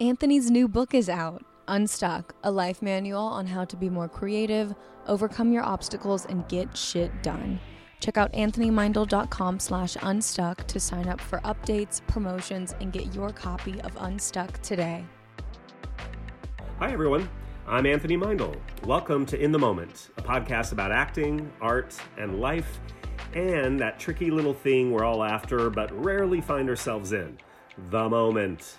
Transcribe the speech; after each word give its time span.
Anthony's 0.00 0.48
new 0.48 0.68
book 0.68 0.94
is 0.94 1.08
out 1.08 1.44
Unstuck, 1.66 2.32
a 2.44 2.50
life 2.52 2.82
manual 2.82 3.20
on 3.20 3.48
how 3.48 3.64
to 3.64 3.76
be 3.76 3.90
more 3.90 4.08
creative, 4.08 4.72
overcome 5.08 5.50
your 5.50 5.64
obstacles, 5.64 6.24
and 6.24 6.48
get 6.48 6.76
shit 6.76 7.20
done. 7.20 7.58
Check 7.98 8.16
out 8.16 8.32
anthonymeindl.com 8.32 9.58
slash 9.58 9.96
unstuck 10.02 10.64
to 10.68 10.78
sign 10.78 11.08
up 11.08 11.20
for 11.20 11.40
updates, 11.40 12.00
promotions, 12.06 12.76
and 12.80 12.92
get 12.92 13.12
your 13.12 13.30
copy 13.30 13.80
of 13.80 13.90
Unstuck 13.96 14.62
today. 14.62 15.04
Hi, 16.78 16.92
everyone. 16.92 17.28
I'm 17.66 17.84
Anthony 17.84 18.16
Meindl. 18.16 18.54
Welcome 18.84 19.26
to 19.26 19.42
In 19.42 19.50
the 19.50 19.58
Moment, 19.58 20.10
a 20.16 20.22
podcast 20.22 20.70
about 20.70 20.92
acting, 20.92 21.50
art, 21.60 21.96
and 22.16 22.40
life, 22.40 22.78
and 23.34 23.80
that 23.80 23.98
tricky 23.98 24.30
little 24.30 24.54
thing 24.54 24.92
we're 24.92 25.04
all 25.04 25.24
after 25.24 25.68
but 25.70 25.90
rarely 26.04 26.40
find 26.40 26.68
ourselves 26.68 27.12
in 27.12 27.36
the 27.90 28.08
moment. 28.08 28.78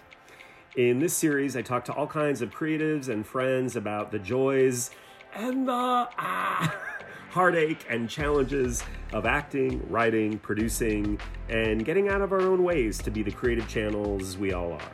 In 0.76 1.00
this 1.00 1.16
series, 1.16 1.58
I 1.58 1.64
talk 1.64 1.84
to 1.86 1.94
all 1.94 2.06
kinds 2.06 2.44
of 2.44 2.52
creatives 2.52 3.10
and 3.10 3.26
friends 3.26 3.76
about 3.76 4.12
the 4.12 4.20
joys 4.20 4.92
and 5.34 5.68
the 5.68 5.72
ah, 5.74 6.76
heartache 7.32 7.88
and 7.90 8.08
challenges 8.08 8.84
of 9.12 9.26
acting, 9.26 9.82
writing, 9.90 10.38
producing, 10.38 11.20
and 11.50 11.84
getting 11.84 12.08
out 12.10 12.22
of 12.22 12.32
our 12.32 12.42
own 12.42 12.64
ways 12.64 13.00
to 13.00 13.10
be 13.10 13.24
the 13.24 13.32
creative 13.32 13.68
channels 13.68 14.38
we 14.38 14.54
all 14.54 14.74
are. 14.74 14.92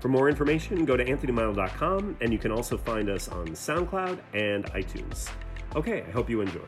For 0.00 0.08
more 0.08 0.28
information, 0.28 0.84
go 0.84 0.98
to 0.98 1.04
anthonymeindl.com 1.04 2.18
and 2.20 2.30
you 2.30 2.38
can 2.38 2.52
also 2.52 2.76
find 2.76 3.08
us 3.08 3.28
on 3.28 3.48
SoundCloud 3.48 4.18
and 4.34 4.66
iTunes. 4.72 5.30
Okay, 5.74 6.02
I 6.06 6.10
hope 6.10 6.28
you 6.28 6.42
enjoy. 6.42 6.60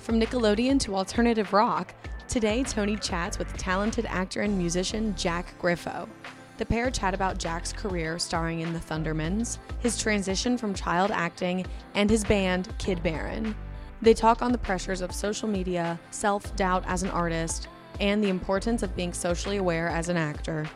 From 0.00 0.20
Nickelodeon 0.20 0.78
to 0.80 0.94
alternative 0.94 1.52
rock, 1.52 1.92
today 2.28 2.62
Tony 2.62 2.94
chats 2.96 3.36
with 3.36 3.52
talented 3.56 4.06
actor 4.06 4.42
and 4.42 4.56
musician 4.56 5.12
Jack 5.16 5.60
Griffo. 5.60 6.08
The 6.56 6.66
pair 6.66 6.88
chat 6.90 7.14
about 7.14 7.38
Jack's 7.38 7.72
career 7.72 8.18
starring 8.18 8.60
in 8.60 8.72
The 8.72 8.78
Thundermans, 8.78 9.58
his 9.80 9.98
transition 9.98 10.56
from 10.56 10.72
child 10.72 11.10
acting, 11.10 11.66
and 11.94 12.08
his 12.08 12.22
band, 12.22 12.72
Kid 12.78 13.02
Baron. 13.02 13.56
They 14.02 14.14
talk 14.14 14.40
on 14.40 14.52
the 14.52 14.58
pressures 14.58 15.00
of 15.00 15.12
social 15.12 15.48
media, 15.48 15.98
self 16.12 16.54
doubt 16.54 16.84
as 16.86 17.02
an 17.02 17.10
artist, 17.10 17.68
and 17.98 18.22
the 18.22 18.28
importance 18.28 18.84
of 18.84 18.94
being 18.94 19.12
socially 19.12 19.56
aware 19.56 19.88
as 19.88 20.08
an 20.08 20.16
actor. 20.16 20.66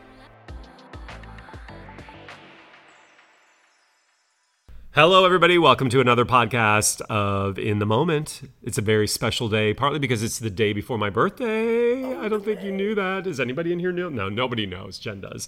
Hello, 4.93 5.27
everybody. 5.27 5.59
Welcome 5.59 5.91
to 5.91 6.01
another 6.01 6.25
podcast 6.25 7.03
of 7.03 7.59
In 7.59 7.79
the 7.79 7.85
Moment. 7.85 8.51
It's 8.63 8.79
a 8.79 8.81
very 8.81 9.07
special 9.07 9.51
day, 9.51 9.75
partly 9.75 9.99
because 9.99 10.23
it's 10.23 10.39
the 10.39 10.49
day 10.49 10.73
before 10.73 10.97
my 10.97 11.11
birthday. 11.11 12.17
I 12.17 12.27
don't 12.27 12.43
think 12.43 12.63
you 12.63 12.73
knew 12.73 12.95
that. 12.95 13.25
Does 13.25 13.39
anybody 13.39 13.71
in 13.71 13.81
here 13.81 13.93
know? 13.93 14.09
No, 14.09 14.31
nobody 14.31 14.65
knows. 14.65 14.99
Jen 14.99 15.21
does. 15.21 15.47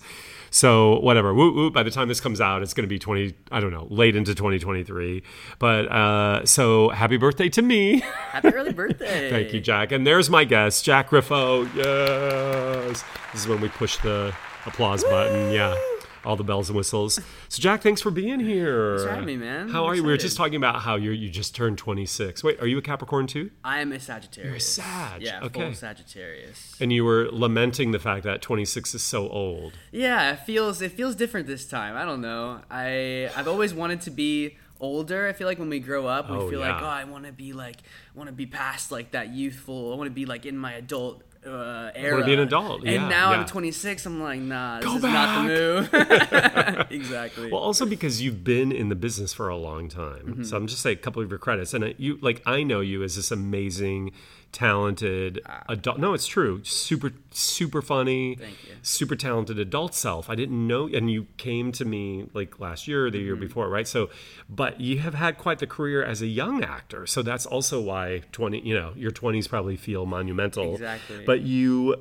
So, 0.51 1.01
whatever. 1.01 1.33
Woot 1.33 1.55
woot. 1.55 1.73
By 1.73 1.83
the 1.83 1.91
time 1.91 2.09
this 2.09 2.21
comes 2.21 2.39
out, 2.39 2.61
it's 2.63 2.75
going 2.75 2.85
to 2.85 2.89
be 2.89 2.99
20, 2.99 3.35
I 3.51 3.61
don't 3.61 3.73
know, 3.73 3.87
late 3.89 4.15
into 4.15 4.35
2023. 4.35 5.23
But 5.59 5.91
uh, 5.91 6.45
so, 6.45 6.91
happy 6.91 7.17
birthday 7.17 7.49
to 7.49 7.63
me. 7.63 8.01
Happy 8.01 8.49
early 8.49 8.75
birthday. 8.75 9.31
Thank 9.31 9.55
you, 9.55 9.61
Jack. 9.61 9.91
And 9.91 10.07
there's 10.07 10.29
my 10.29 10.45
guest, 10.45 10.85
Jack 10.85 11.09
Griffo. 11.09 11.65
Yes. 11.75 13.03
This 13.33 13.43
is 13.43 13.49
when 13.49 13.63
we 13.63 13.71
push 13.71 13.97
the 13.97 14.35
applause 14.67 15.03
button. 15.03 15.51
Yeah 15.51 15.75
all 16.25 16.37
the 16.37 16.45
bells 16.45 16.69
and 16.69 16.77
whistles. 16.77 17.15
So 17.49 17.61
Jack, 17.63 17.83
thanks 17.83 18.01
for 18.01 18.11
being 18.11 18.41
here. 18.41 18.91
Thanks 18.97 19.03
for 19.05 19.11
having 19.11 19.27
me, 19.27 19.37
man. 19.37 19.69
How 19.69 19.85
I'm 19.85 19.91
are 19.91 19.95
you? 19.95 20.03
We 20.05 20.11
were 20.11 20.17
just 20.19 20.37
talking 20.37 20.57
about 20.57 20.81
how 20.83 20.97
you 20.97 21.11
you 21.13 21.31
just 21.31 21.55
turned 21.55 21.79
26. 21.79 22.45
Wait, 22.45 22.61
are 22.61 22.67
you 22.67 22.79
a 22.79 22.83
Capricorn 22.83 23.27
too? 23.27 23.51
I 23.65 23.81
am 23.81 23.93
a 23.93 24.01
Sagittarius. 24.01 24.47
You're 24.49 24.57
a 24.57 24.61
Sag. 24.61 25.23
Yeah, 25.23 25.41
Okay. 25.45 25.61
full 25.61 25.75
Sagittarius. 25.75 26.77
And 26.81 26.93
you 26.93 27.05
were 27.05 27.29
lamenting 27.31 27.93
the 27.93 27.99
fact 27.99 28.25
that 28.25 28.43
26 28.43 28.95
is 28.95 29.03
so 29.03 29.29
old. 29.29 29.75
Yeah, 29.93 30.33
it 30.33 30.41
feels 30.41 30.83
it 30.83 30.93
feels 30.93 31.15
different 31.15 31.47
this 31.47 31.67
time. 31.67 31.97
I 31.97 32.05
don't 32.05 32.21
know. 32.21 32.61
I 32.71 33.31
I've 33.37 33.49
always 33.49 33.73
wanted 33.75 34.01
to 34.03 34.11
be 34.11 34.57
older. 34.81 35.27
I 35.29 35.33
feel 35.35 35.47
like 35.47 35.59
when 35.59 35.69
we 35.69 35.79
grow 35.81 36.07
up, 36.07 36.31
we 36.31 36.37
Oh, 36.37 36.49
feel 36.51 36.61
like 36.61 36.83
oh, 36.83 36.87
I 36.87 37.05
want 37.05 37.27
to 37.27 37.33
be 37.33 37.53
like 37.53 37.77
want 38.15 38.29
to 38.29 38.33
be 38.35 38.47
past 38.47 38.91
like 38.91 39.13
that 39.13 39.29
youthful. 39.31 39.93
I 39.93 39.97
want 39.97 40.09
to 40.09 40.15
be 40.15 40.27
like 40.27 40.47
in 40.47 40.57
my 40.57 40.73
adult 40.75 41.23
uh, 41.47 41.91
era. 41.95 42.25
be 42.25 42.35
an 42.35 42.41
adult, 42.41 42.83
And 42.83 42.93
yeah, 42.93 43.09
now 43.09 43.33
yeah. 43.33 43.39
I'm 43.39 43.47
26. 43.47 44.07
I'm 44.07 44.23
like, 44.23 44.41
nah, 44.41 44.81
this 44.81 44.85
Go 44.85 44.97
is 44.97 45.03
not 45.03 45.43
the 45.43 45.49
move. 45.49 45.91
exactly. 46.91 47.51
Well, 47.51 47.61
also 47.61 47.87
because 47.87 48.21
you've 48.21 48.45
been 48.45 48.73
in 48.73 48.89
the 48.89 48.95
business 48.95 49.33
for 49.33 49.49
a 49.49 49.57
long 49.57 49.89
time. 49.89 50.27
Mm-hmm. 50.27 50.43
So 50.45 50.57
I'm 50.57 50.67
just 50.67 50.83
saying 50.83 50.99
a 50.99 51.01
couple 51.01 51.23
of 51.23 51.31
your 51.31 51.39
credits. 51.39 51.73
And 51.73 51.95
you, 51.99 52.19
like, 52.21 52.43
I 52.47 52.63
know 52.63 52.81
you 52.81 53.03
as 53.03 53.17
this 53.17 53.31
amazing, 53.31 54.13
talented 54.53 55.41
Ah. 55.47 55.63
adult. 55.69 55.99
No, 55.99 56.13
it's 56.15 56.27
true. 56.27 56.61
Super, 56.65 57.13
super 57.31 57.81
funny. 57.83 58.37
Thank 58.37 58.53
you. 58.69 58.75
Super 58.83 59.17
talented 59.17 59.59
adult 59.59 59.95
self. 59.95 60.29
I 60.29 60.35
didn't 60.35 60.67
know, 60.67 60.89
and 60.89 61.11
you 61.11 61.27
came 61.37 61.73
to 61.73 61.85
me 61.85 62.27
like 62.35 62.59
last 62.61 62.87
year 62.89 63.07
or 63.07 63.11
the 63.11 63.19
Mm-hmm. 63.19 63.27
year 63.27 63.37
before, 63.37 63.69
right? 63.69 63.87
So, 63.87 64.11
but 64.49 64.81
you 64.81 64.99
have 65.01 65.15
had 65.15 65.39
quite 65.39 65.59
the 65.61 65.67
career 65.67 66.03
as 66.03 66.21
a 66.23 66.27
young 66.27 66.63
actor. 66.65 67.07
So 67.07 67.23
that's 67.23 67.47
also 67.47 67.81
why 67.81 68.23
20, 68.33 68.61
you 68.61 68.75
know, 68.75 68.93
your 68.97 69.11
20s 69.11 69.49
probably 69.49 69.77
feel 69.77 70.07
monumental. 70.07 70.75
Exactly. 70.75 71.25
But 71.25 71.43
you, 71.43 71.97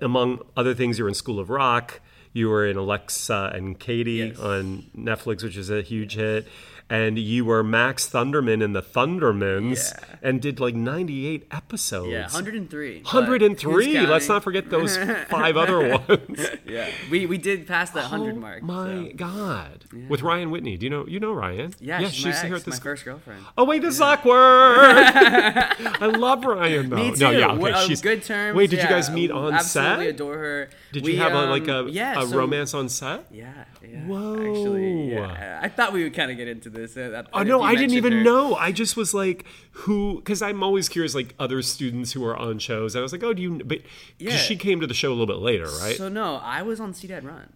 among 0.00 0.40
other 0.56 0.74
things, 0.74 0.98
you're 0.98 1.08
in 1.08 1.14
School 1.14 1.38
of 1.38 1.50
Rock. 1.50 2.00
You 2.32 2.48
were 2.48 2.66
in 2.66 2.76
Alexa 2.78 3.52
and 3.54 3.78
Katie 3.78 4.12
Yes. 4.32 4.38
on 4.38 4.84
Netflix, 4.96 5.42
which 5.44 5.56
is 5.56 5.68
a 5.70 5.82
huge 5.82 6.14
hit. 6.14 6.46
And 6.92 7.18
you 7.18 7.46
were 7.46 7.64
Max 7.64 8.06
Thunderman 8.06 8.62
in 8.62 8.74
the 8.74 8.82
Thundermans 8.82 9.94
Yeah. 9.94 10.16
and 10.20 10.42
did 10.42 10.60
like 10.60 10.74
98 10.74 11.46
episodes. 11.50 12.10
yeah, 12.12 12.24
103. 12.24 13.00
103. 13.02 14.06
Let's 14.06 14.28
not 14.28 14.44
forget 14.44 14.68
those 14.68 14.96
five 15.30 15.56
other 15.56 15.78
ones. 15.98 16.40
Yeah, 16.66 16.88
we 17.10 17.26
we 17.26 17.36
did 17.38 17.66
pass 17.66 17.90
that 17.90 18.10
100 18.10 18.34
Oh 18.36 18.38
mark. 18.40 18.62
my 18.62 19.08
so. 19.10 19.16
God! 19.16 19.84
With 20.08 20.22
Ryan 20.22 20.50
Whitney, 20.50 20.76
do 20.78 20.86
you 20.86 20.90
know 20.90 21.06
you 21.06 21.18
know 21.20 21.32
Ryan? 21.32 21.74
Yeah, 21.80 21.98
she's 22.00 22.12
she 22.14 22.22
my, 22.24 22.28
used 22.30 22.40
to 22.42 22.46
hear 22.46 22.56
ex, 22.56 22.62
at 22.62 22.64
the 22.66 22.70
my 22.72 22.76
first 22.78 23.04
girlfriend. 23.04 23.44
Oh 23.58 23.64
wait, 23.64 23.82
this 23.82 23.94
is 23.94 24.00
awkward. 24.00 24.32
I 24.36 26.06
love 26.06 26.44
Ryan 26.44 26.90
though. 26.90 26.96
Me 26.96 27.10
too. 27.12 27.18
No, 27.24 27.30
yeah, 27.30 27.52
okay. 27.52 27.86
She's 27.86 28.00
good 28.00 28.22
terms. 28.22 28.56
Wait, 28.56 28.70
did 28.70 28.82
you 28.82 28.88
guys 28.88 29.10
meet 29.10 29.30
on 29.30 29.54
Absolutely 29.54 30.04
set? 30.06 30.14
adore 30.14 30.36
her. 30.36 30.70
Did 30.92 31.04
We, 31.04 31.12
you 31.14 31.18
have 31.18 31.32
a, 31.32 31.38
um, 31.38 31.50
like 31.50 31.68
a, 31.68 31.86
yeah, 31.90 32.22
a 32.22 32.26
so- 32.26 32.36
romance 32.38 32.74
on 32.74 32.88
set? 32.88 33.26
Yeah, 33.30 33.64
yeah. 33.88 34.00
Whoa. 34.06 34.34
Actually, 34.34 35.12
yeah. 35.12 35.60
I 35.62 35.68
thought 35.68 35.92
we 35.92 36.02
would 36.04 36.14
kind 36.14 36.30
of 36.30 36.36
get 36.36 36.48
into 36.48 36.70
this. 36.70 36.94
that- 36.94 37.28
Oh 37.32 37.42
no, 37.42 37.62
I 37.62 37.74
didn't 37.74 37.92
even 37.96 38.12
her. 38.12 38.22
know. 38.22 38.54
I 38.54 38.72
just 38.72 38.96
was 38.96 39.12
like, 39.14 39.44
who? 39.72 40.16
Because 40.16 40.42
I'm 40.42 40.62
always 40.62 40.88
curious, 40.88 41.14
like 41.14 41.34
other 41.38 41.62
students 41.62 42.12
who 42.12 42.24
are 42.24 42.36
on 42.36 42.58
shows. 42.58 42.94
I 42.96 43.00
was 43.00 43.12
like, 43.12 43.22
oh, 43.22 43.32
do 43.34 43.42
you? 43.42 43.60
But 43.64 43.78
Yeah. 44.18 44.36
she 44.36 44.56
came 44.56 44.80
to 44.80 44.86
the 44.86 44.94
show 44.94 45.08
a 45.10 45.14
little 45.14 45.26
bit 45.26 45.38
later, 45.38 45.66
right? 45.80 45.96
So 45.96 46.08
no, 46.08 46.36
I 46.36 46.62
was 46.62 46.80
on 46.80 46.94
See 46.94 47.06
Dad 47.08 47.24
Run. 47.24 47.52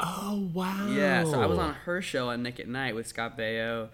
oh 0.00 0.48
wow. 0.52 0.88
Yeah, 0.90 1.24
so 1.24 1.40
I 1.40 1.46
was 1.46 1.58
on 1.58 1.74
her 1.74 2.02
show 2.02 2.30
on 2.30 2.42
Nick 2.42 2.58
at 2.60 2.68
Nite 2.68 2.94
with 2.94 3.06
Scott 3.06 3.38
Baio. 3.38 3.88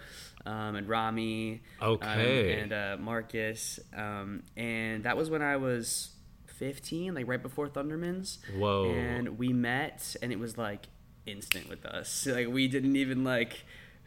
Um, 0.47 0.77
and 0.77 0.89
Rami, 0.89 1.61
um, 1.83 1.91
Okay. 1.95 2.59
and 2.61 2.73
uh, 2.73 2.97
Marcus, 2.99 3.79
um, 3.95 4.45
and 4.57 5.05
that 5.05 5.15
was 5.17 5.29
when 5.29 5.43
I 5.43 5.57
was 5.59 6.11
15, 6.47 7.13
like 7.15 7.29
right 7.29 7.43
before 7.43 7.69
Thundermans. 7.69 8.39
Whoa. 8.57 8.91
And 8.91 9.37
we 9.39 9.53
met, 9.53 10.17
and 10.23 10.33
it 10.33 10.39
was 10.39 10.57
like 10.57 10.87
instant 11.31 11.69
with 11.69 11.85
us. 11.87 12.27
Like 12.27 12.49
we 12.49 12.69
didn't 12.69 12.97
even 12.97 13.25
like 13.25 13.65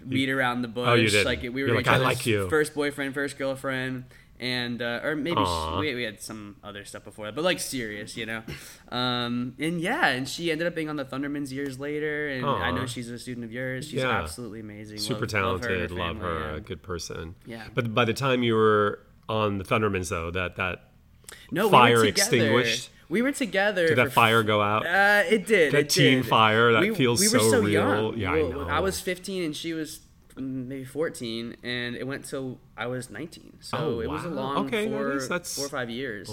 beat 0.07 0.29
around 0.29 0.61
the 0.63 0.67
bush. 0.67 0.87
Oh, 0.89 0.93
you 0.95 1.09
didn't. 1.09 1.25
Like 1.25 1.41
we 1.41 1.49
were 1.49 1.59
You're 1.59 1.79
each 1.79 1.85
like, 1.85 1.87
"I 1.87 1.95
other's 1.95 2.05
like 2.17 2.25
you." 2.25 2.49
First 2.49 2.73
boyfriend, 2.73 3.13
first 3.13 3.37
girlfriend. 3.37 4.05
And 4.39 4.81
uh, 4.81 5.01
or 5.03 5.15
maybe 5.15 5.35
she, 5.45 5.77
we, 5.79 5.93
we 5.93 6.01
had 6.01 6.19
some 6.19 6.55
other 6.63 6.83
stuff 6.83 7.03
before 7.03 7.27
that, 7.27 7.35
but 7.35 7.43
like 7.43 7.59
serious, 7.59 8.17
you 8.17 8.25
know. 8.25 8.41
Um, 8.89 9.53
and 9.59 9.79
yeah, 9.79 10.07
and 10.07 10.27
she 10.27 10.51
ended 10.51 10.65
up 10.65 10.73
being 10.73 10.89
on 10.89 10.95
the 10.95 11.05
Thundermans 11.05 11.51
years 11.51 11.79
later, 11.79 12.27
and 12.29 12.43
I 12.43 12.71
know 12.71 12.87
she's 12.87 13.07
a 13.11 13.19
student 13.19 13.45
of 13.45 13.51
yours. 13.51 13.85
She's 13.85 14.01
Yeah. 14.01 14.09
absolutely 14.09 14.61
amazing, 14.61 14.97
super 14.97 15.27
Love- 15.27 15.33
love 15.33 15.61
her 15.61 15.67
talented. 15.67 15.91
Love 15.91 16.17
her, 16.17 16.39
yeah. 16.39 16.55
a 16.55 16.59
good 16.59 16.81
person. 16.81 17.35
Yeah. 17.45 17.65
But 17.75 17.93
by 17.93 18.03
the 18.03 18.13
time 18.15 18.41
you 18.41 18.55
were 18.55 19.01
on 19.29 19.59
the 19.59 19.63
Thundermans, 19.63 20.09
though, 20.09 20.31
that 20.31 20.55
that 20.55 20.89
No, 21.51 21.69
fire 21.69 21.97
together. 21.97 22.07
extinguished? 22.09 22.89
We 23.11 23.21
were 23.21 23.31
together. 23.33 23.87
did 23.87 23.97
that 23.97 24.11
fire 24.13 24.41
go 24.41 24.61
out? 24.61 24.85
Uh, 24.87 25.23
it 25.29 25.45
did. 25.45 25.73
That 25.73 25.79
it 25.81 25.89
teen 25.89 26.17
did. 26.19 26.27
fire, 26.27 26.71
that 26.71 26.81
we, 26.81 26.95
feels 26.95 27.19
we 27.19 27.27
were 27.27 27.39
so 27.43 27.51
so, 27.51 27.59
real. 27.61 27.71
young. 27.71 28.17
Yeah, 28.17 28.31
I 28.31 28.41
know. 28.41 28.67
I 28.67 28.79
was 28.79 28.99
15 29.01 29.43
and 29.43 29.55
she 29.55 29.73
was 29.73 29.99
mm, 30.37 30.67
maybe 30.67 30.85
14, 30.85 31.57
and 31.61 31.95
it 31.97 32.07
went 32.07 32.23
till 32.25 32.57
I 32.77 32.87
was 32.87 33.09
19. 33.09 33.57
So 33.59 33.77
Oh, 33.77 33.99
it 33.99 34.09
was 34.09 34.23
a 34.23 34.29
long 34.29 34.65
Okay, 34.67 34.87
four, 34.89 35.11
is- 35.17 35.27
that's- 35.27 35.55
four 35.57 35.65
or 35.65 35.69
five 35.69 35.89
years. 35.89 36.29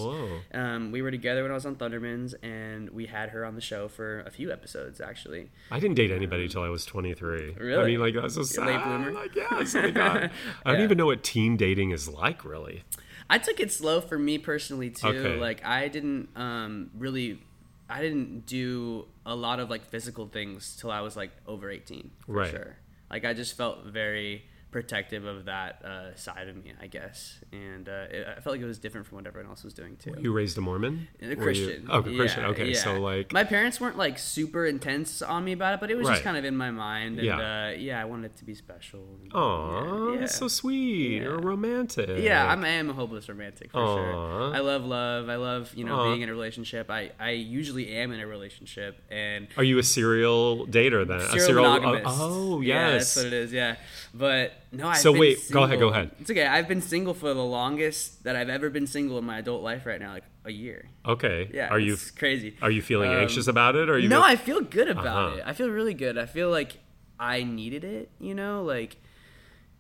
Um, 0.54 0.92
we 0.92 1.02
were 1.02 1.10
together 1.10 1.42
when 1.42 1.50
I 1.50 1.54
was 1.54 1.66
on 1.66 1.74
Thundermans, 1.74 2.34
and 2.44 2.90
we 2.90 3.06
had 3.06 3.30
her 3.30 3.44
on 3.44 3.56
the 3.56 3.60
show 3.60 3.88
for 3.88 4.20
a 4.20 4.30
few 4.30 4.52
episodes 4.52 5.00
actually. 5.00 5.50
I 5.72 5.80
didn't 5.80 5.96
date 5.96 6.12
anybody 6.12 6.44
until 6.44 6.62
I 6.62 6.68
was 6.68 6.86
23. 6.86 7.56
Really? 7.58 7.82
I 7.82 7.84
mean, 7.86 8.00
like 8.00 8.14
that's 8.14 8.34
so 8.36 8.42
sad. 8.44 8.66
late 8.68 8.82
bloomer? 8.84 9.10
Like, 9.12 9.34
yes, 9.34 9.74
oh 9.74 9.82
my 9.82 9.90
God. 9.90 10.30
I 10.64 10.70
don't 10.70 10.78
Yeah. 10.78 10.84
even 10.84 10.96
know 10.96 11.06
what 11.06 11.24
teen 11.24 11.56
dating 11.56 11.90
is 11.90 12.08
like, 12.08 12.44
really. 12.44 12.84
I 13.30 13.38
took 13.38 13.60
it 13.60 13.70
slow 13.70 14.00
for 14.00 14.18
me 14.18 14.38
personally 14.38 14.90
too. 14.90 15.06
Okay. 15.08 15.36
Like 15.38 15.64
I 15.64 15.88
didn't 15.88 16.28
um, 16.36 16.90
really, 16.96 17.42
I 17.88 18.00
didn't 18.00 18.46
do 18.46 19.06
a 19.26 19.34
lot 19.34 19.60
of 19.60 19.68
like 19.70 19.84
physical 19.84 20.26
things 20.26 20.76
till 20.80 20.90
I 20.90 21.00
was 21.02 21.16
like 21.16 21.30
over 21.46 21.70
eighteen 21.70 22.10
for 22.26 22.32
Right. 22.32 22.50
sure. 22.50 22.76
Like 23.10 23.24
I 23.24 23.34
just 23.34 23.56
felt 23.56 23.84
very 23.86 24.44
protective 24.70 25.24
of 25.24 25.46
that 25.46 25.82
uh, 25.84 26.14
side 26.14 26.48
of 26.48 26.56
me, 26.56 26.72
I 26.80 26.86
guess. 26.86 27.38
And 27.52 27.88
uh, 27.88 28.06
it, 28.10 28.26
I 28.36 28.40
felt 28.40 28.54
like 28.54 28.60
it 28.60 28.66
was 28.66 28.78
different 28.78 29.06
from 29.06 29.16
what 29.16 29.26
everyone 29.26 29.50
else 29.50 29.64
was 29.64 29.72
doing 29.72 29.96
too. 29.96 30.14
You 30.18 30.32
raised 30.32 30.58
a 30.58 30.60
Mormon? 30.60 31.08
A 31.22 31.26
you- 31.28 31.36
Christian. 31.36 31.86
Oh, 31.90 32.02
Christian. 32.02 32.44
Okay, 32.46 32.70
yeah. 32.70 32.78
so 32.78 33.00
like, 33.00 33.32
my 33.32 33.44
parents 33.44 33.80
weren't 33.80 33.96
like 33.96 34.18
super 34.18 34.66
intense 34.66 35.22
on 35.22 35.44
me 35.44 35.52
about 35.52 35.74
it, 35.74 35.80
but 35.80 35.90
it 35.90 35.96
was 35.96 36.06
just 36.08 36.22
kind 36.22 36.36
of 36.36 36.44
in 36.44 36.56
my 36.56 36.70
mind. 36.70 37.18
And 37.18 37.26
Yeah. 37.26 37.68
uh, 37.68 37.70
yeah 37.70 38.00
I 38.00 38.04
wanted 38.04 38.26
it 38.32 38.36
to 38.38 38.44
be 38.44 38.54
special. 38.54 39.06
oh, 39.34 40.12
yeah, 40.12 40.20
that's 40.20 40.34
so 40.36 40.48
sweet. 40.48 41.22
You're 41.22 41.38
romantic. 41.38 42.22
Yeah, 42.22 42.46
I'm, 42.50 42.64
I 42.64 42.68
am 42.68 42.90
a 42.90 42.92
hopeless 42.92 43.28
romantic 43.28 43.72
for 43.72 43.78
Aw. 43.78 43.96
sure. 43.96 44.54
I 44.54 44.60
love 44.60 44.84
love. 44.84 45.28
I 45.28 45.36
love 45.36 45.72
you 45.74 45.84
know 45.84 45.96
Aw. 45.96 46.04
being 46.10 46.20
in 46.22 46.28
a 46.28 46.32
relationship. 46.32 46.90
I 46.90 47.12
I 47.18 47.30
usually 47.30 47.88
am 47.96 48.12
in 48.12 48.20
a 48.20 48.26
relationship 48.26 49.00
and 49.10 49.48
Are 49.56 49.64
you 49.64 49.78
a 49.78 49.82
serial 49.82 50.66
dater 50.66 51.06
then? 51.06 51.20
a 51.20 51.40
serial 51.40 51.64
oh, 51.64 51.80
monogamous. 51.80 52.16
oh, 52.20 52.60
Yeah, 52.60 52.92
yes. 52.92 53.14
that's 53.14 53.16
what 53.16 53.26
it 53.26 53.32
is. 53.32 53.52
Yeah, 53.52 53.76
but 54.12 54.52
no. 54.72 54.88
I've 54.88 54.98
So 54.98 55.12
wait, 55.18 55.38
go 55.50 55.62
ahead, 55.64 55.78
go 55.78 55.88
ahead. 55.88 56.10
It's 56.20 56.30
okay. 56.30 56.46
I've 56.46 56.68
been 56.68 56.82
single 56.82 57.14
for 57.14 57.32
the 57.34 57.44
longest 57.44 58.24
that 58.24 58.36
I've 58.36 58.48
ever 58.48 58.70
been 58.70 58.86
single 58.86 59.18
in 59.18 59.24
my 59.24 59.38
adult 59.38 59.62
life. 59.62 59.86
Right 59.86 60.00
now, 60.00 60.12
like 60.12 60.24
a 60.44 60.50
year. 60.52 60.88
okay. 61.06 61.50
Yeah, 61.52 61.68
Are 61.68 61.78
you 61.78 61.96
crazy? 62.16 62.56
are 62.62 62.70
you 62.70 62.82
feeling 62.82 63.10
Um, 63.10 63.16
anxious 63.18 63.46
about 63.48 63.76
it? 63.76 63.88
Or 63.88 63.94
are 63.94 63.98
you 63.98 64.08
no, 64.08 64.22
I 64.22 64.36
feel 64.36 64.60
good 64.60 64.88
about 64.88 65.06
Uh-huh. 65.06 65.36
it. 65.38 65.42
I 65.46 65.52
feel 65.52 65.68
really 65.68 65.94
good. 65.94 66.16
I 66.18 66.26
feel 66.26 66.50
like 66.50 66.78
I 67.20 67.42
needed 67.42 67.84
it, 67.84 68.10
you 68.20 68.34
know, 68.34 68.62
like 68.62 68.96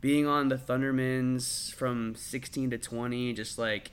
being 0.00 0.26
on 0.26 0.48
the 0.48 0.56
Thundermans 0.56 1.72
from 1.74 2.14
16 2.14 2.70
to 2.70 2.78
20, 2.78 3.32
just 3.32 3.58
like 3.58 3.92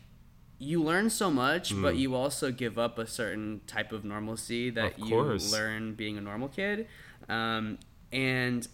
you 0.58 0.82
learn 0.82 1.10
so 1.10 1.30
much, 1.30 1.74
Mm. 1.74 1.82
but 1.82 1.96
you 1.98 2.16
also 2.16 2.52
give 2.52 2.78
up 2.80 2.98
a 2.98 3.06
certain 3.08 3.62
type 3.68 3.92
of 3.92 4.04
normalcy 4.06 4.70
that 4.72 5.00
Of 5.00 5.08
you 5.10 5.22
learn 5.52 5.94
being 5.96 6.18
a 6.18 6.22
normal 6.22 6.48
kid. 6.48 6.88
Um, 7.28 7.78
and 8.12 8.68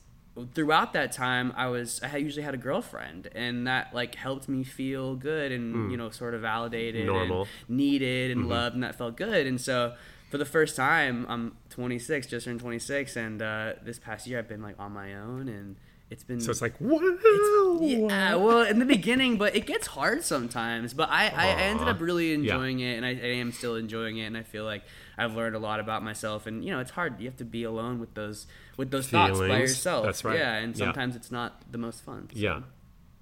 throughout 0.54 0.94
that 0.94 1.12
time 1.12 1.52
i 1.58 1.68
was 1.68 2.00
i 2.04 2.18
usually 2.18 2.44
had 2.44 2.54
a 2.54 2.58
girlfriend 2.58 3.28
and 3.36 3.68
that 3.68 3.94
like 3.94 4.16
helped 4.16 4.48
me 4.48 4.64
feel 4.64 5.16
good 5.16 5.52
and 5.52 5.92
you 5.92 5.98
know 5.98 6.10
sort 6.10 6.34
of 6.34 6.42
validated 6.42 7.04
Mm. 7.04 7.08
Normal. 7.08 7.48
and 7.68 7.78
needed 7.78 8.32
Mm-hmm. 8.32 8.40
and 8.42 8.50
loved 8.50 8.76
and 8.76 8.84
that 8.84 8.96
felt 8.96 9.18
good 9.18 9.46
and 9.46 9.60
so 9.60 9.94
for 10.30 10.38
the 10.38 10.46
first 10.46 10.76
time 10.78 11.26
i'm 11.28 11.58
26 11.70 12.28
just 12.28 12.46
turned 12.46 12.60
26 12.62 13.16
and 13.18 13.42
uh, 13.42 13.74
this 13.84 14.00
past 14.00 14.26
year 14.26 14.40
i've 14.40 14.48
been 14.48 14.62
like 14.62 14.76
on 14.80 14.94
my 14.94 15.14
own 15.16 15.50
and 15.50 15.76
it's 16.12 16.24
been 16.24 16.40
So 16.42 16.52
it's 16.52 16.62
like, 16.62 16.76
wow. 16.80 17.80
yeah, 17.82 18.36
well, 18.36 18.62
in 18.64 18.80
the 18.80 18.86
beginning, 18.86 19.38
but 19.38 19.56
it 19.56 19.66
gets 19.66 19.88
hard 19.88 20.24
sometimes. 20.24 20.94
But 20.94 21.10
I, 21.10 21.30
I, 21.30 21.48
I 21.48 21.62
ended 21.64 21.88
up 21.88 22.00
uh, 22.02 22.04
really 22.04 22.28
Yeah. 22.30 22.36
enjoying 22.36 22.80
it, 22.82 22.98
and 22.98 23.06
I, 23.06 23.10
I 23.12 23.36
am 23.40 23.52
still 23.52 23.76
enjoying 23.76 24.18
it. 24.18 24.26
And 24.26 24.38
I 24.38 24.44
feel 24.44 24.66
like 24.66 24.84
I've 25.18 25.36
learned 25.36 25.56
a 25.56 25.60
lot 25.60 25.80
about 25.80 26.04
myself. 26.04 26.46
And 26.48 26.64
you 26.64 26.72
know, 26.72 26.80
it's 26.80 26.92
hard. 26.92 27.20
You 27.20 27.28
have 27.30 27.38
to 27.38 27.46
be 27.46 27.64
alone 27.64 28.00
with 28.00 28.14
those 28.14 28.46
with 28.78 28.92
those 28.92 29.08
thoughts 29.08 29.40
by 29.40 29.48
yourself. 29.60 30.06
That's 30.06 30.24
right. 30.24 30.38
Yeah, 30.38 30.56
and 30.56 30.76
Yeah. 30.78 30.86
sometimes 30.86 31.16
it's 31.16 31.32
not 31.32 31.62
the 31.72 31.78
most 31.78 32.04
fun. 32.04 32.28
so. 32.34 32.38
Yeah. 32.40 32.62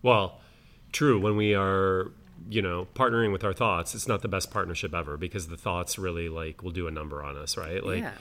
Well, 0.02 0.40
true. 0.92 1.20
When 1.20 1.36
we 1.38 1.54
are, 1.54 2.12
you 2.50 2.62
know, 2.62 2.88
partnering 2.96 3.32
with 3.32 3.44
our 3.44 3.54
thoughts, 3.54 3.94
it's 3.94 4.08
not 4.08 4.22
the 4.24 4.28
best 4.28 4.50
partnership 4.50 4.94
ever 4.96 5.16
because 5.18 5.48
the 5.48 5.58
thoughts 5.58 6.00
really 6.00 6.28
like 6.30 6.64
will 6.64 6.72
do 6.72 6.88
a 6.88 6.92
number 6.92 7.22
on 7.24 7.38
us, 7.38 7.56
right? 7.58 7.84
Like, 7.84 8.00
yeah. 8.00 8.14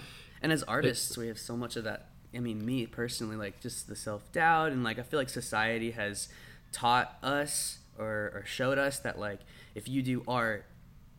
And 0.42 0.52
as 0.52 0.62
artists, 0.64 1.16
we 1.16 1.26
have 1.28 1.38
so 1.38 1.56
much 1.56 1.76
of 1.76 1.84
that. 1.84 2.08
I 2.34 2.40
mean, 2.40 2.64
me 2.64 2.86
personally, 2.86 3.36
like 3.36 3.60
just 3.60 3.88
the 3.88 3.96
self 3.96 4.30
doubt, 4.32 4.72
and 4.72 4.84
like 4.84 4.98
I 4.98 5.02
feel 5.02 5.18
like 5.18 5.28
society 5.28 5.92
has 5.92 6.28
taught 6.72 7.16
us 7.22 7.78
or, 7.98 8.30
or 8.34 8.42
showed 8.46 8.78
us 8.78 8.98
that 9.00 9.18
like 9.18 9.40
if 9.74 9.88
you 9.88 10.02
do 10.02 10.22
art, 10.28 10.66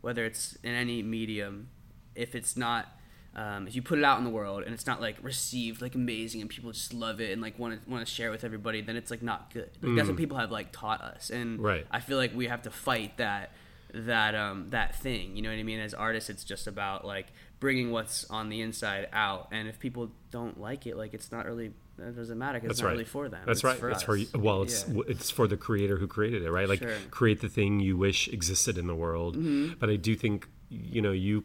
whether 0.01 0.25
it's 0.25 0.56
in 0.63 0.73
any 0.73 1.01
medium, 1.01 1.69
if 2.15 2.35
it's 2.35 2.56
not 2.56 2.88
um, 3.35 3.67
if 3.67 3.75
you 3.75 3.81
put 3.81 4.00
it 4.00 4.03
out 4.03 4.17
in 4.17 4.23
the 4.23 4.29
world 4.29 4.63
and 4.63 4.73
it's 4.73 4.88
not 4.88 5.00
like 5.00 5.17
received 5.21 5.81
like 5.81 5.95
amazing 5.95 6.41
and 6.41 6.50
people 6.50 6.71
just 6.71 6.94
love 6.94 7.21
it 7.21 7.31
and 7.31 7.41
like 7.41 7.57
want 7.59 7.83
to 7.83 7.89
want 7.89 8.06
to 8.06 8.11
share 8.11 8.29
it 8.29 8.31
with 8.31 8.44
everybody, 8.44 8.81
then 8.81 8.95
it's 8.95 9.11
like 9.11 9.21
not 9.21 9.53
good. 9.53 9.69
Like, 9.81 9.95
That's 9.95 10.07
what 10.07 10.17
people 10.17 10.38
have 10.38 10.51
like 10.51 10.71
taught 10.71 11.01
us, 11.01 11.29
and 11.29 11.59
Mm. 11.59 11.63
Right. 11.63 11.88
I 11.91 12.00
feel 12.00 12.17
like 12.17 12.35
we 12.35 12.47
have 12.47 12.63
to 12.63 12.71
fight 12.71 13.17
that 13.17 13.51
that 13.94 14.35
um 14.35 14.67
that 14.71 14.95
thing. 14.95 15.35
You 15.35 15.41
know 15.41 15.50
what 15.50 15.57
I 15.59 15.63
mean? 15.63 15.79
As 15.79 15.94
artists, 15.94 16.29
it's 16.29 16.44
just 16.44 16.67
about 16.67 17.06
like 17.06 17.27
bringing 17.59 17.91
what's 17.91 18.25
on 18.29 18.50
the 18.50 18.61
inside 18.61 19.07
out, 19.13 19.50
and 19.51 19.67
if 19.67 19.79
people 19.79 20.11
don't 20.31 20.59
like 20.59 20.88
it, 20.88 20.95
like 20.97 21.13
it's 21.13 21.31
not 21.31 21.45
really 21.45 21.71
it 21.97 22.15
doesn't 22.15 22.38
matter 22.38 22.59
because 22.61 22.77
it's 22.77 22.81
not 22.81 22.88
right. 22.88 22.94
really 22.94 23.03
for 23.06 23.27
them. 23.27 23.41
That's 23.45 23.57
It's 23.57 23.63
right. 23.65 23.77
For 23.77 23.89
it's 23.89 23.97
us. 23.97 24.03
for 24.03 24.15
you. 24.15 24.27
Well, 24.33 24.61
it's 24.63 24.85
Yeah. 24.88 25.01
it's 25.07 25.29
for 25.29 25.47
the 25.47 25.57
creator 25.57 25.97
who 25.97 26.07
created 26.07 26.44
it, 26.44 26.50
right? 26.51 26.69
Like 26.69 26.79
Sure. 26.79 26.95
create 27.11 27.41
the 27.41 27.50
thing 27.50 27.81
you 27.81 27.97
wish 27.97 28.29
existed 28.29 28.77
in 28.77 28.88
the 28.88 28.95
world. 28.95 29.35
Mm-hmm. 29.35 29.73
But 29.79 29.89
I 29.89 29.97
do 29.97 30.15
think 30.15 30.47
you 30.69 31.01
know 31.01 31.11
you 31.11 31.44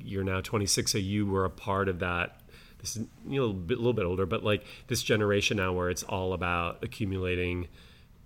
you're 0.00 0.24
now 0.24 0.40
26, 0.40 0.92
so 0.92 0.98
you 0.98 1.26
were 1.26 1.44
a 1.44 1.50
part 1.50 1.88
of 1.88 1.98
that. 2.00 2.40
This 2.80 2.96
is 2.96 3.06
you 3.26 3.40
know 3.40 3.48
a 3.50 3.52
bit- 3.54 3.78
little 3.78 3.92
bit 3.94 4.04
older, 4.04 4.26
but 4.26 4.44
like 4.44 4.64
this 4.88 5.02
generation 5.02 5.56
now 5.56 5.72
where 5.72 5.88
it's 5.90 6.02
all 6.02 6.32
about 6.34 6.84
accumulating 6.84 7.68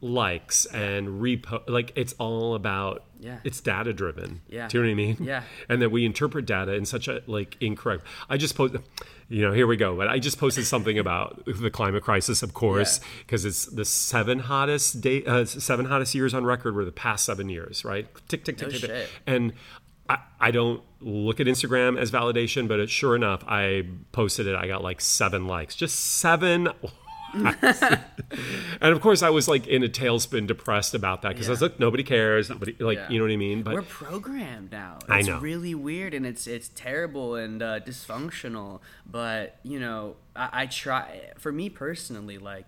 likes 0.03 0.67
and 0.67 1.23
repo 1.23 1.63
like 1.69 1.93
it's 1.95 2.13
all 2.19 2.57
about 2.57 3.05
Yeah. 3.21 3.39
it's 3.45 3.61
data 3.61 3.93
driven 3.93 4.41
Yeah. 4.49 4.67
do 4.67 4.79
you 4.79 4.83
know 4.83 4.89
what 4.89 4.93
i 4.93 4.95
mean 4.97 5.17
Yeah. 5.21 5.43
and 5.69 5.81
that 5.81 5.91
we 5.91 6.05
interpret 6.05 6.45
data 6.45 6.73
in 6.75 6.85
such 6.85 7.07
a 7.07 7.23
like 7.29 7.57
incorrect 7.61 8.05
i 8.29 8.37
just 8.37 8.57
posted 8.57 8.83
you 9.29 9.43
know 9.43 9.53
here 9.53 9.69
we 9.69 9.77
go 9.77 9.97
but 9.97 10.09
i 10.09 10.19
just 10.19 10.39
posted 10.39 10.67
something 10.67 10.99
about 10.99 11.45
the 11.47 11.71
climate 11.71 12.03
crisis 12.03 12.43
of 12.43 12.53
course 12.53 12.99
Yeah. 13.01 13.09
because 13.21 13.45
it's 13.45 13.67
the 13.67 13.85
seven 13.85 14.41
hottest 14.41 15.01
day 15.01 15.25
uh, 15.25 15.45
seven 15.45 15.87
hottest 15.87 16.17
years 16.17 16.35
on 16.35 16.45
record 16.45 16.75
were 16.75 16.85
the 16.85 16.91
past 16.91 17.25
seven 17.25 17.49
years 17.49 17.85
right 17.85 18.09
tick 18.29 18.45
tick 18.45 18.57
tick 18.59 18.73
No 18.73 18.79
tick, 18.79 18.91
tick. 18.91 19.09
and 19.27 19.53
I, 20.09 20.19
I 20.41 20.51
don't 20.51 20.83
look 21.01 21.39
at 21.39 21.47
instagram 21.47 21.97
as 21.97 22.11
validation 22.11 22.67
but 22.67 22.81
it, 22.81 22.91
sure 22.91 23.15
enough 23.15 23.45
i 23.47 23.85
posted 24.11 24.49
it 24.49 24.57
i 24.57 24.67
got 24.67 24.83
like 24.83 25.01
seven 25.01 25.47
likes 25.47 25.77
just 25.77 25.95
seven 26.17 26.69
and 27.35 28.93
of 28.93 29.01
course 29.01 29.23
i 29.23 29.31
was 29.31 29.49
like 29.49 29.67
in 29.67 29.83
a 29.83 29.89
tailspin 29.89 30.47
depressed 30.47 30.95
about 30.95 31.23
that 31.23 31.31
because 31.31 31.49
i 31.49 31.51
was 31.51 31.63
like 31.63 31.79
nobody 31.81 32.03
cares 32.03 32.51
nobody 32.51 32.75
like 32.79 32.99
Yeah. 32.99 33.11
you 33.11 33.19
know 33.19 33.25
what 33.25 33.33
i 33.33 33.37
mean 33.37 33.63
but 33.63 33.75
We're 33.75 33.83
programmed 33.83 34.73
now. 34.73 34.99
It's 35.03 35.11
I 35.11 35.21
know. 35.23 35.39
really 35.41 35.75
weird 35.75 36.15
and 36.15 36.27
it's 36.27 36.47
it's 36.47 36.69
terrible 36.75 37.35
and 37.37 37.63
uh, 37.63 37.81
dysfunctional. 37.81 38.81
But 39.07 39.59
you 39.63 39.79
know, 39.81 40.17
I, 40.37 40.63
I 40.63 40.67
try. 40.67 41.31
For 41.39 41.53
me 41.53 41.69
personally, 41.71 42.39
like 42.39 42.67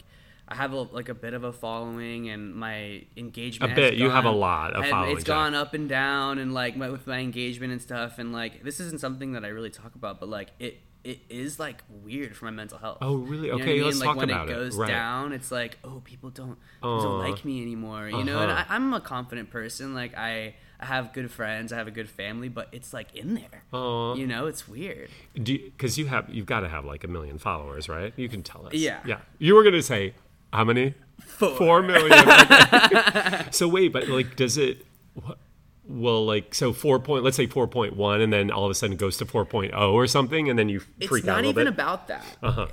I 0.48 0.54
have 0.54 0.72
a, 0.72 0.82
like 0.82 1.08
a 1.08 1.14
bit 1.14 1.34
of 1.34 1.44
a 1.44 1.52
following 1.52 2.28
and 2.28 2.54
my 2.54 3.04
engagement. 3.16 3.72
A 3.72 3.74
bit. 3.76 3.94
You 3.94 4.10
have 4.10 4.24
a 4.24 4.30
lot 4.30 4.74
of 4.74 4.86
following, 4.86 5.16
It's 5.16 5.24
gone 5.24 5.54
up 5.54 5.74
and 5.74 5.88
down 5.88 6.38
and 6.38 6.52
like 6.54 6.76
my, 6.76 6.90
with 6.90 7.06
my 7.06 7.18
engagement 7.18 7.72
and 7.72 7.80
stuff. 7.82 8.18
And 8.18 8.32
like 8.32 8.62
this 8.62 8.80
isn't 8.80 9.00
something 9.00 9.32
that 9.32 9.44
I 9.44 9.48
really 9.48 9.70
talk 9.70 9.94
about, 9.94 10.20
but 10.20 10.28
like 10.28 10.50
it. 10.58 10.80
It 11.04 11.20
is 11.28 11.58
like 11.58 11.82
weird 12.02 12.34
for 12.34 12.46
my 12.46 12.50
mental 12.50 12.78
health. 12.78 12.98
Oh, 13.02 13.16
really? 13.16 13.48
You 13.48 13.56
know 13.56 13.62
Okay, 13.62 13.72
I 13.72 13.74
mean? 13.74 13.84
let's 13.84 13.98
like 14.00 14.06
talk 14.08 14.16
when 14.16 14.30
about 14.30 14.48
it 14.48 14.52
it. 14.52 14.54
goes 14.54 14.76
Right. 14.76 14.88
down, 14.88 15.32
it's 15.34 15.52
like, 15.52 15.78
oh, 15.84 16.00
people 16.04 16.30
don't, 16.30 16.56
people 16.80 17.02
don't 17.02 17.18
like 17.18 17.44
me 17.44 17.60
anymore. 17.62 18.08
You 18.08 18.24
know, 18.24 18.40
and 18.40 18.50
Uh-huh. 18.50 18.64
I, 18.68 18.74
I'm 18.74 18.92
a 18.94 19.00
confident 19.00 19.50
person. 19.50 19.92
Like 19.94 20.16
I, 20.16 20.54
I 20.80 20.86
have 20.86 21.12
good 21.12 21.30
friends, 21.30 21.72
I 21.72 21.76
have 21.76 21.86
a 21.86 21.90
good 21.90 22.08
family, 22.08 22.48
but 22.48 22.68
it's 22.72 22.92
like 22.94 23.14
in 23.14 23.34
there. 23.34 23.64
Aw. 23.72 24.14
You 24.14 24.26
know, 24.26 24.46
it's 24.46 24.66
weird. 24.66 25.10
Do 25.40 25.58
because 25.58 25.98
you, 25.98 26.06
have 26.06 26.28
you've 26.30 26.46
got 26.46 26.60
to 26.60 26.68
have 26.70 26.84
like 26.86 27.04
a 27.04 27.08
million 27.08 27.38
followers 27.38 27.88
right 27.88 28.12
you 28.16 28.28
can 28.30 28.42
tell 28.42 28.66
us 28.66 28.72
Yeah. 28.74 29.00
yeah 29.06 29.18
you 29.38 29.54
were 29.54 29.62
gonna 29.62 29.82
say 29.82 30.14
how 30.52 30.64
many 30.64 30.94
Four. 31.24 31.54
Four 31.56 31.82
million 31.82 32.12
so 33.52 33.68
wait 33.68 33.92
but 33.92 34.08
like 34.08 34.36
does 34.36 34.56
it 34.58 34.84
what- 35.14 35.38
well 35.86 36.24
like 36.24 36.54
so 36.54 36.72
four 36.72 36.98
point 36.98 37.24
let's 37.24 37.36
say 37.36 37.46
4.1 37.46 38.22
and 38.22 38.32
then 38.32 38.50
all 38.50 38.64
of 38.64 38.70
a 38.70 38.74
sudden 38.74 38.94
it 38.94 38.98
goes 38.98 39.18
to 39.18 39.26
4.0 39.26 39.72
or 39.92 40.06
something 40.06 40.48
and 40.48 40.58
then 40.58 40.68
you 40.70 40.80
It's 40.98 41.08
freak 41.08 41.24
out 41.24 41.40
a 41.40 41.42
not 41.42 41.44
even 41.44 41.54
bit 41.54 41.66
about 41.66 42.08
that. 42.08 42.24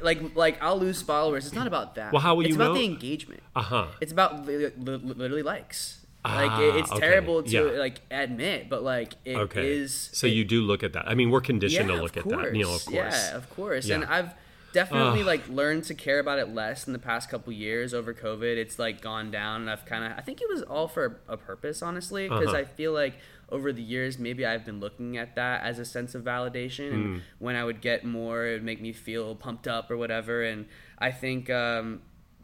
Like, 0.01 0.35
like 0.35 0.61
I'll 0.63 0.79
lose 0.79 1.01
followers. 1.01 1.45
It's 1.45 1.55
not 1.55 1.67
about 1.67 1.95
that. 1.95 2.13
Well, 2.13 2.21
how 2.21 2.35
will 2.35 2.41
it's 2.45 2.49
you 2.51 2.55
about 2.55 2.69
know? 2.69 2.73
the 2.75 2.85
engagement. 2.85 3.43
uh-huh 3.55 3.87
It's 3.99 4.11
about 4.13 4.45
li- 4.45 4.57
li- 4.57 4.71
li- 4.77 4.97
literally 5.15 5.43
likes. 5.43 5.97
like 6.23 6.51
Ah, 6.51 6.61
it's 6.77 6.91
okay. 6.91 6.99
terrible 7.01 7.43
to 7.43 7.49
Yeah. 7.49 7.79
like 7.79 7.99
admit, 8.11 8.69
but 8.69 8.81
like 8.83 9.15
it 9.25 9.31
is. 9.31 9.37
okay 9.37 9.87
so 9.87 10.27
you 10.27 10.45
do 10.45 10.61
look 10.61 10.83
at 10.83 10.93
that 10.93 11.07
i 11.09 11.15
mean 11.15 11.31
we're 11.31 11.41
conditioned 11.41 11.89
to 11.89 11.95
look 11.95 12.15
at 12.15 12.25
that 12.29 12.55
you 12.55 12.63
know 12.63 12.73
of 12.75 12.85
course. 12.85 12.93
course 13.01 13.29
Yeah, 13.31 13.37
of 13.37 13.49
course. 13.55 13.85
Yeah. 13.87 13.95
And 13.95 14.05
I've 14.05 14.29
definitely 14.73 15.21
Ugh. 15.21 15.25
like 15.25 15.47
learned 15.49 15.83
to 15.85 15.93
care 15.95 16.19
about 16.19 16.39
it 16.39 16.49
less 16.53 16.87
in 16.87 16.93
the 16.93 16.99
past 16.99 17.29
couple 17.29 17.51
years 17.53 17.93
over 17.93 18.13
COVID. 18.13 18.57
It's 18.57 18.79
like 18.79 19.01
gone 19.01 19.31
down, 19.31 19.61
and 19.61 19.69
I've 19.69 19.85
kind 19.85 20.03
of 20.05 20.17
I 20.17 20.21
think 20.21 20.41
it 20.41 20.49
was 20.49 20.61
all 20.63 20.87
for 20.87 21.19
a 21.27 21.37
purpose, 21.37 21.81
honestly, 21.81 22.27
because 22.27 22.47
Uh-huh. 22.49 22.57
I 22.57 22.65
feel 22.65 22.93
like 22.93 23.15
over 23.49 23.73
the 23.73 23.81
years 23.81 24.17
maybe 24.17 24.45
I've 24.45 24.65
been 24.65 24.79
looking 24.79 25.17
at 25.17 25.35
that 25.35 25.63
as 25.63 25.77
a 25.77 25.85
sense 25.85 26.15
of 26.15 26.23
validation, 26.23 26.89
Hmm. 26.89 26.95
and 26.95 27.21
when 27.39 27.55
I 27.55 27.63
would 27.65 27.81
get 27.81 28.05
more, 28.05 28.45
it 28.47 28.53
would 28.53 28.63
make 28.63 28.81
me 28.81 28.93
feel 28.93 29.35
pumped 29.35 29.67
up 29.67 29.91
or 29.91 29.97
whatever. 29.97 30.43
And 30.43 30.67
I 30.97 31.11
think. 31.11 31.49
um 31.49 32.01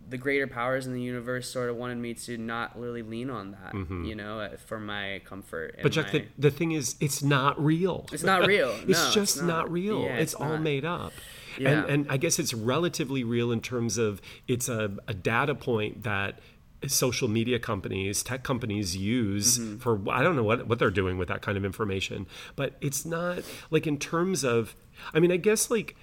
the 0.09 0.17
greater 0.17 0.47
powers 0.47 0.87
in 0.87 0.93
the 0.93 1.01
universe 1.01 1.49
sort 1.49 1.69
of 1.69 1.75
wanted 1.75 1.97
me 1.97 2.13
to 2.13 2.37
not 2.37 2.79
really 2.79 3.01
lean 3.01 3.29
on 3.29 3.51
that, 3.51 3.73
you 4.07 4.15
know, 4.15 4.49
for 4.65 4.79
my 4.79 5.21
comfort. 5.25 5.75
and 5.77 5.79
Mm-hmm. 5.79 5.83
But 5.83 5.91
Jack, 5.91 6.13
my- 6.13 6.19
the, 6.19 6.25
the 6.47 6.49
thing 6.51 6.71
is, 6.71 6.95
it's 7.01 7.21
not 7.21 7.61
real. 7.61 8.05
It's 8.13 8.23
not 8.23 8.47
real. 8.47 8.69
it's 8.87 8.87
No, 8.87 9.11
just 9.11 9.35
it's 9.35 9.41
not. 9.41 9.47
not. 9.65 9.69
real. 9.69 10.03
Yeah, 10.03 10.15
it's, 10.15 10.31
it's 10.31 10.41
all 10.41 10.57
made 10.57 10.85
up. 10.85 11.11
Yeah. 11.59 11.69
And, 11.69 11.89
and 11.89 12.11
I 12.11 12.17
guess 12.17 12.39
it's 12.39 12.53
relatively 12.53 13.23
real 13.23 13.51
in 13.51 13.61
terms 13.61 13.97
of 13.97 14.21
it's 14.47 14.69
a, 14.69 14.95
a 15.07 15.13
data 15.13 15.55
point 15.55 16.03
that 16.03 16.39
social 16.87 17.27
media 17.27 17.57
companies, 17.59 18.21
tech 18.23 18.43
companies 18.43 18.95
use 18.95 19.57
Mm-hmm. 19.57 19.77
for 19.77 19.99
I 20.11 20.21
don't 20.23 20.35
know 20.35 20.43
what, 20.43 20.67
what 20.67 20.79
they're 20.79 20.91
doing 20.91 21.17
with 21.17 21.27
that 21.29 21.41
kind 21.41 21.57
of 21.57 21.65
information. 21.65 22.27
But 22.55 22.75
it's 22.81 23.05
not 23.05 23.39
like 23.71 23.87
in 23.87 23.97
terms 23.97 24.43
of, 24.43 24.75
I 25.13 25.19
mean, 25.19 25.31
I 25.31 25.37
guess 25.37 25.71
like 25.71 25.95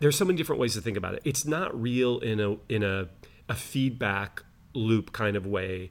there's 0.00 0.16
so 0.16 0.24
many 0.24 0.36
different 0.36 0.60
ways 0.60 0.74
to 0.74 0.80
think 0.80 0.96
about 0.96 1.14
it. 1.14 1.22
It's 1.24 1.44
not 1.44 1.80
real 1.80 2.18
in 2.18 2.40
a 2.40 2.56
in 2.68 2.82
a 2.82 3.08
a 3.48 3.54
feedback 3.54 4.42
loop 4.74 5.12
kind 5.12 5.36
of 5.36 5.46
way 5.46 5.90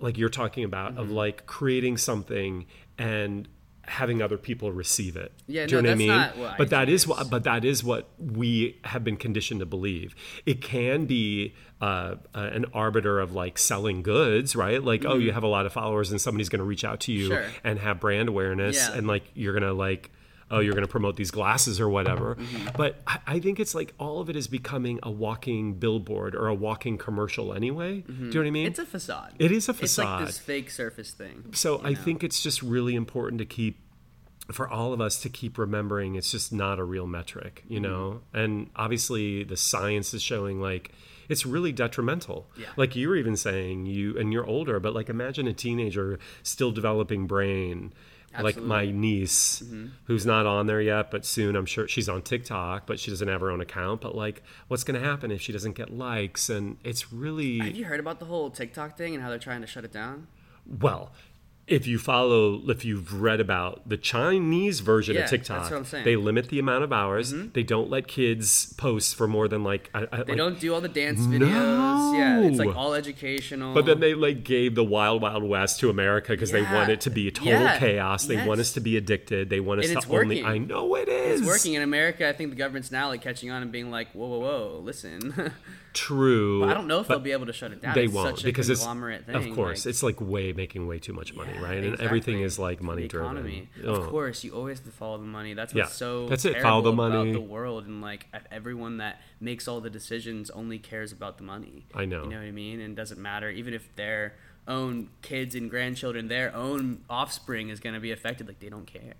like 0.00 0.18
you're 0.18 0.28
talking 0.28 0.64
about 0.64 0.96
of 0.98 1.10
like 1.10 1.46
creating 1.46 1.96
something 1.96 2.66
and 2.98 3.48
having 3.86 4.22
other 4.22 4.38
people 4.38 4.72
receive 4.72 5.16
it. 5.16 5.32
Yeah, 5.46 5.66
Do 5.66 5.76
you 5.76 5.82
no, 5.82 5.88
know 5.88 5.88
what 5.90 5.94
I 5.94 5.98
mean? 5.98 6.08
not 6.08 6.38
what 6.38 6.58
but 6.58 6.70
that 6.70 6.88
iTunes 6.88 6.92
is 6.92 7.06
what 7.06 7.30
but 7.30 7.44
that 7.44 7.64
is 7.64 7.84
what 7.84 8.08
we 8.18 8.78
have 8.84 9.04
been 9.04 9.16
conditioned 9.16 9.60
to 9.60 9.66
believe. 9.66 10.14
It 10.46 10.60
can 10.62 11.06
be 11.06 11.54
uh, 11.80 12.16
uh, 12.34 12.38
an 12.52 12.64
arbiter 12.72 13.20
of 13.20 13.34
like 13.34 13.58
selling 13.58 14.02
goods, 14.02 14.56
right? 14.56 14.82
Like, 14.82 15.04
oh, 15.04 15.16
you 15.18 15.32
have 15.32 15.42
a 15.42 15.48
lot 15.48 15.66
of 15.66 15.72
followers, 15.72 16.10
and 16.10 16.20
somebody's 16.20 16.48
going 16.48 16.60
to 16.60 16.64
reach 16.64 16.84
out 16.84 17.00
to 17.00 17.12
you 17.12 17.28
Mm-hmm. 17.28 17.42
Sure. 17.50 17.60
and 17.64 17.78
have 17.78 18.00
brand 18.00 18.28
awareness, 18.28 18.76
Yeah. 18.76 18.94
and 18.96 19.06
like 19.06 19.24
you're 19.34 19.52
going 19.52 19.62
to 19.64 19.72
like. 19.74 20.10
Oh, 20.50 20.60
you're 20.60 20.74
going 20.74 20.84
to 20.84 20.90
promote 20.90 21.16
these 21.16 21.30
glasses 21.30 21.80
or 21.80 21.88
whatever. 21.88 22.34
Mm-hmm. 22.34 22.56
mm-hmm. 22.56 22.76
But 22.76 23.00
I, 23.06 23.18
I 23.26 23.40
think 23.40 23.58
it's 23.58 23.74
like 23.74 23.94
all 23.98 24.20
of 24.20 24.28
it 24.28 24.36
is 24.36 24.46
becoming 24.46 25.00
a 25.02 25.10
walking 25.10 25.74
billboard 25.74 26.34
or 26.34 26.48
a 26.48 26.54
walking 26.54 26.98
commercial 26.98 27.52
anyway. 27.52 28.00
Do 28.00 28.12
mm-hmm. 28.12 28.24
you 28.26 28.32
know 28.32 28.40
what 28.40 28.46
I 28.46 28.50
mean? 28.50 28.66
It's 28.66 28.78
a 28.78 28.86
facade. 28.86 29.34
It 29.38 29.52
is 29.52 29.68
a 29.68 29.74
facade. 29.74 30.04
It's 30.04 30.20
like 30.20 30.26
this 30.26 30.38
fake 30.38 30.70
surface 30.70 31.12
thing. 31.12 31.52
So 31.52 31.80
I 31.82 31.90
know? 31.90 32.00
think 32.00 32.22
it's 32.22 32.42
just 32.42 32.62
really 32.62 32.94
important 32.94 33.38
to 33.38 33.46
keep 33.46 33.78
for 34.52 34.68
all 34.68 34.92
of 34.92 35.00
us 35.00 35.20
to 35.22 35.28
keep 35.28 35.56
remembering 35.56 36.16
it's 36.16 36.30
just 36.30 36.52
not 36.52 36.78
a 36.78 36.84
real 36.84 37.06
metric, 37.06 37.64
you 37.66 37.80
mm-hmm. 37.80 37.90
know? 37.90 38.20
And 38.32 38.70
obviously 38.76 39.44
the 39.44 39.56
science 39.56 40.12
is 40.12 40.22
showing 40.22 40.60
like 40.60 40.92
it's 41.28 41.46
really 41.46 41.72
detrimental. 41.72 42.46
Yeah. 42.56 42.66
Like 42.76 42.94
you 42.96 43.08
were 43.08 43.16
even 43.16 43.36
saying 43.36 43.86
you 43.86 44.18
and 44.18 44.32
you're 44.32 44.46
older, 44.46 44.80
but 44.80 44.94
like 44.94 45.08
imagine 45.08 45.46
a 45.46 45.52
teenager 45.52 46.18
still 46.42 46.72
developing 46.72 47.26
brain. 47.26 47.92
Like 48.42 48.56
my 48.56 48.90
niece, 48.90 49.62
mm-hmm. 49.62 49.86
who's 50.04 50.26
not 50.26 50.46
on 50.46 50.66
there 50.66 50.80
yet, 50.80 51.10
but 51.10 51.24
soon 51.24 51.56
I'm 51.56 51.66
sure 51.66 51.86
she's 51.86 52.08
on 52.08 52.22
TikTok, 52.22 52.86
but 52.86 52.98
she 52.98 53.10
doesn't 53.10 53.28
have 53.28 53.40
her 53.40 53.50
own 53.50 53.60
account. 53.60 54.00
But 54.00 54.14
like, 54.14 54.42
what's 54.68 54.84
going 54.84 55.00
to 55.00 55.06
happen 55.06 55.30
if 55.30 55.40
she 55.40 55.52
doesn't 55.52 55.74
get 55.74 55.90
likes? 55.90 56.48
And 56.48 56.78
it's 56.82 57.12
really 57.12 57.58
Have 57.58 57.76
you 57.76 57.84
heard 57.84 58.00
about 58.00 58.18
the 58.18 58.26
whole 58.26 58.50
TikTok 58.50 58.96
thing 58.96 59.14
and 59.14 59.22
how 59.22 59.28
they're 59.28 59.38
trying 59.38 59.60
to 59.60 59.66
shut 59.66 59.84
it 59.84 59.92
down? 59.92 60.26
Well, 60.66 61.12
if 61.66 61.86
you 61.86 61.98
follow, 61.98 62.60
if 62.68 62.84
you've 62.84 63.22
read 63.22 63.40
about 63.40 63.88
the 63.88 63.96
Chinese 63.96 64.80
version 64.80 65.14
Yeah, 65.14 65.22
of 65.22 65.30
TikTok, 65.30 65.58
that's 65.60 65.70
what 65.70 65.76
I'm 65.78 65.84
saying. 65.86 66.02
Mm-hmm. 66.02 66.10
they 66.10 66.16
limit 66.16 66.48
the 66.50 66.58
amount 66.58 66.84
of 66.84 66.92
hours. 66.92 67.32
They 67.32 67.62
don't 67.62 67.88
let 67.88 68.06
kids 68.06 68.72
post 68.74 69.14
for 69.14 69.26
more 69.26 69.48
than 69.48 69.64
like. 69.64 69.88
I, 69.94 70.00
I, 70.12 70.16
They 70.24 70.32
like- 70.32 70.36
don't 70.36 70.60
do 70.60 70.74
all 70.74 70.80
the 70.82 70.88
dance 70.88 71.20
videos. 71.20 72.18
Yeah, 72.18 72.40
it's 72.42 72.58
like 72.58 72.76
all 72.76 72.92
educational. 72.94 73.72
But 73.74 73.86
then 73.86 74.00
they 74.00 74.14
like 74.14 74.44
gave 74.44 74.74
the 74.74 74.84
wild 74.84 75.22
wild 75.22 75.42
west 75.42 75.80
to 75.80 75.88
America 75.90 76.32
because 76.32 76.50
they 76.50 76.62
want 76.62 76.90
it 76.90 77.00
to 77.02 77.10
be 77.10 77.28
a 77.28 77.30
total 77.30 77.52
Yeah. 77.52 77.78
chaos. 77.78 78.26
They 78.26 78.46
want 78.46 78.60
us 78.60 78.72
to 78.74 78.80
be 78.80 78.96
addicted. 78.96 79.48
They 79.50 79.60
want 79.60 79.80
us 79.80 79.90
And 79.90 80.00
to 80.02 80.08
only. 80.12 80.42
working. 80.42 80.44
I 80.46 80.58
know 80.58 80.94
it 80.96 81.08
is. 81.08 81.40
it's 81.40 81.48
working 81.48 81.74
in 81.74 81.82
America. 81.82 82.28
I 82.28 82.32
think 82.32 82.50
the 82.50 82.56
government's 82.56 82.90
now 82.92 83.08
like 83.08 83.22
catching 83.22 83.50
on 83.50 83.62
and 83.62 83.72
being 83.72 83.90
like, 83.90 84.12
whoa, 84.12 84.26
whoa, 84.26 84.38
whoa, 84.40 84.80
listen. 84.84 85.52
True. 85.94 86.60
But 86.60 86.70
I 86.70 86.74
don't 86.74 86.88
know 86.88 86.98
if 87.00 87.06
they'll 87.06 87.20
be 87.20 87.30
able 87.30 87.46
to 87.46 87.52
shut 87.52 87.70
it 87.70 87.80
down. 87.80 87.94
They 87.94 88.04
it's 88.06 88.12
won't 88.12 88.30
such 88.36 88.42
a 88.42 88.46
because 88.46 88.68
it's 88.68 88.80
conglomerate 88.80 89.26
thing. 89.26 89.36
of 89.36 89.54
course 89.54 89.86
like- 89.86 89.90
it's 89.90 90.02
like 90.02 90.20
way 90.20 90.52
making 90.52 90.88
way 90.88 90.98
too 90.98 91.12
much 91.12 91.32
money, 91.34 91.52
Yeah, 91.54 91.62
right? 91.62 91.84
And 91.84 92.00
everything 92.00 92.40
is 92.40 92.58
like 92.58 92.82
money 92.82 93.08
driven. 93.08 93.68
Oh. 93.84 93.94
Of 93.94 94.08
course, 94.08 94.44
you 94.44 94.52
always 94.52 94.78
have 94.78 94.86
to 94.86 94.92
follow 94.92 95.18
the 95.18 95.24
money. 95.24 95.54
That's 95.54 95.74
Yeah, 95.74 95.86
so 95.86 96.28
that's 96.28 96.44
it, 96.44 96.60
follow 96.60 96.82
the 96.82 96.92
about 96.92 97.12
money. 97.12 97.32
the 97.32 97.40
world 97.40 97.86
and 97.86 98.00
like 98.02 98.26
everyone 98.50 98.98
that 98.98 99.20
makes 99.40 99.68
all 99.68 99.80
the 99.80 99.90
decisions 99.90 100.50
only 100.50 100.78
cares 100.78 101.12
about 101.12 101.38
the 101.38 101.44
money. 101.44 101.86
I 101.94 102.04
know. 102.04 102.24
You 102.24 102.30
know 102.30 102.36
what 102.38 102.46
I 102.46 102.50
mean? 102.50 102.80
And 102.80 102.92
it 102.92 102.96
doesn't 102.96 103.20
matter 103.20 103.50
even 103.50 103.74
if 103.74 103.94
their 103.96 104.34
own 104.66 105.10
kids 105.22 105.54
and 105.54 105.68
grandchildren, 105.70 106.28
their 106.28 106.54
own 106.54 107.04
offspring 107.10 107.68
is 107.68 107.80
going 107.80 107.94
to 107.94 108.00
be 108.00 108.12
affected. 108.12 108.48
Like 108.48 108.60
they 108.60 108.68
don't 108.70 108.86
care. 108.86 109.14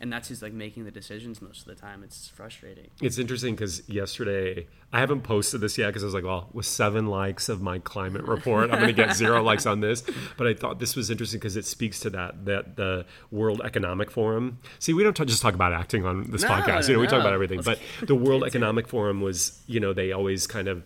And 0.00 0.12
that's 0.12 0.28
who's 0.28 0.42
like 0.42 0.52
making 0.52 0.84
the 0.84 0.90
decisions 0.90 1.42
most 1.42 1.60
of 1.60 1.66
the 1.66 1.74
time. 1.74 2.02
It's 2.04 2.28
frustrating. 2.28 2.88
It's 3.02 3.18
interesting 3.18 3.54
because 3.54 3.88
yesterday 3.88 4.68
I 4.92 5.00
haven't 5.00 5.22
posted 5.22 5.60
this 5.60 5.76
yet 5.76 5.88
because 5.88 6.04
I 6.04 6.06
was 6.06 6.14
like, 6.14 6.24
well, 6.24 6.48
with 6.52 6.66
seven 6.66 7.06
likes 7.06 7.48
of 7.48 7.60
my 7.60 7.78
climate 7.80 8.22
report, 8.22 8.70
I'm 8.70 8.78
going 8.78 8.86
to 8.86 8.92
get 8.92 9.16
zero 9.16 9.42
likes 9.42 9.66
on 9.66 9.80
this. 9.80 10.04
But 10.36 10.46
I 10.46 10.54
thought 10.54 10.78
this 10.78 10.94
was 10.94 11.10
interesting 11.10 11.40
because 11.40 11.56
it 11.56 11.64
speaks 11.64 11.98
to 12.00 12.10
that 12.10 12.44
that 12.44 12.76
the 12.76 13.06
World 13.30 13.60
Economic 13.64 14.10
Forum. 14.10 14.58
See, 14.78 14.92
we 14.92 15.02
don't 15.02 15.16
t- 15.16 15.24
just 15.24 15.42
talk 15.42 15.54
about 15.54 15.72
acting 15.72 16.04
on 16.04 16.30
this 16.30 16.42
No, 16.42 16.48
podcast. 16.48 16.82
no, 16.82 16.86
you 16.88 16.92
know, 16.94 17.00
we 17.00 17.06
talk 17.08 17.20
about 17.20 17.32
everything. 17.32 17.60
But 17.62 17.80
the 18.02 18.14
World 18.14 18.42
to 18.42 18.46
it. 18.46 18.50
Economic 18.50 18.86
Forum 18.86 19.20
was, 19.20 19.60
you 19.66 19.80
know, 19.80 19.92
they 19.92 20.12
always 20.12 20.46
kind 20.46 20.68
of 20.68 20.84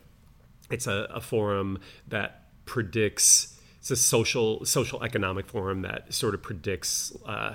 it's 0.71 0.87
a, 0.87 1.07
a 1.11 1.21
forum 1.21 1.79
that 2.09 2.45
predicts 2.65 3.61
it's 3.81 3.91
a 3.91 3.97
social 3.97 4.65
social 4.65 5.03
economic 5.03 5.47
forum 5.47 5.83
that 5.83 6.15
sort 6.15 6.35
of 6.35 6.43
predicts 6.43 7.13
uh, 7.27 7.55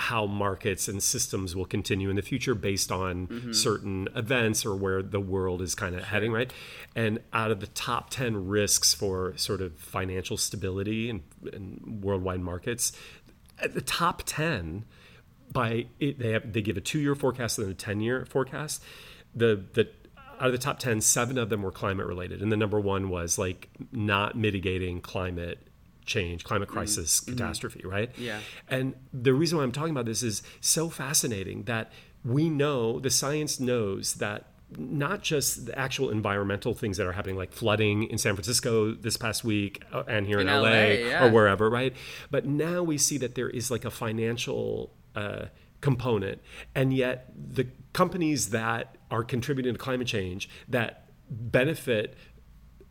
how 0.00 0.26
markets 0.26 0.88
and 0.88 1.02
systems 1.02 1.54
will 1.54 1.66
continue 1.66 2.08
in 2.08 2.16
the 2.16 2.22
future 2.22 2.54
based 2.54 2.90
on 2.90 3.26
mm-hmm. 3.26 3.52
certain 3.52 4.08
events 4.16 4.64
or 4.64 4.74
where 4.74 5.02
the 5.02 5.20
world 5.20 5.60
is 5.60 5.74
kind 5.74 5.94
of 5.94 6.04
heading 6.04 6.32
right? 6.32 6.52
And 6.96 7.20
out 7.32 7.50
of 7.50 7.60
the 7.60 7.66
top 7.68 8.10
10 8.10 8.48
risks 8.48 8.94
for 8.94 9.36
sort 9.36 9.60
of 9.60 9.76
financial 9.78 10.36
stability 10.36 11.10
and, 11.10 11.22
and 11.52 12.02
worldwide 12.02 12.40
markets 12.40 12.92
at 13.58 13.74
the 13.74 13.80
top 13.80 14.22
10 14.24 14.84
by 15.52 15.86
it, 15.98 16.18
they 16.18 16.32
have 16.32 16.52
they 16.52 16.62
give 16.62 16.76
a 16.76 16.80
two 16.80 16.98
year 16.98 17.14
forecast 17.14 17.58
and 17.58 17.66
then 17.66 17.72
a 17.72 17.74
ten 17.74 18.00
year 18.00 18.24
forecast. 18.26 18.82
The 19.34 19.64
the 19.74 19.88
out 20.40 20.46
of 20.46 20.52
the 20.52 20.58
top 20.58 20.78
10, 20.78 21.02
seven 21.02 21.36
of 21.36 21.50
them 21.50 21.60
were 21.62 21.70
climate 21.70 22.06
related, 22.06 22.40
and 22.40 22.50
the 22.50 22.56
number 22.56 22.80
one 22.80 23.10
was 23.10 23.36
like 23.36 23.68
not 23.92 24.36
mitigating 24.36 25.02
climate 25.02 25.58
change, 26.10 26.44
climate 26.44 26.68
crisis, 26.68 27.20
catastrophe, 27.20 27.82
right? 27.84 28.10
Yeah. 28.18 28.40
And 28.68 28.94
the 29.12 29.32
reason 29.32 29.56
why 29.56 29.64
I'm 29.64 29.72
talking 29.72 29.92
about 29.92 30.06
this 30.06 30.22
is 30.22 30.42
so 30.60 30.90
fascinating 30.90 31.62
that 31.64 31.92
we 32.24 32.50
know 32.50 32.98
the 33.00 33.10
science 33.10 33.60
knows 33.60 34.14
that 34.14 34.46
not 34.76 35.22
just 35.22 35.66
the 35.66 35.78
actual 35.78 36.10
environmental 36.10 36.74
things 36.74 36.96
that 36.96 37.06
are 37.06 37.12
happening, 37.12 37.36
like 37.36 37.52
flooding 37.52 38.04
in 38.04 38.18
San 38.18 38.34
Francisco 38.34 38.92
this 38.92 39.16
past 39.16 39.44
week 39.44 39.82
uh, 39.92 40.04
and 40.06 40.26
here 40.26 40.40
in, 40.40 40.48
In 40.48 40.54
LA, 40.54 40.68
LA, 40.68 40.70
yeah. 40.70 41.24
or 41.24 41.30
wherever, 41.30 41.70
right? 41.70 41.94
But 42.30 42.46
now 42.46 42.82
we 42.82 42.98
see 42.98 43.18
that 43.18 43.34
there 43.34 43.48
is 43.48 43.70
like 43.70 43.84
a 43.84 43.90
financial 43.90 44.92
uh, 45.16 45.46
component, 45.80 46.40
and 46.74 46.92
yet 46.92 47.32
the 47.34 47.68
companies 47.92 48.50
that 48.50 48.96
are 49.10 49.24
contributing 49.24 49.72
to 49.72 49.78
climate 49.78 50.06
change 50.06 50.48
that 50.68 51.10
benefit 51.30 52.16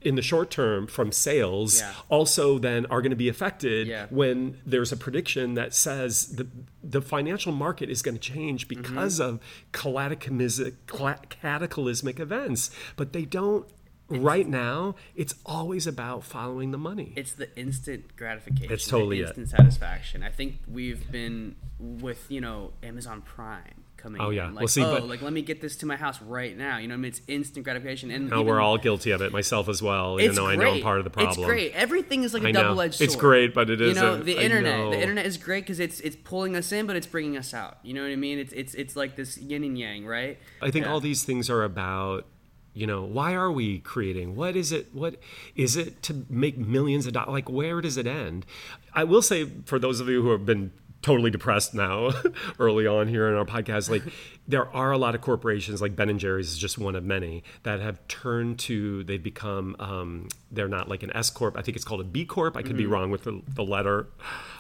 in 0.01 0.15
the 0.15 0.22
short 0.22 0.50
term 0.50 0.88
from 0.88 1.12
sales 1.12 1.79
Yeah. 1.79 1.94
also 2.08 2.58
then 2.58 2.86
are 2.86 3.01
going 3.01 3.10
to 3.10 3.15
be 3.18 3.27
affected 3.29 3.88
Yeah. 3.88 4.08
when 4.10 4.58
there's 4.65 4.91
a 4.91 4.98
prediction 4.98 5.56
that 5.56 5.74
says 5.74 6.36
the 6.36 6.48
the 6.84 7.01
financial 7.01 7.51
market 7.51 7.89
is 7.89 8.01
going 8.01 8.15
to 8.15 8.22
change 8.22 8.68
Mm-hmm. 8.68 8.82
because 8.82 9.20
of 9.20 9.39
cataclysmic, 9.74 10.88
cataclysmic 11.29 12.20
events 12.20 12.72
but 12.96 13.13
they 13.13 13.25
don't 13.25 13.68
right 14.08 14.48
now 14.48 14.96
it's 15.15 15.36
always 15.46 15.86
about 15.86 16.24
following 16.24 16.72
the 16.72 16.77
money 16.77 17.13
It's 17.15 17.34
the 17.34 17.56
instant 17.58 18.15
gratification. 18.15 18.72
It's 18.72 18.88
totally 18.88 19.18
the 19.18 19.25
it. 19.25 19.38
instant 19.38 19.50
satisfaction. 19.50 20.24
I 20.24 20.29
think 20.29 20.60
we've 20.68 21.12
been 21.12 21.56
with 21.79 22.25
you 22.29 22.41
know 22.41 22.72
Amazon 22.82 23.22
Prime 23.22 23.84
coming. 24.01 24.22
Oh, 24.22 24.29
yeah. 24.29 24.48
in. 24.48 24.56
Well, 24.56 24.63
like, 24.63 24.70
see, 24.70 24.84
oh, 24.84 24.91
but- 25.00 25.08
like 25.08 25.22
let 25.22 25.34
me 25.34 25.41
get 25.41 25.62
this 25.62 25.75
to 25.77 25.86
my 25.86 25.96
house 25.96 26.22
right 26.22 26.58
now. 26.58 26.77
You 26.77 26.88
know, 26.88 26.94
I 26.94 26.98
mean, 26.98 27.10
it's 27.10 27.22
instant 27.27 27.63
gratification, 27.63 28.10
and 28.12 28.29
now 28.29 28.38
even- 28.38 28.48
we're 28.48 28.60
all 28.62 28.77
guilty 28.77 29.12
of 29.12 29.22
it 29.22 29.32
myself 29.32 29.68
as 29.70 29.82
well 29.82 30.20
even 30.20 30.36
though 30.36 30.48
i 30.48 30.56
great. 30.56 30.65
know 30.65 30.74
i'm 30.75 30.82
part 30.82 30.98
of 31.00 31.03
the 31.03 31.10
problem 31.10 31.38
It's 31.38 31.46
great. 31.46 31.74
Everything 31.74 32.24
is 32.24 32.34
like 32.34 32.44
a 32.44 32.51
double-edged 32.51 32.96
sword. 32.96 33.06
It's 33.06 33.15
great, 33.15 33.53
but 33.53 33.70
it 33.70 33.82
is. 33.82 33.96
You 33.96 34.01
know, 34.01 34.18
the 34.18 34.41
internet. 34.41 34.77
know. 34.79 34.91
The 34.91 35.01
internet 35.01 35.25
is 35.25 35.38
great 35.38 35.63
because 35.65 35.79
it's 35.79 36.00
it's 36.00 36.15
pulling 36.15 36.56
us 36.56 36.72
in, 36.72 36.88
but 36.88 36.96
it's 36.96 37.08
bringing 37.08 37.38
us 37.38 37.53
out. 37.53 37.77
You 37.84 37.94
know 37.94 38.01
what 38.03 38.12
I 38.12 38.15
mean? 38.15 38.39
It's 38.39 38.53
it's 38.53 38.74
it's 38.75 38.96
like 38.96 39.15
this 39.15 39.38
yin 39.38 39.63
and 39.63 39.77
yang, 39.77 40.06
right? 40.06 40.38
I 40.62 40.72
think 40.72 40.86
Yeah. 40.86 40.91
all 40.91 41.00
these 41.00 41.24
things 41.24 41.50
are 41.50 41.63
about, 41.63 42.25
you 42.74 42.88
know, 42.88 43.03
why 43.03 43.34
are 43.34 43.51
we 43.51 43.79
creating? 43.79 44.36
What 44.36 44.56
is 44.56 44.72
it? 44.72 44.88
What 44.94 45.15
is 45.56 45.75
it 45.75 46.01
to 46.03 46.25
make 46.29 46.58
millions 46.58 47.06
of 47.08 47.13
dollars? 47.13 47.32
Like, 47.32 47.50
where 47.50 47.82
does 47.82 47.98
it 47.98 48.08
end? 48.08 48.46
I 48.94 49.03
will 49.03 49.22
say, 49.22 49.46
for 49.65 49.77
those 49.79 50.00
of 50.00 50.08
you 50.10 50.22
who 50.24 50.32
have 50.32 50.46
been 50.46 50.72
totally 51.01 51.32
depressed 51.32 51.74
now 51.74 52.12
early 52.60 52.86
on 52.86 53.08
here 53.08 53.27
in 53.29 53.36
our 53.36 53.46
podcast. 53.46 53.89
Like 53.89 54.03
there 54.48 54.68
are 54.75 54.91
a 54.91 54.98
lot 54.98 55.15
of 55.15 55.22
corporations 55.22 55.82
like 55.82 55.96
ben 55.96 56.10
and 56.10 56.20
jerry's 56.20 56.50
is 56.51 56.58
just 56.58 56.77
one 56.77 56.96
of 56.96 57.03
many 57.03 57.44
that 57.63 57.79
have 57.79 58.06
turned 58.08 58.60
to 58.60 59.03
they've 59.06 59.24
become 59.24 59.75
um, 59.79 60.27
they're 60.51 60.68
not 60.68 60.89
like 60.89 61.03
an 61.03 61.15
s 61.15 61.29
corp. 61.29 61.58
I 61.58 61.62
think 61.62 61.75
it's 61.77 61.86
called 61.86 62.01
a 62.01 62.06
b 62.06 62.25
corp. 62.25 62.58
I 62.58 62.62
could 62.63 62.75
be 62.77 62.86
wrong 62.86 63.12
with 63.12 63.24
the, 63.24 63.41
the 63.48 63.63
letter. 63.63 64.08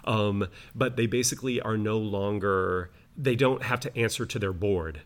Um, 0.05 0.47
but 0.73 0.95
they 0.95 1.07
basically 1.07 1.59
are 1.61 1.77
no 1.77 1.97
longer 1.97 2.91
they 3.17 3.35
don't 3.35 3.63
have 3.63 3.81
to 3.81 3.97
answer 3.97 4.25
to 4.25 4.39
their 4.39 4.53
board. 4.53 5.01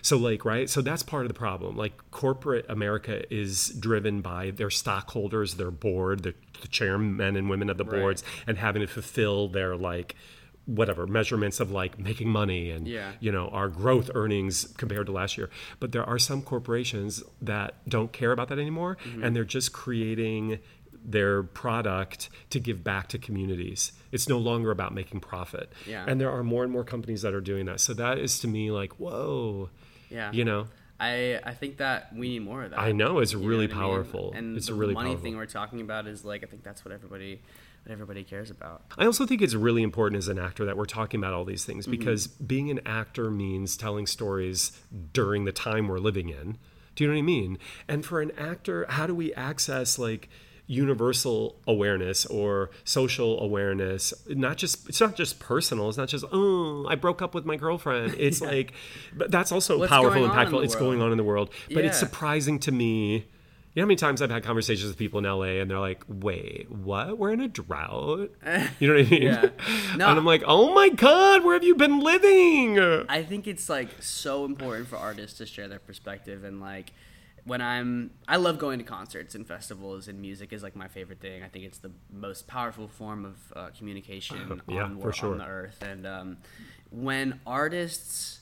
So 0.00 0.16
like 0.16 0.46
right, 0.46 0.70
so 0.70 0.80
that's 0.80 1.02
part 1.02 1.24
of 1.26 1.28
the 1.28 1.34
problem. 1.38 1.76
Like 1.76 1.92
corporate 2.12 2.64
America 2.70 3.22
is 3.34 3.68
driven 3.78 4.22
by 4.22 4.52
their 4.52 4.70
stockholders, 4.70 5.56
their 5.56 5.70
board, 5.70 6.22
the, 6.22 6.34
the 6.62 6.68
chairmen 6.68 7.36
and 7.36 7.50
women 7.50 7.68
of 7.68 7.76
the 7.76 7.84
Right. 7.84 8.00
boards, 8.00 8.24
and 8.46 8.56
having 8.56 8.80
to 8.80 8.86
fulfill 8.88 9.48
their 9.48 9.76
like 9.76 10.14
whatever 10.66 11.06
measurements 11.06 11.58
of 11.58 11.70
like 11.70 11.98
making 11.98 12.28
money 12.28 12.70
and 12.70 12.86
Yeah. 12.86 13.12
you 13.18 13.32
know 13.32 13.48
our 13.48 13.68
growth 13.68 14.10
earnings 14.14 14.72
compared 14.76 15.06
to 15.06 15.12
last 15.12 15.36
year. 15.38 15.50
But 15.80 15.92
there 15.92 16.04
are 16.04 16.18
some 16.18 16.42
corporations 16.42 17.22
that 17.42 17.74
don't 17.88 18.12
care 18.12 18.32
about 18.32 18.48
that 18.48 18.58
anymore, 18.58 18.96
Mm-hmm. 19.04 19.24
and 19.24 19.34
they're 19.34 19.44
just 19.44 19.72
creating 19.72 20.58
their 21.02 21.42
product 21.42 22.28
to 22.50 22.60
give 22.60 22.84
back 22.84 23.08
to 23.08 23.18
communities. 23.18 23.92
It's 24.12 24.28
no 24.28 24.36
longer 24.38 24.70
about 24.70 24.92
making 24.94 25.20
profit. 25.20 25.72
Yeah. 25.86 26.04
And 26.06 26.20
there 26.20 26.30
are 26.30 26.44
more 26.44 26.62
and 26.62 26.70
more 26.70 26.84
companies 26.84 27.22
that 27.22 27.32
are 27.32 27.40
doing 27.40 27.64
that. 27.66 27.80
So 27.80 27.94
that 27.94 28.18
is 28.18 28.38
to 28.40 28.48
me 28.48 28.70
like, 28.70 28.92
whoa. 29.00 29.70
Yeah. 30.10 30.30
You 30.30 30.44
know? 30.44 30.66
I 31.00 31.40
I 31.42 31.54
think 31.54 31.78
that 31.78 32.14
we 32.14 32.28
need 32.28 32.40
more 32.42 32.64
of 32.64 32.70
that. 32.72 32.78
I 32.78 32.92
know, 32.92 33.20
it's 33.20 33.32
You 33.32 33.38
really 33.38 33.66
what 33.66 33.76
I 33.76 33.80
mean? 33.80 33.88
powerful. 33.88 34.32
And 34.36 34.56
It's 34.58 34.66
the 34.66 34.74
really 34.74 34.92
money 34.92 35.08
powerful. 35.10 35.22
thing 35.24 35.36
we're 35.38 35.46
talking 35.46 35.80
about 35.80 36.06
is 36.06 36.22
like 36.22 36.44
I 36.44 36.46
think 36.46 36.62
that's 36.62 36.84
what 36.84 36.92
everybody 36.92 37.40
what 37.84 37.92
everybody 37.92 38.22
cares 38.24 38.50
about. 38.50 38.82
I 38.98 39.06
also 39.06 39.26
think 39.26 39.40
it's 39.42 39.54
really 39.54 39.82
important 39.82 40.18
as 40.18 40.28
an 40.28 40.38
actor 40.38 40.64
that 40.66 40.76
we're 40.76 40.84
talking 40.84 41.18
about 41.20 41.32
all 41.34 41.44
these 41.44 41.64
things 41.64 41.86
Mm-hmm. 41.86 41.90
because 41.98 42.26
being 42.26 42.70
an 42.70 42.80
actor 42.86 43.30
means 43.30 43.76
telling 43.76 44.06
stories 44.06 44.72
during 45.12 45.44
the 45.44 45.52
time 45.52 45.88
we're 45.88 45.98
living 45.98 46.28
in. 46.28 46.58
Do 46.94 47.04
you 47.04 47.08
know 47.08 47.14
what 47.14 47.20
I 47.20 47.22
mean? 47.22 47.58
And 47.88 48.04
for 48.04 48.20
an 48.20 48.32
actor, 48.36 48.84
how 48.88 49.06
do 49.06 49.14
we 49.14 49.32
access 49.34 49.98
like 49.98 50.28
universal 50.66 51.56
awareness 51.66 52.26
or 52.26 52.70
social 52.84 53.40
awareness? 53.42 54.12
Not 54.28 54.56
just 54.56 54.88
it's 54.88 55.00
not 55.00 55.16
just 55.16 55.40
personal. 55.40 55.88
It's 55.88 55.98
not 55.98 56.08
just 56.08 56.24
oh 56.32 56.86
I 56.88 56.94
broke 56.94 57.22
up 57.22 57.34
with 57.34 57.44
my 57.44 57.56
girlfriend. 57.56 58.14
It's 58.18 58.40
like, 58.52 58.72
but 59.16 59.30
that's 59.30 59.52
also 59.52 59.78
What's 59.78 59.90
powerful, 59.90 60.20
going 60.20 60.30
on 60.30 60.38
in 60.38 60.46
impactful. 60.52 60.64
It's 60.64 60.74
world? 60.74 60.84
going 60.86 61.02
on 61.02 61.10
in 61.12 61.16
the 61.16 61.24
world. 61.24 61.50
But 61.72 61.84
it's 61.84 61.98
surprising 61.98 62.58
to 62.60 62.72
me. 62.72 63.26
You 63.72 63.80
know 63.80 63.84
how 63.84 63.88
many 63.88 63.96
times 63.96 64.20
I've 64.20 64.30
had 64.30 64.42
conversations 64.42 64.88
with 64.88 64.96
people 64.98 65.18
in 65.20 65.24
LA 65.26 65.60
and 65.60 65.70
they're 65.70 65.78
like, 65.78 66.02
wait, 66.08 66.68
what? 66.70 67.18
We're 67.18 67.30
in 67.32 67.40
a 67.40 67.46
drought? 67.46 68.30
You 68.80 68.88
know 68.88 68.94
what 68.94 69.06
I 69.06 69.10
mean? 69.10 69.22
Yeah. 69.22 69.48
No. 69.96 70.08
and 70.08 70.18
I'm 70.18 70.24
like, 70.24 70.42
oh 70.46 70.74
my 70.74 70.88
God, 70.88 71.44
where 71.44 71.54
have 71.54 71.62
you 71.64 71.74
been 71.76 72.00
living? 72.00 72.78
I 73.08 73.22
think 73.22 73.46
it's 73.46 73.68
like 73.68 73.88
so 74.00 74.44
important 74.44 74.88
for 74.88 74.96
artists 74.96 75.38
to 75.38 75.46
share 75.46 75.68
their 75.68 75.78
perspective 75.78 76.42
and 76.44 76.60
like 76.60 76.92
when 77.44 77.60
I'm 77.60 78.10
I 78.28 78.36
love 78.36 78.58
going 78.58 78.78
to 78.80 78.84
concerts 78.84 79.34
and 79.34 79.46
festivals 79.46 80.08
and 80.08 80.20
music 80.20 80.52
is 80.52 80.62
like 80.62 80.74
my 80.76 80.88
favorite 80.88 81.20
thing. 81.20 81.42
I 81.42 81.48
think 81.48 81.64
it's 81.64 81.78
the 81.78 81.90
most 82.12 82.46
powerful 82.48 82.88
form 82.88 83.24
of 83.24 83.36
uh, 83.56 83.68
communication 83.76 84.60
Yeah, 84.68 84.84
on, 84.84 85.00
for 85.00 85.12
sure. 85.12 85.32
on 85.32 85.38
the 85.38 85.46
earth. 85.46 85.82
And 85.82 86.06
um, 86.06 86.36
when 86.90 87.40
artists 87.46 88.39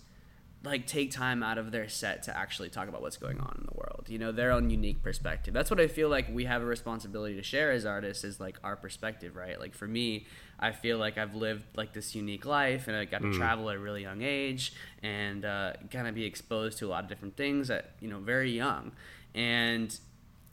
like 0.64 0.86
take 0.86 1.10
time 1.10 1.42
out 1.42 1.56
of 1.56 1.70
their 1.70 1.88
set 1.88 2.24
to 2.24 2.36
actually 2.36 2.68
talk 2.68 2.88
about 2.88 3.00
what's 3.00 3.16
going 3.16 3.38
on 3.38 3.54
in 3.58 3.66
the 3.66 3.74
world 3.74 4.06
you 4.08 4.18
know 4.18 4.32
their 4.32 4.50
own 4.50 4.70
unique 4.70 5.02
perspective. 5.02 5.54
That's 5.54 5.70
what 5.70 5.80
i 5.80 5.86
feel 5.86 6.08
like 6.08 6.26
we 6.32 6.44
have 6.46 6.62
a 6.62 6.64
responsibility 6.64 7.36
to 7.36 7.42
share 7.42 7.70
as 7.70 7.86
artists 7.86 8.24
is 8.24 8.40
like 8.40 8.58
our 8.64 8.76
perspective 8.76 9.36
right? 9.36 9.58
Like 9.58 9.74
for 9.74 9.86
me 9.86 10.26
i 10.60 10.72
feel 10.72 10.98
like 10.98 11.16
i've 11.16 11.36
lived 11.36 11.64
like 11.76 11.92
this 11.92 12.16
unique 12.16 12.44
life 12.44 12.88
and 12.88 12.96
i 12.96 13.04
got 13.04 13.22
to 13.22 13.32
travel 13.32 13.70
at 13.70 13.76
a 13.76 13.78
really 13.78 14.02
young 14.02 14.22
age 14.22 14.72
and 15.02 15.44
uh, 15.44 15.72
kind 15.90 16.08
of 16.08 16.14
be 16.16 16.24
exposed 16.24 16.78
to 16.78 16.86
a 16.86 16.88
lot 16.88 17.04
of 17.04 17.08
different 17.08 17.36
things 17.36 17.70
at 17.70 17.92
you 18.00 18.08
know 18.08 18.18
very 18.18 18.50
young. 18.50 18.92
And 19.34 19.96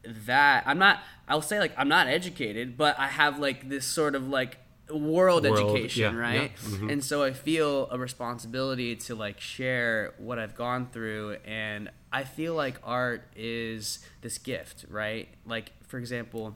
that 0.08 0.64
i'm 0.68 0.78
not 0.78 1.00
i'll 1.28 1.42
say 1.42 1.60
like 1.60 1.74
i'm 1.78 1.88
not 1.88 2.08
educated 2.08 2.78
but 2.78 2.98
i 3.00 3.08
have 3.08 3.40
like 3.40 3.70
this 3.70 3.86
sort 3.86 4.14
of 4.14 4.30
like 4.30 4.60
world, 4.90 5.44
World, 5.46 5.76
education 5.76 6.16
yeah, 6.16 6.20
right 6.22 6.52
yeah, 6.64 6.78
mhm. 6.78 6.92
and 6.92 7.04
so 7.04 7.24
i 7.24 7.32
feel 7.34 7.88
a 7.92 7.98
responsibility 7.98 8.96
to 8.96 9.16
like 9.16 9.40
share 9.40 10.14
what 10.18 10.38
i've 10.38 10.56
gone 10.56 10.88
through 10.92 11.38
and 11.46 11.90
i 12.14 12.24
feel 12.24 12.54
like 12.54 12.76
art 12.84 13.24
is 13.36 14.00
this 14.22 14.38
gift 14.38 14.86
right 14.90 15.28
like 15.46 15.72
for 15.88 15.98
example 15.98 16.56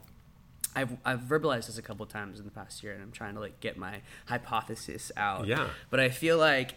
I've, 0.76 0.96
I've 1.04 1.22
verbalized 1.22 1.66
this 1.66 1.78
a 1.78 1.82
couple 1.82 2.06
times 2.06 2.38
in 2.38 2.44
the 2.44 2.52
past 2.52 2.84
year 2.84 2.92
and 2.92 3.02
i'm 3.02 3.10
trying 3.10 3.34
to 3.34 3.40
like 3.40 3.58
get 3.58 3.76
my 3.76 4.02
hypothesis 4.26 5.10
out 5.16 5.46
Yeah. 5.48 5.66
but 5.90 5.98
i 5.98 6.08
feel 6.10 6.38
like 6.38 6.76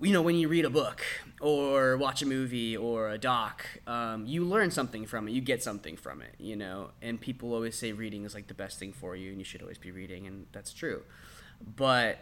you 0.00 0.12
know 0.12 0.22
when 0.22 0.36
you 0.36 0.48
read 0.48 0.64
a 0.64 0.70
book 0.70 1.02
or 1.40 1.96
watch 1.96 2.22
a 2.22 2.26
movie 2.26 2.76
or 2.76 3.10
a 3.10 3.18
doc 3.18 3.64
um, 3.86 4.26
you 4.26 4.44
learn 4.44 4.70
something 4.70 5.06
from 5.06 5.28
it. 5.28 5.32
You 5.32 5.40
get 5.40 5.62
something 5.62 5.96
from 5.96 6.22
it 6.22 6.34
you 6.38 6.56
know? 6.56 6.90
And 7.02 7.20
people 7.20 7.52
always 7.54 7.76
say 7.76 7.92
reading 7.92 8.24
is 8.24 8.34
like 8.34 8.46
the 8.46 8.54
best 8.54 8.78
thing 8.78 8.92
for 8.92 9.14
you 9.16 9.30
and 9.30 9.38
you 9.38 9.44
should 9.44 9.62
always 9.62 9.78
be 9.78 9.90
reading 9.90 10.26
and 10.26 10.46
that's 10.52 10.72
true. 10.72 11.02
But 11.76 12.18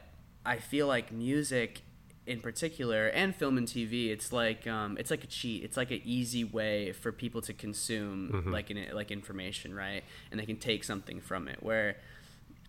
i 0.47 0.57
feel 0.57 0.87
like 0.87 1.13
music 1.13 1.83
in 2.27 2.41
particular 2.41 3.09
and 3.09 3.35
film 3.35 3.59
and 3.59 3.67
tv 3.67 4.11
it's 4.11 4.33
like 4.33 4.67
um, 4.67 4.97
it's 4.99 5.11
like 5.11 5.25
a 5.25 5.27
cheat. 5.27 5.65
It's 5.65 5.77
like 5.77 5.91
an 5.91 6.01
easy 6.05 6.45
way 6.45 6.93
for 6.93 7.13
people 7.13 7.41
to 7.43 7.53
consume 7.53 8.51
like 8.53 8.71
in, 8.71 8.95
like 8.95 9.11
information 9.11 9.75
right? 9.75 10.03
And 10.31 10.39
they 10.39 10.47
can 10.47 10.57
take 10.57 10.85
something 10.85 11.21
from 11.21 11.49
it. 11.49 11.63
Where 11.63 11.97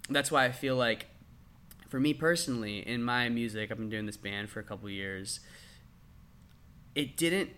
that's 0.09 0.31
why 0.31 0.45
i 0.45 0.51
feel 0.51 0.75
like 0.75 1.05
for 1.89 1.99
me 1.99 2.13
personally, 2.13 2.79
in 2.87 3.03
my 3.03 3.29
music, 3.29 3.71
I've 3.71 3.77
been 3.77 3.89
doing 3.89 4.05
this 4.05 4.17
band 4.17 4.49
for 4.49 4.59
a 4.59 4.63
couple 4.63 4.89
years. 4.89 5.39
It 6.95 7.17
didn't 7.17 7.51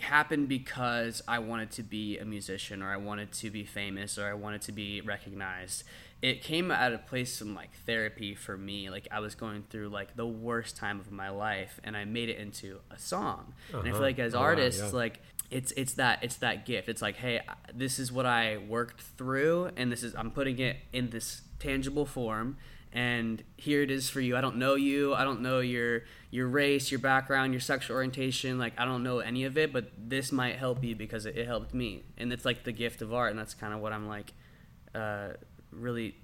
happen 0.00 0.46
because 0.46 1.22
I 1.28 1.38
wanted 1.38 1.70
to 1.72 1.82
be 1.82 2.18
a 2.18 2.24
musician 2.24 2.82
or 2.82 2.92
I 2.92 2.96
wanted 2.96 3.32
to 3.32 3.50
be 3.50 3.64
famous 3.64 4.18
or 4.18 4.26
I 4.28 4.34
wanted 4.34 4.62
to 4.62 4.72
be 4.72 5.00
recognized. 5.00 5.84
It 6.20 6.42
came 6.42 6.70
out 6.70 6.92
of 6.92 7.06
place 7.06 7.40
of 7.40 7.48
like 7.48 7.70
therapy 7.86 8.34
for 8.34 8.56
me. 8.56 8.90
Like 8.90 9.06
I 9.10 9.20
was 9.20 9.34
going 9.34 9.64
through 9.70 9.90
like 9.90 10.16
the 10.16 10.26
worst 10.26 10.76
time 10.76 10.98
of 11.00 11.10
my 11.12 11.28
life 11.30 11.78
and 11.84 11.96
I 11.96 12.04
made 12.04 12.28
it 12.28 12.38
into 12.38 12.80
a 12.90 12.98
song. 12.98 13.54
And 13.72 13.80
I 13.80 13.82
feel 13.84 13.92
Uh-huh. 13.94 14.02
like 14.02 14.18
as 14.18 14.34
Oh, 14.34 14.38
artists, 14.38 14.80
yeah. 14.82 14.90
like 14.90 15.20
it's 15.50 15.72
it's 15.72 15.94
that 15.94 16.18
it's 16.24 16.36
that 16.36 16.66
gift. 16.66 16.88
It's 16.88 17.02
like, 17.02 17.16
hey, 17.16 17.40
this 17.72 17.98
is 17.98 18.10
what 18.10 18.26
I 18.26 18.56
worked 18.56 19.00
through, 19.00 19.70
and 19.76 19.92
this 19.92 20.02
is 20.02 20.14
I'm 20.16 20.30
putting 20.30 20.58
it 20.58 20.78
in 20.92 21.10
this 21.10 21.42
tangible 21.58 22.06
form, 22.06 22.56
and 22.94 23.42
here 23.58 23.82
it 23.82 23.90
is 23.90 24.08
for 24.08 24.20
you. 24.22 24.36
I 24.36 24.40
don't 24.40 24.56
know 24.56 24.76
you. 24.76 25.12
I 25.14 25.24
don't 25.24 25.42
know 25.42 25.60
your 25.60 26.02
your 26.30 26.46
race, 26.48 26.90
your 26.90 27.00
background, 27.00 27.52
your 27.52 27.60
sexual 27.60 27.96
orientation. 27.96 28.58
Like 28.58 28.72
I 28.78 28.84
don't 28.86 29.02
know 29.02 29.18
any 29.18 29.44
of 29.44 29.58
it, 29.58 29.72
but 29.72 29.90
this 29.98 30.32
might 30.32 30.56
help 30.56 30.82
you 30.82 30.96
because 30.96 31.26
it, 31.26 31.36
it 31.36 31.46
helped 31.46 31.74
me, 31.74 32.04
and 32.16 32.32
it's 32.32 32.44
like 32.44 32.64
the 32.64 32.72
gift 32.72 33.02
of 33.02 33.12
art, 33.12 33.30
and 33.30 33.38
that's 33.38 33.52
kind 33.54 33.74
of 33.74 33.80
what 33.80 33.92
I'm 33.92 34.06
like, 34.08 34.32
uh, 34.94 35.28
really. 35.70 36.14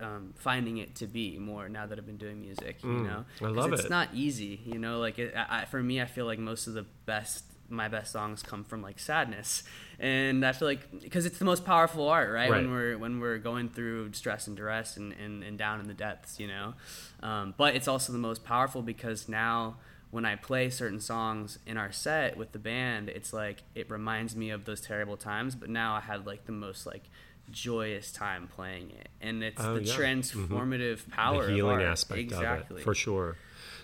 Um, 0.00 0.32
finding 0.36 0.78
it 0.78 0.94
to 0.96 1.08
be 1.08 1.40
more 1.40 1.68
now 1.68 1.84
that 1.84 1.98
I've 1.98 2.06
been 2.06 2.18
doing 2.18 2.40
music, 2.40 2.84
you 2.84 2.88
know, 2.88 3.24
I 3.42 3.46
love 3.46 3.72
it's 3.72 3.86
it. 3.86 3.90
not 3.90 4.10
easy, 4.14 4.60
you 4.64 4.78
know. 4.78 5.00
Like 5.00 5.18
it, 5.18 5.34
I- 5.36 5.64
for 5.64 5.82
me, 5.82 6.00
I 6.00 6.04
feel 6.04 6.24
like 6.24 6.38
most 6.38 6.68
of 6.68 6.74
the 6.74 6.86
best, 7.04 7.42
my 7.68 7.88
best 7.88 8.12
songs 8.12 8.42
come 8.42 8.64
from 8.64 8.82
like 8.82 8.98
sadness, 8.98 9.62
and 9.98 10.44
I 10.44 10.52
feel 10.52 10.68
like 10.68 11.00
because 11.02 11.26
it's 11.26 11.38
the 11.38 11.44
most 11.44 11.64
powerful 11.64 12.08
art, 12.08 12.30
right? 12.30 12.50
Right. 12.50 12.62
When 12.62 12.70
we're 12.70 12.98
when 12.98 13.20
we're 13.20 13.38
going 13.38 13.68
through 13.68 14.12
stress 14.12 14.46
and 14.46 14.56
duress 14.56 14.96
and, 14.96 15.12
and, 15.12 15.42
and 15.42 15.58
down 15.58 15.80
in 15.80 15.86
the 15.88 15.94
depths, 15.94 16.38
you 16.40 16.46
know. 16.46 16.74
Um, 17.22 17.54
but 17.56 17.74
it's 17.74 17.88
also 17.88 18.12
the 18.12 18.18
most 18.18 18.44
powerful 18.44 18.82
because 18.82 19.28
now 19.28 19.76
when 20.10 20.24
I 20.24 20.36
play 20.36 20.70
certain 20.70 21.00
songs 21.00 21.58
in 21.66 21.76
our 21.76 21.92
set 21.92 22.36
with 22.36 22.52
the 22.52 22.58
band, 22.58 23.08
it's 23.10 23.32
like 23.32 23.62
it 23.74 23.90
reminds 23.90 24.34
me 24.34 24.50
of 24.50 24.64
those 24.64 24.80
terrible 24.80 25.16
times. 25.16 25.54
But 25.54 25.68
now 25.68 25.94
I 25.94 26.00
have 26.00 26.26
like 26.26 26.46
the 26.46 26.52
most 26.52 26.86
like 26.86 27.04
joyous 27.50 28.12
time 28.12 28.48
playing 28.54 28.90
it, 28.90 29.08
and 29.20 29.42
it's 29.42 29.60
Oh, 29.62 29.74
the 29.74 29.82
yeah. 29.82 29.94
transformative 29.94 31.08
power, 31.10 31.46
the 31.46 31.52
healing 31.54 31.82
aspect 31.82 32.20
exactly. 32.20 32.76
of 32.76 32.80
it, 32.80 32.84
for 32.84 32.94
sure. 32.94 33.36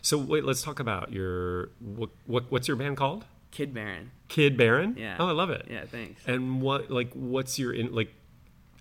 So 0.02 0.18
wait, 0.18 0.44
let's 0.44 0.62
talk 0.62 0.80
about 0.80 1.12
your 1.12 1.70
what, 1.80 2.10
what 2.26 2.50
what's 2.50 2.68
your 2.68 2.76
band 2.76 2.96
called? 2.96 3.24
Kid 3.54 3.72
Baron. 3.72 4.10
Kid 4.28 4.56
Baron. 4.56 4.96
Yeah. 4.98 5.16
Oh, 5.18 5.28
I 5.28 5.32
love 5.32 5.50
it. 5.50 5.66
Yeah, 5.70 5.84
thanks. 5.86 6.20
And 6.26 6.60
what 6.60 6.90
like 6.90 7.12
what's 7.14 7.58
your 7.58 7.72
in 7.72 7.94
like? 7.94 8.12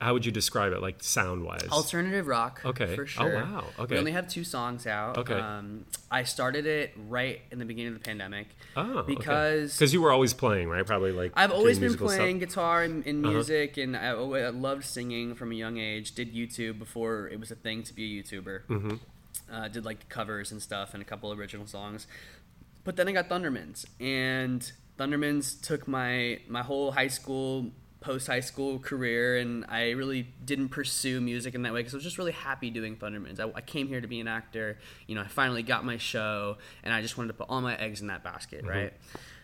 How 0.02 0.12
would 0.12 0.26
you 0.26 0.34
describe 0.34 0.74
it, 0.74 0.82
like 0.82 1.02
sound 1.02 1.46
wise? 1.46 1.68
Alternative 1.72 2.28
rock. 2.28 2.62
Okay. 2.66 2.94
For 2.94 3.06
sure. 3.06 3.38
Oh, 3.38 3.42
wow. 3.42 3.64
Okay. 3.80 3.94
We 3.94 4.00
only 4.00 4.12
have 4.12 4.28
two 4.28 4.44
songs 4.44 4.86
out. 4.86 5.18
Okay. 5.18 5.36
Um, 5.40 5.86
I 6.12 6.24
started 6.24 6.66
it 6.66 6.92
right 7.08 7.40
in 7.52 7.60
the 7.60 7.64
beginning 7.64 7.94
of 7.94 8.00
the 8.00 8.04
pandemic. 8.04 8.48
Oh, 8.76 9.04
because 9.04 9.78
because 9.78 9.94
you 9.94 10.02
were 10.02 10.12
always 10.12 10.34
playing, 10.34 10.68
right? 10.68 10.86
Probably 10.86 11.14
like 11.14 11.32
I've 11.36 11.52
always 11.52 11.78
been 11.78 11.84
musical 11.84 12.10
stuff. 12.10 12.18
Uh-huh. 12.18 12.26
playing 12.26 12.40
guitar 12.40 12.84
and, 12.84 13.06
and 13.06 13.22
music, 13.22 13.78
and 13.78 13.96
I, 13.96 14.08
I 14.10 14.50
loved 14.50 14.84
singing 14.84 15.36
from 15.36 15.52
a 15.54 15.56
young 15.56 15.78
age. 15.78 16.16
Did 16.16 16.34
YouTube 16.34 16.80
before 16.80 17.30
it 17.30 17.40
was 17.40 17.52
a 17.52 17.56
thing 17.56 17.84
to 17.84 17.94
be 17.94 18.20
a 18.20 18.24
YouTuber. 18.24 18.66
Mm-hmm. 18.68 18.96
Uh, 19.52 19.68
did 19.68 19.86
like 19.86 20.10
covers 20.10 20.52
and 20.52 20.62
stuff 20.62 20.94
and 20.94 21.02
a 21.02 21.06
couple 21.06 21.32
original 21.32 21.68
songs. 21.68 22.08
But 22.84 22.96
then 22.96 23.08
I 23.08 23.12
got 23.12 23.30
Thundermans, 23.30 23.86
and 24.00 24.72
Thundermans 25.00 25.62
took 25.62 25.88
my 25.88 26.40
my 26.48 26.62
whole 26.62 26.92
high 26.92 27.08
school, 27.08 27.72
post 28.02 28.28
high 28.28 28.42
school 28.42 28.80
career, 28.80 29.38
and 29.38 29.66
I 29.70 29.92
really 29.92 30.28
didn't 30.44 30.70
pursue 30.70 31.22
music 31.22 31.56
in 31.56 31.62
that 31.64 31.74
way 31.74 31.80
because 31.80 31.94
I 31.94 31.98
was 31.98 32.04
just 32.04 32.18
really 32.18 32.34
happy 32.34 32.70
doing 32.70 32.98
Thundermans. 32.98 33.40
I, 33.40 33.50
I 33.56 33.62
came 33.62 33.88
here 33.88 34.02
to 34.02 34.08
be 34.08 34.20
an 34.20 34.28
actor. 34.28 34.78
You 35.08 35.16
know, 35.16 35.22
I 35.22 35.28
finally 35.28 35.64
got 35.64 35.86
my 35.86 35.98
show, 35.98 36.58
and 36.84 36.94
I 36.94 37.02
just 37.02 37.18
wanted 37.18 37.30
to 37.30 37.34
put 37.36 37.48
all 37.50 37.62
my 37.62 37.76
eggs 37.76 38.02
in 38.02 38.08
that 38.08 38.24
basket, 38.24 38.60
mm-hmm. 38.60 38.70
right? 38.70 38.94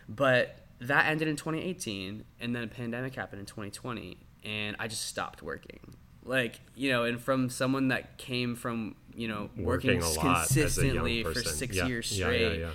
But 0.08 0.56
that 0.80 1.06
ended 1.06 1.28
in 1.28 1.36
2018, 1.36 2.24
and 2.40 2.54
then 2.56 2.64
a 2.64 2.68
pandemic 2.68 3.14
happened 3.14 3.40
in 3.40 3.46
2020, 3.46 4.18
and 4.44 4.76
I 4.78 4.88
just 4.88 5.06
stopped 5.06 5.42
working. 5.42 5.80
Like 6.24 6.60
you 6.74 6.90
know, 6.90 7.04
and 7.04 7.20
from 7.20 7.48
someone 7.48 7.88
that 7.88 8.18
came 8.18 8.54
from 8.54 8.96
you 9.14 9.28
know 9.28 9.50
Working 9.56 10.00
working, 10.00 10.02
a 10.02 10.08
lot 10.10 10.42
as 10.42 10.50
a 10.50 10.60
consistently 10.60 11.24
for 11.24 11.42
six 11.42 11.76
Yeah. 11.76 11.86
years 11.86 12.12
Yeah, 12.12 12.26
yeah, 12.26 12.32
straight, 12.32 12.60
yeah. 12.60 12.70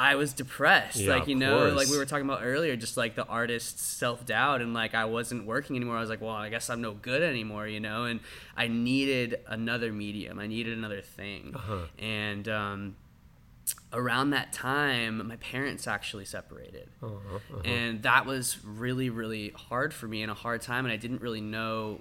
I 0.00 0.14
was 0.14 0.32
depressed. 0.32 0.96
Yeah, 1.00 1.14
like 1.16 1.26
you 1.26 1.34
know, 1.34 1.70
like 1.70 1.88
we 1.88 1.98
were 1.98 2.06
talking 2.06 2.24
about 2.24 2.40
earlier, 2.44 2.76
just 2.76 2.96
like 2.96 3.16
the 3.16 3.26
artist's 3.26 3.82
self 3.82 4.24
doubt, 4.24 4.62
and 4.62 4.72
like 4.72 4.94
I 4.94 5.06
wasn't 5.06 5.44
working 5.44 5.74
anymore. 5.76 5.96
I 5.96 6.00
was 6.00 6.08
like, 6.08 6.20
well, 6.20 6.30
I 6.30 6.48
guess 6.50 6.70
I'm 6.70 6.80
no 6.80 6.92
good 6.94 7.22
anymore, 7.22 7.66
you 7.66 7.80
know. 7.80 8.04
And 8.04 8.20
I 8.56 8.68
needed 8.68 9.40
another 9.48 9.92
medium. 9.92 10.38
I 10.38 10.46
needed 10.46 10.78
another 10.78 11.00
thing. 11.00 11.52
Uh-huh. 11.56 11.78
And 11.98 12.48
um, 12.48 12.96
around 13.92 14.30
that 14.30 14.52
time, 14.52 15.26
my 15.26 15.36
parents 15.36 15.86
actually 15.88 16.24
separated, 16.24 16.88
Uh-huh, 17.02 17.38
and 17.64 18.02
that 18.04 18.24
was 18.24 18.64
really, 18.64 19.10
really 19.10 19.50
hard 19.50 19.92
for 19.92 20.06
me 20.06 20.22
and 20.22 20.30
a 20.30 20.34
hard 20.34 20.62
time. 20.62 20.84
And 20.86 20.92
I 20.92 20.96
didn't 20.96 21.20
really 21.22 21.40
know 21.40 22.00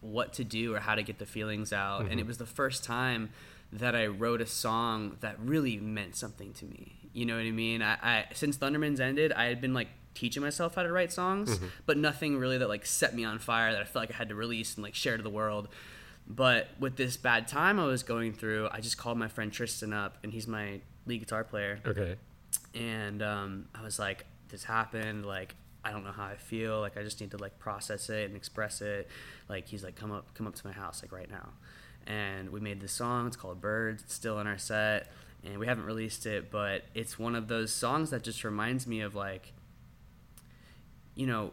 what 0.00 0.32
to 0.34 0.44
do 0.44 0.74
or 0.74 0.80
how 0.80 0.94
to 0.94 1.02
get 1.02 1.18
the 1.18 1.26
feelings 1.26 1.72
out. 1.72 2.00
And 2.00 2.10
Mm-hmm. 2.10 2.18
it 2.20 2.26
was 2.26 2.38
the 2.38 2.46
first 2.46 2.84
time 2.84 3.30
that 3.72 3.94
I 3.96 4.06
wrote 4.06 4.40
a 4.40 4.46
song 4.46 5.16
that 5.20 5.36
really 5.40 5.76
meant 5.78 6.16
something 6.16 6.52
to 6.54 6.64
me. 6.64 7.05
You 7.16 7.24
know 7.26 7.36
what 7.36 7.46
I 7.46 7.50
mean? 7.50 7.80
I, 7.82 7.94
I 8.02 8.24
since 8.34 8.58
Thundermans 8.58 9.00
ended, 9.00 9.32
I 9.32 9.44
had 9.46 9.60
been 9.60 9.72
like 9.74 9.88
teaching 10.14 10.42
myself 10.42 10.74
how 10.74 10.82
to 10.82 10.92
write 10.92 11.12
songs, 11.12 11.48
Mm-hmm. 11.56 11.66
but 11.86 11.96
nothing 11.96 12.36
really 12.38 12.58
that 12.58 12.68
like 12.68 12.84
set 12.86 13.14
me 13.14 13.24
on 13.24 13.38
fire 13.38 13.72
that 13.72 13.80
I 13.80 13.84
felt 13.84 14.02
like 14.02 14.10
I 14.12 14.16
had 14.16 14.28
to 14.28 14.34
release 14.34 14.74
and 14.76 14.84
like 14.84 14.94
share 14.94 15.16
to 15.16 15.22
the 15.22 15.30
world. 15.30 15.68
But 16.28 16.68
with 16.78 16.96
this 16.96 17.16
bad 17.16 17.48
time 17.48 17.78
I 17.80 17.84
was 17.86 18.02
going 18.02 18.32
through, 18.34 18.68
I 18.70 18.80
just 18.80 18.98
called 18.98 19.16
my 19.16 19.28
friend 19.28 19.52
Tristan 19.52 19.92
up, 19.92 20.18
and 20.22 20.32
he's 20.32 20.46
my 20.46 20.80
lead 21.06 21.18
guitar 21.20 21.44
player 21.44 21.80
Okay. 21.86 22.16
and 22.74 23.22
um, 23.22 23.68
I 23.74 23.82
was 23.82 23.98
like, 23.98 24.26
"This 24.48 24.64
happened. 24.64 25.24
Like, 25.24 25.54
I 25.84 25.92
don't 25.92 26.04
know 26.04 26.12
how 26.12 26.24
I 26.26 26.36
feel. 26.36 26.80
Like, 26.80 26.96
I 26.98 27.02
just 27.02 27.20
need 27.20 27.30
to 27.30 27.38
like 27.38 27.58
process 27.58 28.10
it 28.10 28.24
and 28.28 28.36
express 28.36 28.82
it." 28.82 29.08
Like, 29.48 29.68
he's 29.68 29.84
like, 29.84 29.94
"Come 29.96 30.12
up, 30.12 30.34
come 30.34 30.46
up 30.46 30.54
to 30.56 30.66
my 30.66 30.72
house, 30.72 31.02
like 31.02 31.12
right 31.12 31.30
now." 31.30 31.50
And 32.06 32.50
we 32.50 32.60
made 32.60 32.80
this 32.80 32.92
song. 32.92 33.26
It's 33.26 33.36
called 33.36 33.60
"Birds." 33.60 34.02
It's 34.02 34.14
still 34.14 34.38
in 34.40 34.46
our 34.46 34.58
set, 34.58 35.10
and 35.46 35.58
we 35.58 35.66
haven't 35.66 35.84
released 35.84 36.26
it, 36.26 36.50
but 36.50 36.84
it's 36.94 37.18
one 37.18 37.34
of 37.34 37.48
those 37.48 37.72
songs 37.72 38.10
that 38.10 38.22
just 38.22 38.44
reminds 38.44 38.86
me 38.86 39.00
of 39.00 39.14
like, 39.14 39.52
you 41.14 41.26
know, 41.26 41.52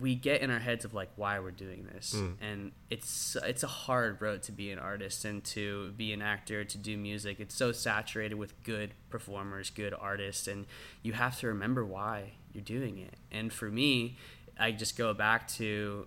we 0.00 0.14
get 0.14 0.40
in 0.40 0.50
our 0.50 0.58
heads 0.58 0.84
of 0.84 0.94
like 0.94 1.10
why 1.16 1.38
we're 1.40 1.50
doing 1.50 1.86
this. 1.92 2.14
Hmm. 2.14 2.30
And 2.40 2.72
it's 2.88 3.36
it's 3.44 3.62
a 3.62 3.68
hard 3.68 4.22
road 4.22 4.42
to 4.44 4.52
be 4.52 4.70
an 4.70 4.78
artist 4.78 5.24
and 5.24 5.44
to 5.44 5.92
be 5.92 6.12
an 6.12 6.22
actor 6.22 6.64
to 6.64 6.78
do 6.78 6.96
music. 6.96 7.40
It's 7.40 7.54
so 7.54 7.72
saturated 7.72 8.36
with 8.36 8.62
good 8.62 8.94
performers 9.10 9.68
good 9.68 9.94
artists 9.98 10.46
and 10.48 10.66
you 11.02 11.12
have 11.12 11.38
to 11.40 11.48
remember 11.48 11.84
why 11.84 12.32
you're 12.52 12.64
doing 12.64 12.98
it. 12.98 13.16
And 13.30 13.52
for 13.52 13.70
me 13.70 14.16
i 14.58 14.70
just 14.70 14.98
go 14.98 15.14
back 15.14 15.48
to 15.48 16.06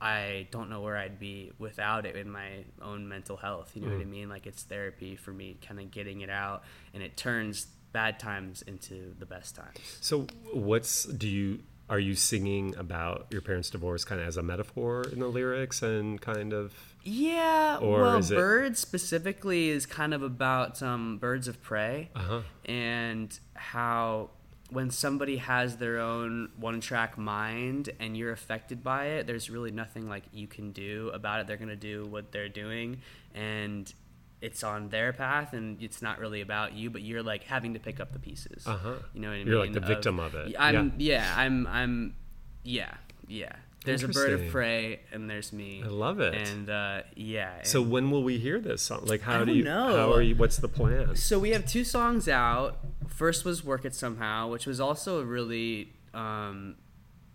i 0.00 0.46
don't 0.50 0.70
know 0.70 0.80
where 0.80 0.96
i'd 0.96 1.18
be 1.18 1.52
without 1.58 2.06
it 2.06 2.16
in 2.16 2.30
my 2.30 2.64
own 2.82 3.08
mental 3.08 3.36
health 3.36 3.72
you 3.74 3.82
know 3.82 3.92
what 3.92 4.00
i 4.00 4.04
mean? 4.04 4.28
Like 4.28 4.46
it's 4.46 4.62
therapy 4.62 5.16
for 5.16 5.32
me 5.32 5.56
kind 5.66 5.80
of 5.80 5.90
getting 5.90 6.20
it 6.22 6.30
out 6.30 6.62
and 6.94 7.02
it 7.02 7.16
turns 7.16 7.66
bad 7.92 8.18
times 8.20 8.62
into 8.62 9.14
the 9.18 9.26
best 9.26 9.56
times. 9.56 9.76
So, 10.00 10.26
what's 10.52 11.04
do 11.04 11.26
you 11.28 11.60
are 11.88 11.98
you 11.98 12.14
singing 12.14 12.76
about 12.76 13.26
your 13.30 13.40
parents' 13.40 13.68
divorce 13.68 14.04
kind 14.04 14.20
of 14.20 14.28
as 14.28 14.36
a 14.36 14.42
metaphor 14.44 15.04
in 15.12 15.18
the 15.18 15.26
lyrics 15.26 15.82
and 15.82 16.20
kind 16.20 16.52
of 16.52 16.72
Yeah, 17.02 17.78
Or 17.82 18.02
well, 18.02 18.18
is 18.18 18.30
it- 18.30 18.36
birds 18.36 18.78
specifically 18.78 19.70
is 19.70 19.86
kind 19.86 20.14
of 20.14 20.22
about 20.22 20.80
um, 20.84 21.18
birds 21.18 21.48
of 21.48 21.60
prey 21.60 22.10
uh-huh. 22.14 22.42
and 22.64 23.36
how 23.54 24.30
when 24.70 24.90
somebody 24.90 25.36
has 25.36 25.76
their 25.76 25.98
own 25.98 26.50
one-track 26.56 27.18
mind 27.18 27.90
and 27.98 28.16
you're 28.16 28.32
affected 28.32 28.82
by 28.82 29.06
it, 29.06 29.26
there's 29.26 29.50
really 29.50 29.70
nothing 29.70 30.08
like 30.08 30.24
you 30.32 30.46
can 30.46 30.72
do 30.72 31.10
about 31.12 31.40
it. 31.40 31.46
They're 31.46 31.56
gonna 31.56 31.76
do 31.76 32.06
what 32.06 32.32
they're 32.32 32.48
doing, 32.48 33.00
and 33.34 33.92
it's 34.40 34.64
on 34.64 34.88
their 34.88 35.12
path, 35.12 35.52
and 35.52 35.82
it's 35.82 36.00
not 36.00 36.18
really 36.18 36.40
about 36.40 36.72
you, 36.72 36.90
but 36.90 37.02
you're 37.02 37.22
like 37.22 37.44
having 37.44 37.74
to 37.74 37.80
pick 37.80 38.00
up 38.00 38.12
the 38.12 38.18
pieces. 38.18 38.66
Uh-huh. 38.66 38.94
You 39.12 39.20
know 39.20 39.28
what 39.28 39.34
I 39.34 39.38
mean? 39.38 39.46
You're 39.46 39.60
like 39.60 39.72
the 39.72 39.80
victim 39.80 40.18
of 40.18 40.34
it. 40.34 40.54
I'm 40.58 40.94
yeah. 40.98 41.34
I'm 41.36 41.66
I'm 41.66 42.14
yeah 42.62 42.94
yeah. 43.28 43.52
There's 43.84 44.02
a 44.02 44.08
bird 44.08 44.32
of 44.32 44.48
prey, 44.50 45.00
and 45.10 45.28
there's 45.28 45.52
me. 45.52 45.82
I 45.84 45.88
love 45.88 46.20
it. 46.20 46.34
And 46.34 46.68
uh, 46.68 47.02
yeah. 47.16 47.62
So 47.62 47.80
and- 47.82 47.90
when 47.90 48.10
will 48.10 48.22
we 48.22 48.38
hear 48.38 48.60
this 48.60 48.82
song? 48.82 49.04
Like 49.04 49.22
how 49.22 49.44
do 49.44 49.52
you 49.54 49.64
know. 49.64 49.96
how 49.96 50.12
are 50.12 50.22
you 50.22 50.36
what's 50.36 50.58
the 50.58 50.68
plan? 50.68 51.16
So 51.16 51.38
we 51.38 51.50
have 51.50 51.66
two 51.66 51.84
songs 51.84 52.28
out. 52.28 52.78
First 53.08 53.44
was 53.44 53.64
"Work 53.64 53.84
It 53.84 53.94
Somehow," 53.94 54.48
which 54.48 54.66
was 54.66 54.80
also 54.80 55.20
a 55.20 55.24
really 55.24 55.92
um, 56.12 56.76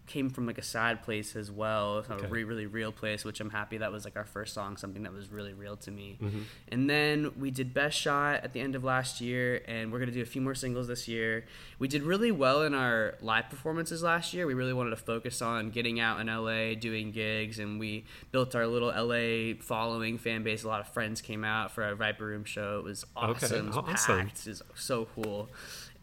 came 0.07 0.29
from 0.29 0.45
like 0.45 0.57
a 0.57 0.63
sad 0.63 1.01
place 1.03 1.35
as 1.35 1.51
well, 1.51 2.05
a 2.09 2.27
really 2.27 2.43
really 2.43 2.65
real 2.65 2.91
place. 2.91 3.23
Which 3.23 3.39
I'm 3.39 3.49
happy 3.49 3.77
that 3.77 3.91
was 3.91 4.05
like 4.05 4.15
our 4.15 4.25
first 4.25 4.53
song, 4.53 4.77
something 4.77 5.03
that 5.03 5.13
was 5.13 5.29
really 5.29 5.53
real 5.53 5.75
to 5.77 5.91
me. 5.91 6.17
Mm-hmm. 6.21 6.41
And 6.69 6.89
then 6.89 7.31
we 7.39 7.51
did 7.51 7.73
"Best 7.73 7.99
Shot" 7.99 8.43
at 8.43 8.53
the 8.53 8.59
end 8.59 8.75
of 8.75 8.83
last 8.83 9.21
year, 9.21 9.61
and 9.67 9.91
we're 9.91 9.99
gonna 9.99 10.11
do 10.11 10.21
a 10.21 10.25
few 10.25 10.41
more 10.41 10.55
singles 10.55 10.87
this 10.87 11.07
year. 11.07 11.45
We 11.79 11.87
did 11.87 12.03
really 12.03 12.31
well 12.31 12.63
in 12.63 12.73
our 12.73 13.15
live 13.21 13.49
performances 13.49 14.03
last 14.03 14.33
year. 14.33 14.47
We 14.47 14.53
really 14.53 14.73
wanted 14.73 14.91
to 14.91 14.97
focus 14.97 15.41
on 15.41 15.71
getting 15.71 15.99
out 15.99 16.19
in 16.19 16.27
LA, 16.27 16.75
doing 16.75 17.11
gigs, 17.11 17.59
and 17.59 17.79
we 17.79 18.05
built 18.31 18.55
our 18.55 18.67
little 18.67 18.89
LA 18.89 19.55
following 19.59 20.17
fan 20.17 20.43
base. 20.43 20.63
A 20.63 20.67
lot 20.67 20.81
of 20.81 20.87
friends 20.87 21.21
came 21.21 21.43
out 21.43 21.71
for 21.71 21.83
our 21.83 21.95
Viper 21.95 22.25
Room 22.25 22.43
show. 22.43 22.79
It 22.79 22.83
was 22.83 23.05
awesome. 23.15 23.67
It 23.67 23.67
was 23.67 23.77
awesome. 23.77 24.19
packed. 24.25 24.47
It 24.47 24.49
was 24.49 24.63
so 24.75 25.07
cool. 25.15 25.49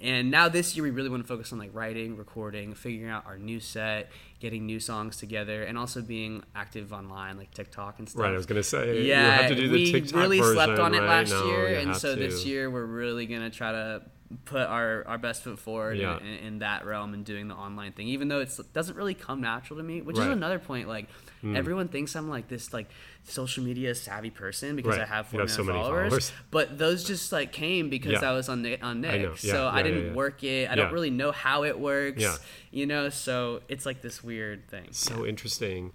And 0.02 0.30
now 0.30 0.48
this 0.48 0.76
year 0.76 0.82
we 0.82 0.90
really 0.90 1.08
want 1.08 1.22
to 1.22 1.28
focus 1.28 1.52
on 1.52 1.58
like 1.58 1.70
writing, 1.72 2.16
recording, 2.16 2.74
figuring 2.74 3.10
out 3.10 3.24
our 3.24 3.38
new 3.38 3.60
set, 3.60 4.10
getting 4.40 4.66
new 4.66 4.80
songs 4.80 5.16
together, 5.16 5.62
and 5.62 5.78
also 5.78 6.02
being 6.02 6.42
active 6.56 6.92
online 6.92 7.38
like 7.38 7.54
TikTok 7.54 8.00
and 8.00 8.08
stuff. 8.08 8.22
Right, 8.22 8.32
I 8.32 8.36
was 8.36 8.46
gonna 8.46 8.64
say 8.64 9.02
Yeah, 9.02 9.24
you 9.24 9.42
have 9.42 9.48
to 9.50 9.54
do 9.54 9.68
the 9.68 9.74
we 9.74 9.92
TikTok 9.92 10.20
really 10.20 10.42
slept 10.42 10.80
on 10.80 10.94
it 10.94 10.98
right? 10.98 11.28
last 11.28 11.44
year, 11.46 11.78
and 11.78 11.96
so 11.96 12.16
this 12.16 12.44
year 12.44 12.68
we're 12.68 12.84
really 12.84 13.26
gonna 13.26 13.50
try 13.50 13.70
to 13.70 14.02
put 14.44 14.60
our, 14.62 15.04
our 15.06 15.18
best 15.18 15.42
foot 15.42 15.58
forward 15.58 15.98
Yeah. 15.98 16.18
in, 16.20 16.26
in 16.46 16.58
that 16.60 16.84
realm 16.84 17.14
and 17.14 17.24
doing 17.24 17.48
the 17.48 17.54
online 17.54 17.92
thing. 17.92 18.08
Even 18.08 18.28
though 18.28 18.40
it 18.40 18.50
doesn't 18.72 18.96
really 18.96 19.14
come 19.14 19.40
natural 19.40 19.78
to 19.78 19.82
me, 19.82 20.02
which 20.02 20.16
Right. 20.16 20.28
Is 20.28 20.32
another 20.32 20.58
point. 20.58 20.88
Like 20.88 21.08
hmm. 21.40 21.56
everyone 21.56 21.88
thinks 21.88 22.14
I'm 22.16 22.28
like 22.28 22.48
this 22.48 22.72
like 22.72 22.90
social 23.24 23.62
media 23.64 23.94
savvy 23.94 24.30
person 24.30 24.76
because 24.76 24.92
Right. 24.98 25.02
I 25.02 25.06
have 25.06 25.26
You 25.32 25.38
four 25.38 25.40
have 25.40 25.48
million 25.58 25.66
so 25.66 25.72
followers. 25.82 26.08
followers. 26.08 26.32
But 26.50 26.78
those 26.78 27.04
just 27.04 27.32
like 27.32 27.52
came 27.52 27.90
because 27.90 28.12
Yeah. 28.22 28.30
I 28.30 28.32
was 28.32 28.48
on 28.48 28.62
Nick, 28.62 28.82
on 28.84 29.00
Nick. 29.00 29.10
I. 29.10 29.16
Yeah, 29.24 29.34
So 29.34 29.68
I 29.68 29.82
didn't 29.82 30.14
work 30.14 30.42
it. 30.44 30.70
I 30.70 30.74
don't 30.74 30.92
really 30.92 31.10
know 31.10 31.32
how 31.32 31.64
it 31.64 31.78
works. 31.78 32.22
You 32.70 32.86
know, 32.86 33.08
so 33.08 33.62
it's 33.68 33.84
like 33.86 34.02
this 34.02 34.22
weird 34.24 34.68
thing. 34.68 34.88
So 34.92 35.26
interesting. 35.26 35.92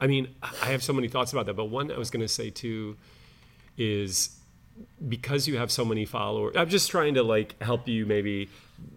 I 0.00 0.06
mean, 0.06 0.34
I 0.42 0.66
have 0.66 0.82
so 0.82 0.92
many 0.92 1.08
thoughts 1.08 1.32
about 1.32 1.46
that, 1.46 1.54
but 1.56 1.66
one 1.66 1.90
I 1.92 1.98
was 1.98 2.10
going 2.10 2.22
to 2.22 2.28
say 2.28 2.48
too 2.50 2.96
is 3.76 4.39
because 5.08 5.46
you 5.48 5.56
have 5.58 5.70
so 5.70 5.84
many 5.84 6.04
followers. 6.04 6.54
I'm 6.56 6.68
just 6.68 6.90
trying 6.90 7.14
to 7.14 7.22
like 7.22 7.60
help 7.62 7.88
you 7.88 8.06
maybe 8.06 8.48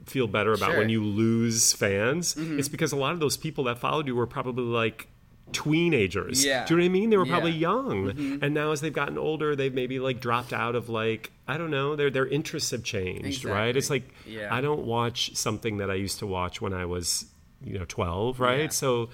feel 0.06 0.28
better 0.28 0.54
about 0.54 0.72
Sure. 0.72 0.80
when 0.80 0.90
you 0.90 1.04
lose 1.04 1.74
fans. 1.74 2.36
Mm-hmm. 2.36 2.60
It's 2.60 2.70
because 2.70 2.92
a 2.92 2.96
lot 2.98 3.14
of 3.14 3.20
those 3.20 3.38
people 3.38 3.66
that 3.66 3.78
followed 3.80 4.08
you 4.08 4.16
were 4.16 4.28
probably 4.28 4.64
like 4.64 5.08
teenagers. 5.52 6.44
Yeah. 6.44 6.66
Do 6.66 6.74
you 6.74 6.78
know 6.80 6.84
what 6.84 6.90
I 6.90 6.90
mean? 6.94 7.10
They 7.10 7.18
were 7.18 7.26
probably 7.26 7.52
Yeah. 7.52 7.68
Mm-hmm. 7.70 8.20
young. 8.22 8.40
And 8.44 8.54
now 8.54 8.72
as 8.72 8.82
they've 8.82 8.94
gotten 8.94 9.18
older, 9.18 9.56
they've 9.56 9.74
maybe 9.74 10.00
like 10.00 10.20
dropped 10.20 10.54
out 10.54 10.76
of 10.76 10.90
like 10.90 11.32
I 11.48 11.58
don't 11.58 11.72
know, 11.72 11.96
their 11.96 12.10
their 12.10 12.26
interests 12.28 12.72
have 12.72 12.84
changed, 12.84 13.46
right? 13.46 13.76
It's 13.76 13.90
like 13.90 14.04
Yeah. 14.26 14.54
I 14.54 14.62
don't 14.62 14.86
watch 14.86 15.36
something 15.36 15.78
that 15.78 15.90
I 15.92 15.96
used 15.96 16.20
to 16.20 16.28
watch 16.28 16.62
when 16.62 16.74
I 16.74 16.86
was, 16.86 17.26
you 17.64 17.78
know, 17.78 17.86
12, 17.86 18.40
right? 18.40 18.72
So 18.74 19.10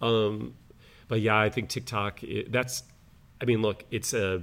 um 0.00 0.54
but 1.08 1.20
yeah, 1.20 1.38
I 1.38 1.50
think 1.50 1.68
TikTok 1.70 2.22
it, 2.22 2.52
that's 2.52 2.82
I 3.40 3.46
mean, 3.46 3.62
look, 3.62 3.84
it's 3.90 4.12
a 4.12 4.42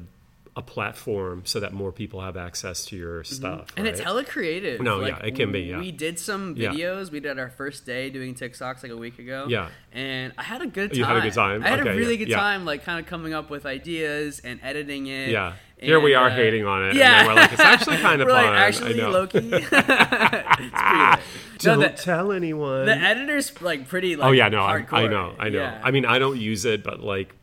a 0.57 0.61
platform 0.63 1.43
so 1.45 1.59
that 1.59 1.71
more 1.71 1.91
people 1.91 2.19
have 2.21 2.35
access 2.35 2.83
to 2.85 2.97
your 2.97 3.23
stuff. 3.23 3.67
Mm-hmm. 3.67 3.77
And 3.77 3.87
it's 3.87 3.99
right? 3.99 4.05
hella 4.07 4.23
creative. 4.25 4.81
No, 4.81 4.97
like, 4.97 5.13
yeah, 5.13 5.25
it 5.27 5.35
can 5.35 5.51
be, 5.51 5.59
yeah. 5.61 5.77
We 5.79 5.91
did 5.91 6.17
some 6.17 6.55
Yeah. 6.57 6.71
videos. 6.71 7.11
We 7.11 7.19
did 7.19 7.37
our 7.37 7.49
first 7.51 7.85
day 7.85 8.09
doing 8.09 8.33
TikToks 8.33 8.81
like 8.81 8.91
a 8.91 8.97
week 8.97 9.19
ago. 9.19 9.45
Yeah. 9.47 9.69
And 9.93 10.33
I 10.35 10.41
had 10.41 10.63
a 10.63 10.67
good 10.67 10.89
time. 10.89 10.97
You 10.99 11.05
had 11.05 11.17
a 11.17 11.21
good 11.21 11.33
time? 11.33 11.63
I 11.63 11.67
had 11.69 11.81
Okay, 11.81 11.89
a 11.91 11.95
really 11.95 12.13
yeah, 12.13 12.17
good 12.17 12.29
yeah. 12.29 12.37
time, 12.39 12.65
like 12.65 12.83
kind 12.83 12.99
of 12.99 13.05
coming 13.05 13.35
up 13.35 13.51
with 13.51 13.67
ideas 13.67 14.39
and 14.43 14.59
editing 14.63 15.05
it. 15.05 15.29
Yeah. 15.29 15.53
Here 15.79 15.99
we 15.99 16.15
are 16.15 16.27
uh, 16.27 16.35
hating 16.35 16.65
on 16.65 16.89
it. 16.89 16.95
Yeah. 16.95 17.19
And 17.19 17.27
we're 17.27 17.33
like, 17.35 17.51
it's 17.51 17.61
actually 17.61 17.97
kind 18.07 18.19
of 18.19 18.27
We're 18.27 18.33
fun. 18.33 18.45
like, 18.45 18.53
actually, 18.59 18.93
I 18.95 18.97
know. 18.97 19.09
low 19.11 19.23
it's 19.31 19.31
pretty. 19.31 21.21
Don't 21.59 21.79
No, 21.79 21.87
the, 21.87 21.93
tell 21.93 22.31
anyone. 22.31 22.85
the 22.87 22.95
editor's 22.97 23.61
like 23.61 23.87
pretty 23.87 24.15
like 24.15 24.27
oh 24.27 24.31
yeah, 24.31 24.49
no, 24.49 24.61
I. 24.63 24.85
I 24.91 25.07
know, 25.07 25.35
I 25.37 25.49
know. 25.49 25.59
Yeah. 25.59 25.81
I 25.83 25.91
mean, 25.91 26.05
I 26.05 26.17
don't 26.19 26.37
use 26.39 26.65
it, 26.65 26.83
but 26.83 27.01
like 27.01 27.35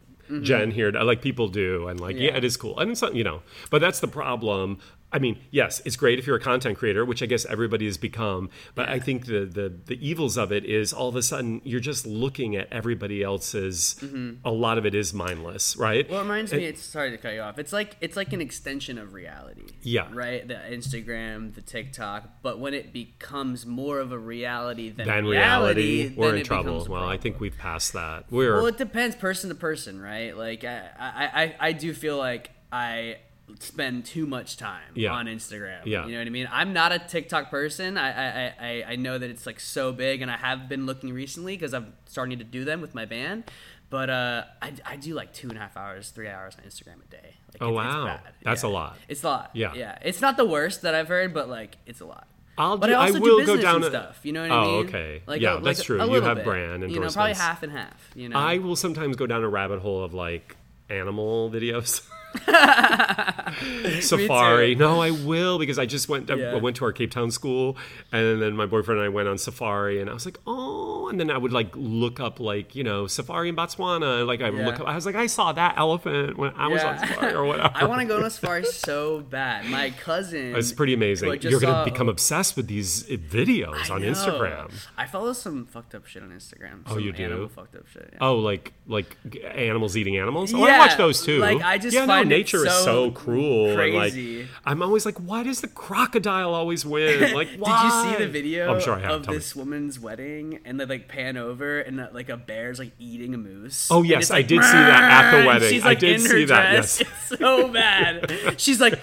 Jen 0.42 0.70
here, 0.70 0.90
like 0.90 1.22
people 1.22 1.48
do, 1.48 1.88
and 1.88 2.00
like 2.00 2.16
yeah. 2.16 2.30
Yeah. 2.30 2.36
it 2.36 2.44
is 2.44 2.56
cool, 2.56 2.78
and 2.78 2.90
it's 2.90 3.02
not, 3.02 3.14
you 3.14 3.24
know. 3.24 3.42
But 3.70 3.80
that's 3.80 4.00
the 4.00 4.08
problem. 4.08 4.78
I 5.14 5.20
mean, 5.20 5.38
yes, 5.52 5.80
it's 5.84 5.94
great 5.94 6.18
if 6.18 6.26
you're 6.26 6.36
a 6.36 6.40
content 6.40 6.76
creator, 6.76 7.04
which 7.04 7.22
I 7.22 7.26
guess 7.26 7.46
everybody 7.46 7.86
has 7.86 7.96
become. 7.96 8.50
But 8.74 8.88
I 8.88 8.98
think 8.98 9.26
the 9.26 9.44
the 9.44 9.72
the 9.86 10.06
evils 10.06 10.36
of 10.36 10.50
it 10.50 10.64
is 10.64 10.92
all 10.92 11.08
of 11.08 11.14
a 11.14 11.22
sudden 11.22 11.60
you're 11.64 11.78
just 11.78 12.04
looking 12.04 12.56
at 12.56 12.66
everybody 12.72 13.22
else's. 13.22 13.96
Mm-hmm. 14.00 14.44
A 14.44 14.50
lot 14.50 14.76
of 14.76 14.84
it 14.84 14.94
is 14.94 15.14
mindless, 15.14 15.76
right? 15.76 16.10
Well, 16.10 16.18
it 16.18 16.22
reminds 16.24 16.52
me. 16.52 16.64
It's 16.64 16.82
sorry 16.82 17.12
to 17.12 17.16
cut 17.16 17.32
you 17.34 17.42
off. 17.42 17.60
It's 17.60 17.72
like 17.72 17.96
it's 18.00 18.16
like 18.16 18.32
an 18.32 18.40
extension 18.40 18.98
of 18.98 19.14
reality. 19.14 19.62
Yeah. 19.82 20.08
Right. 20.12 20.46
The 20.46 20.54
Instagram, 20.54 21.54
the 21.54 21.62
TikTok, 21.62 22.42
but 22.42 22.58
when 22.58 22.74
it 22.74 22.92
becomes 22.92 23.64
more 23.64 24.00
of 24.00 24.10
a 24.10 24.18
reality 24.18 24.90
than, 24.90 25.06
Then 25.06 25.26
reality, 25.26 26.08
reality, 26.08 26.14
we're 26.16 26.34
in 26.34 26.44
trouble. 26.44 26.84
Well, 26.90 27.04
I 27.04 27.18
think 27.18 27.38
we've 27.38 27.56
passed 27.56 27.92
that. 27.92 28.24
We're 28.32 28.56
Well, 28.56 28.66
it 28.66 28.78
depends 28.78 29.14
person 29.14 29.48
to 29.50 29.54
person, 29.54 30.02
right? 30.02 30.36
Like 30.36 30.64
I, 30.64 30.90
I, 30.98 31.42
I, 31.42 31.56
I 31.68 31.72
do 31.72 31.94
feel 31.94 32.18
like 32.18 32.50
I 32.72 33.18
spend 33.60 34.04
too 34.06 34.26
much 34.26 34.56
time 34.56 34.82
Yeah. 34.94 35.12
on 35.12 35.26
Instagram. 35.26 35.80
Yeah. 35.84 36.06
You 36.06 36.12
know 36.12 36.18
what 36.18 36.26
I 36.26 36.30
mean? 36.30 36.48
I'm 36.50 36.72
not 36.72 36.92
a 36.92 36.98
TikTok 36.98 37.50
person. 37.50 37.96
I, 37.98 38.08
I, 38.48 38.52
I, 38.60 38.84
I 38.92 38.96
know 38.96 39.18
that 39.18 39.28
it's 39.30 39.46
like 39.46 39.60
so 39.60 39.92
big, 39.92 40.22
and 40.22 40.30
I 40.30 40.36
have 40.36 40.68
been 40.68 40.86
looking 40.86 41.12
recently 41.12 41.54
because 41.56 41.74
I'm 41.74 41.92
starting 42.06 42.38
to 42.38 42.44
do 42.44 42.64
them 42.64 42.80
with 42.80 42.94
my 42.94 43.04
band. 43.04 43.44
But 43.90 44.10
uh, 44.10 44.44
I, 44.62 44.72
I 44.84 44.96
do 44.96 45.14
like 45.14 45.32
two 45.32 45.48
and 45.50 45.56
a 45.58 45.60
half 45.60 45.76
hours, 45.76 46.10
three 46.10 46.26
hours 46.28 46.56
on 46.58 46.64
Instagram 46.68 47.04
a 47.04 47.10
day. 47.10 47.34
Like, 47.52 47.62
Oh, 47.62 47.68
it's- 47.78 47.86
it's 47.86 47.94
wow. 47.94 48.04
bad. 48.06 48.20
That's 48.42 48.62
a 48.62 48.68
lot. 48.68 48.96
It's 49.08 49.22
a 49.22 49.28
lot. 49.28 49.50
Yeah. 49.54 49.72
yeah. 49.74 49.98
It's 50.02 50.20
not 50.20 50.36
the 50.36 50.44
worst 50.46 50.82
that 50.82 50.94
I've 50.94 51.08
heard, 51.08 51.32
but 51.34 51.48
like 51.48 51.76
it's 51.86 52.00
a 52.00 52.06
lot. 52.06 52.26
I'll 52.56 52.78
but 52.78 52.86
do- 52.86 52.94
I 52.94 52.96
I 52.96 53.06
also 53.08 53.20
will 53.20 53.38
do 53.40 53.46
go 53.46 53.54
business 53.56 53.62
down 53.64 53.74
and 53.76 53.84
a- 53.84 53.88
stuff. 53.90 54.20
You 54.24 54.32
know 54.32 54.42
what 54.42 54.50
Oh, 54.50 54.54
I 54.54 54.64
mean? 54.64 54.74
Oh, 54.74 54.78
okay. 54.88 55.22
Like 55.26 55.40
Yeah, 55.42 55.58
a, 55.58 55.60
that's 55.60 55.78
like 55.80 55.86
true. 55.86 56.02
You 56.10 56.22
have 56.22 56.36
bit. 56.38 56.44
brand 56.44 56.90
You 56.90 56.98
know, 57.00 57.08
probably 57.10 57.34
half 57.34 57.62
and 57.62 57.70
half. 57.72 58.10
You 58.16 58.30
know. 58.30 58.38
I 58.38 58.58
will 58.58 58.74
sometimes 58.76 59.16
go 59.16 59.26
down 59.26 59.44
a 59.44 59.48
rabbit 59.48 59.80
hole 59.80 60.02
of 60.02 60.14
like 60.14 60.56
animal 60.88 61.50
videos. 61.50 62.08
safari. 64.00 64.74
No, 64.74 65.00
I 65.00 65.10
will 65.10 65.58
because 65.58 65.78
I 65.78 65.86
just 65.86 66.08
went. 66.08 66.30
I 66.30 66.54
went 66.56 66.76
to 66.76 66.84
our 66.84 66.92
Cape 66.92 67.10
Town 67.10 67.30
school, 67.30 67.76
and 68.12 68.40
then 68.40 68.56
my 68.56 68.66
boyfriend 68.66 69.00
and 69.00 69.06
I 69.06 69.08
went 69.08 69.28
on 69.28 69.38
safari, 69.38 70.00
and 70.00 70.10
I 70.10 70.14
was 70.14 70.24
like, 70.24 70.38
oh, 70.46 71.08
and 71.08 71.18
then 71.20 71.30
I 71.30 71.38
would 71.38 71.52
like 71.52 71.70
look 71.74 72.20
up 72.20 72.40
like 72.40 72.74
you 72.74 72.84
know 72.84 73.06
safari 73.06 73.48
in 73.48 73.56
Botswana. 73.56 74.26
Like 74.26 74.40
I 74.42 74.50
would 74.50 74.64
look 74.64 74.80
up. 74.80 74.86
I 74.86 74.94
was 74.94 75.06
like, 75.06 75.14
I 75.16 75.26
saw 75.26 75.52
that 75.52 75.74
elephant 75.76 76.36
when 76.36 76.52
I 76.56 76.68
was 76.68 76.82
on 76.82 76.98
safari 76.98 77.32
or 77.34 77.44
whatever. 77.44 77.72
I 77.74 77.84
want 77.84 78.00
to 78.00 78.06
go 78.06 78.16
on 78.18 78.24
a 78.24 78.30
safari 78.30 78.64
so 78.64 79.20
bad. 79.20 79.66
My 79.66 79.90
cousin. 79.90 80.54
It's 80.56 80.72
pretty 80.72 80.94
amazing. 80.94 81.28
like, 81.28 81.42
You're 81.44 81.60
gonna 81.60 81.72
saw- 81.72 81.84
become 81.84 82.08
obsessed 82.08 82.56
with 82.56 82.66
these 82.66 83.04
uh, 83.10 83.16
videos 83.16 83.90
I 83.90 83.94
on 83.94 84.02
know. 84.02 84.08
Instagram. 84.08 84.72
I 84.96 85.06
follow 85.06 85.32
some 85.32 85.66
fucked 85.66 85.94
up 85.94 86.06
shit 86.06 86.22
on 86.22 86.30
Instagram. 86.30 86.82
Oh, 86.86 86.98
you 86.98 87.12
do? 87.12 87.48
Fucked 87.54 87.76
up 87.76 87.86
shit. 87.88 88.10
yeah. 88.12 88.18
Oh, 88.20 88.36
like 88.36 88.72
like 88.86 89.16
animals 89.54 89.96
eating 89.96 90.16
animals. 90.16 90.52
Oh, 90.54 90.62
I 90.64 90.78
watch 90.78 90.96
those 90.96 91.24
too. 91.24 91.38
like, 91.38 91.62
I 91.62 91.78
just 91.78 91.94
yeah, 91.94 92.06
find 92.06 92.23
nature 92.24 92.66
is 92.66 92.72
so 92.72 92.84
so 92.84 93.10
cruel. 93.10 93.74
crazy. 93.74 94.40
like, 94.42 94.48
I'm 94.64 94.82
always 94.82 95.04
like, 95.06 95.18
why 95.18 95.42
does 95.42 95.60
the 95.60 95.68
crocodile 95.68 96.54
always 96.54 96.84
win? 96.84 97.32
Like, 97.34 97.48
why? 97.58 97.82
Did 97.82 97.84
you 98.12 98.18
see 98.18 98.24
the 98.24 98.30
video 98.30 98.72
I'm 98.74 98.80
sure 98.80 98.94
I 98.94 99.00
have. 99.00 99.10
of 99.10 99.22
Tell 99.24 99.32
me. 99.32 99.38
this 99.38 99.56
woman's 99.56 99.98
wedding 99.98 100.60
and 100.64 100.78
they 100.78 100.84
like 100.86 101.08
pan 101.08 101.36
over 101.36 101.80
and 101.80 102.00
uh, 102.00 102.08
like 102.12 102.28
a 102.28 102.36
bear's 102.36 102.78
like 102.78 102.92
eating 102.98 103.34
a 103.34 103.38
moose? 103.38 103.88
Oh, 103.90 104.02
yes, 104.02 104.24
it's, 104.24 104.30
I 104.30 104.36
like, 104.36 104.48
did 104.48 104.62
see 104.62 104.72
that 104.72 105.02
at 105.34 105.40
the 105.40 105.46
wedding. 105.46 105.70
She's 105.70 105.84
I 105.84 105.94
did 105.94 106.20
her 106.20 106.28
see 106.28 106.44
that, 106.46 106.72
yes. 106.74 107.00
It's 107.00 107.38
so 107.38 107.68
bad. 107.68 108.54
She's 108.60 108.80
like, 108.80 109.00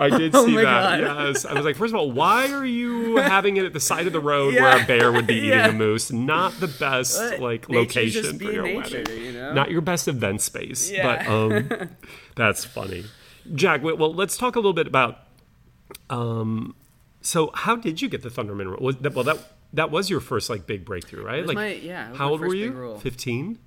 I 0.00 0.08
did 0.10 0.34
oh 0.34 0.46
see 0.46 0.54
my 0.54 0.62
that. 0.62 1.00
God. 1.00 1.28
Yes, 1.28 1.44
I 1.44 1.54
was 1.54 1.64
like, 1.64 1.76
first 1.76 1.94
of 1.94 2.00
all, 2.00 2.10
why 2.10 2.50
are 2.52 2.64
you 2.66 3.16
having 3.16 3.56
it 3.56 3.64
at 3.64 3.72
the 3.72 3.80
side 3.80 4.06
of 4.06 4.12
the 4.12 4.20
road 4.20 4.54
where 4.54 4.82
a 4.82 4.86
bear 4.86 5.12
would 5.12 5.26
be 5.26 5.34
eating 5.38 5.50
Yeah. 5.50 5.68
a 5.68 5.72
moose? 5.72 6.10
Not 6.10 6.58
the 6.60 6.68
best 6.68 7.18
But 7.18 7.40
like 7.40 7.68
nature's 7.68 8.16
location 8.16 8.38
for 8.38 8.52
your 8.52 8.62
nature, 8.64 8.98
wedding. 8.98 9.24
you 9.24 9.32
know? 9.32 9.52
Not 9.52 9.70
your 9.70 9.80
best 9.82 10.08
event 10.08 10.40
space. 10.42 10.90
Yeah. 10.90 11.24
But 11.24 11.26
um, 11.28 11.90
that's 12.38 12.64
funny. 12.64 13.04
Jack, 13.54 13.82
well, 13.82 14.14
let's 14.14 14.36
talk 14.38 14.56
a 14.56 14.58
little 14.58 14.72
bit 14.72 14.86
about. 14.86 15.18
Um, 16.10 16.74
so 17.20 17.50
how 17.54 17.76
did 17.76 18.00
you 18.00 18.08
get 18.08 18.22
the 18.22 18.28
Thunderman 18.30 18.70
role? 18.78 18.92
That, 18.92 19.14
well, 19.14 19.24
that 19.24 19.38
that 19.74 19.90
was 19.90 20.08
your 20.08 20.20
first 20.20 20.48
like 20.48 20.66
big 20.66 20.84
breakthrough, 20.84 21.24
right? 21.24 21.44
like, 21.46 21.54
my- 21.54 21.72
yeah, 21.74 22.14
how 22.14 22.30
old 22.30 22.40
were 22.40 22.54
you? 22.54 22.98
Fifteen. 23.02 23.58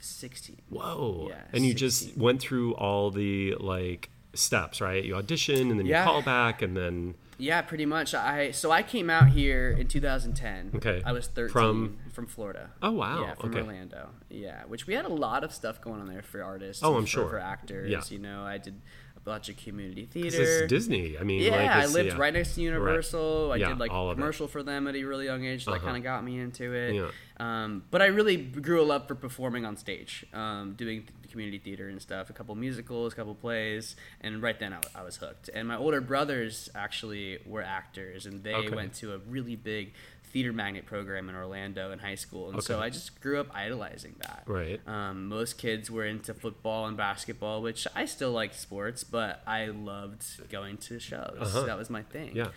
sixteen. 0.00 0.60
Whoa. 0.68 1.26
Yeah, 1.30 1.40
and 1.52 1.64
you 1.64 1.74
just 1.74 2.16
went 2.16 2.40
through 2.40 2.74
all 2.74 3.10
the 3.10 3.54
like 3.58 4.10
steps, 4.34 4.80
right? 4.80 5.02
You 5.04 5.14
audition 5.16 5.70
and 5.70 5.78
then 5.78 5.86
Yeah. 5.86 6.00
you 6.04 6.10
call 6.10 6.22
back 6.22 6.60
and 6.62 6.76
then 6.76 7.14
Yeah, 7.38 7.62
pretty 7.62 7.86
much. 7.86 8.14
I 8.14 8.50
so 8.50 8.70
I 8.70 8.82
came 8.82 9.08
out 9.10 9.28
here 9.28 9.70
in 9.70 9.86
2010. 9.88 10.72
Okay. 10.76 11.02
I 11.04 11.12
was 11.12 11.26
13 11.26 11.52
From- 11.52 11.96
from, 12.14 12.26
Florida. 12.26 12.70
Oh, 12.82 12.92
wow. 12.92 13.20
Yeah, 13.22 13.34
from 13.34 13.50
Okay. 13.50 13.60
Orlando. 13.60 14.10
Yeah, 14.30 14.62
which 14.66 14.86
we 14.86 14.94
had 14.94 15.04
a 15.04 15.08
lot 15.12 15.44
of 15.44 15.52
stuff 15.52 15.80
going 15.80 16.00
on 16.00 16.06
there 16.08 16.22
for 16.22 16.42
artists. 16.42 16.82
Oh, 16.82 16.94
I'm 16.96 17.02
for, 17.02 17.08
sure. 17.08 17.28
for 17.28 17.38
actors. 17.38 17.90
Yeah. 17.90 18.00
You 18.08 18.18
know, 18.20 18.42
I 18.44 18.58
did 18.58 18.80
a 19.16 19.20
bunch 19.20 19.48
of 19.48 19.56
community 19.56 20.06
theater. 20.06 20.42
it's 20.42 20.68
Disney. 20.70 21.18
I 21.18 21.22
mean, 21.24 21.40
Yeah, 21.42 21.52
like, 21.56 21.70
I 21.70 21.86
lived 21.86 22.10
yeah. 22.10 22.18
right 22.18 22.32
next 22.32 22.54
to 22.54 22.60
Universal. 22.62 23.50
I 23.52 23.56
Yeah, 23.56 23.68
did 23.70 23.78
like 23.78 23.90
all 23.90 24.08
a 24.08 24.12
it. 24.12 24.14
commercial 24.16 24.48
for 24.48 24.62
them 24.62 24.86
at 24.86 24.94
a 24.96 25.04
really 25.04 25.24
young 25.26 25.44
age, 25.44 25.64
so 25.64 25.70
that 25.72 25.78
Uh-huh. 25.78 25.86
kind 25.86 25.96
of 25.96 26.02
got 26.02 26.24
me 26.24 26.38
into 26.38 26.72
it. 26.72 26.94
Yeah. 26.94 27.10
Um, 27.40 27.82
but 27.90 28.00
I 28.00 28.06
really 28.06 28.36
grew 28.36 28.80
a 28.80 28.84
love 28.84 29.08
for 29.08 29.16
performing 29.16 29.64
on 29.64 29.76
stage, 29.76 30.24
um, 30.32 30.74
doing 30.74 31.08
community 31.32 31.58
theater 31.58 31.88
and 31.88 32.00
stuff. 32.00 32.30
A 32.30 32.32
couple 32.32 32.54
musicals, 32.54 33.12
a 33.12 33.16
couple 33.16 33.34
plays, 33.34 33.96
and 34.20 34.40
right 34.40 34.56
then 34.60 34.72
I 34.94 35.02
was 35.02 35.16
hooked. 35.16 35.50
And 35.52 35.66
my 35.66 35.76
older 35.76 36.00
brothers 36.00 36.68
actually 36.76 37.38
were 37.44 37.62
actors, 37.62 38.24
and 38.26 38.44
they 38.44 38.54
Okay. 38.54 38.74
went 38.76 38.94
to 38.96 39.14
a 39.14 39.18
really 39.18 39.56
big 39.56 39.94
theater 40.34 40.52
magnet 40.52 40.84
program 40.84 41.28
in 41.30 41.34
Orlando 41.36 41.92
in 41.92 41.98
high 42.00 42.16
school, 42.16 42.50
and 42.50 42.62
so 42.62 42.80
I 42.80 42.90
just 42.90 43.20
grew 43.22 43.40
up 43.40 43.46
idolizing 43.54 44.16
that. 44.18 44.42
Right. 44.46 44.80
Um, 44.86 45.28
most 45.28 45.56
kids 45.58 45.90
were 45.90 46.04
into 46.04 46.34
football 46.34 46.86
and 46.86 46.96
basketball, 46.96 47.62
which 47.62 47.86
I 47.94 48.04
still 48.04 48.32
liked 48.32 48.56
sports, 48.56 49.04
but 49.04 49.42
I 49.46 49.66
loved 49.66 50.24
going 50.50 50.76
to 50.78 50.98
shows. 50.98 51.38
Uh-huh. 51.40 51.62
That 51.62 51.78
was 51.78 51.88
my 51.88 52.02
thing. 52.02 52.32
Yeah. 52.34 52.48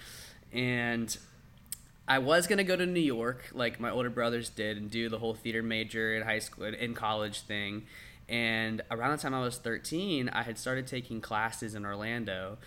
And 0.52 1.16
I 2.08 2.20
was 2.20 2.48
gonna 2.48 2.64
go 2.64 2.76
to 2.76 2.86
New 2.86 3.00
York, 3.00 3.50
like 3.54 3.80
my 3.80 3.92
older 3.92 4.10
brothers 4.10 4.50
did, 4.50 4.78
and 4.78 4.90
do 4.90 5.08
the 5.08 5.20
whole 5.20 5.34
theater 5.36 5.62
major 5.62 6.16
in 6.16 6.24
high 6.24 6.40
school, 6.40 6.66
in 6.66 6.94
college 6.94 7.42
thing. 7.42 7.84
And 8.28 8.82
around 8.92 9.12
the 9.12 9.22
time 9.22 9.34
I 9.34 9.40
was 9.42 9.58
13, 9.58 10.30
I 10.30 10.42
had 10.44 10.58
started 10.58 10.88
taking 10.88 11.22
classes 11.22 11.76
in 11.76 11.86
Orlando, 11.86 12.58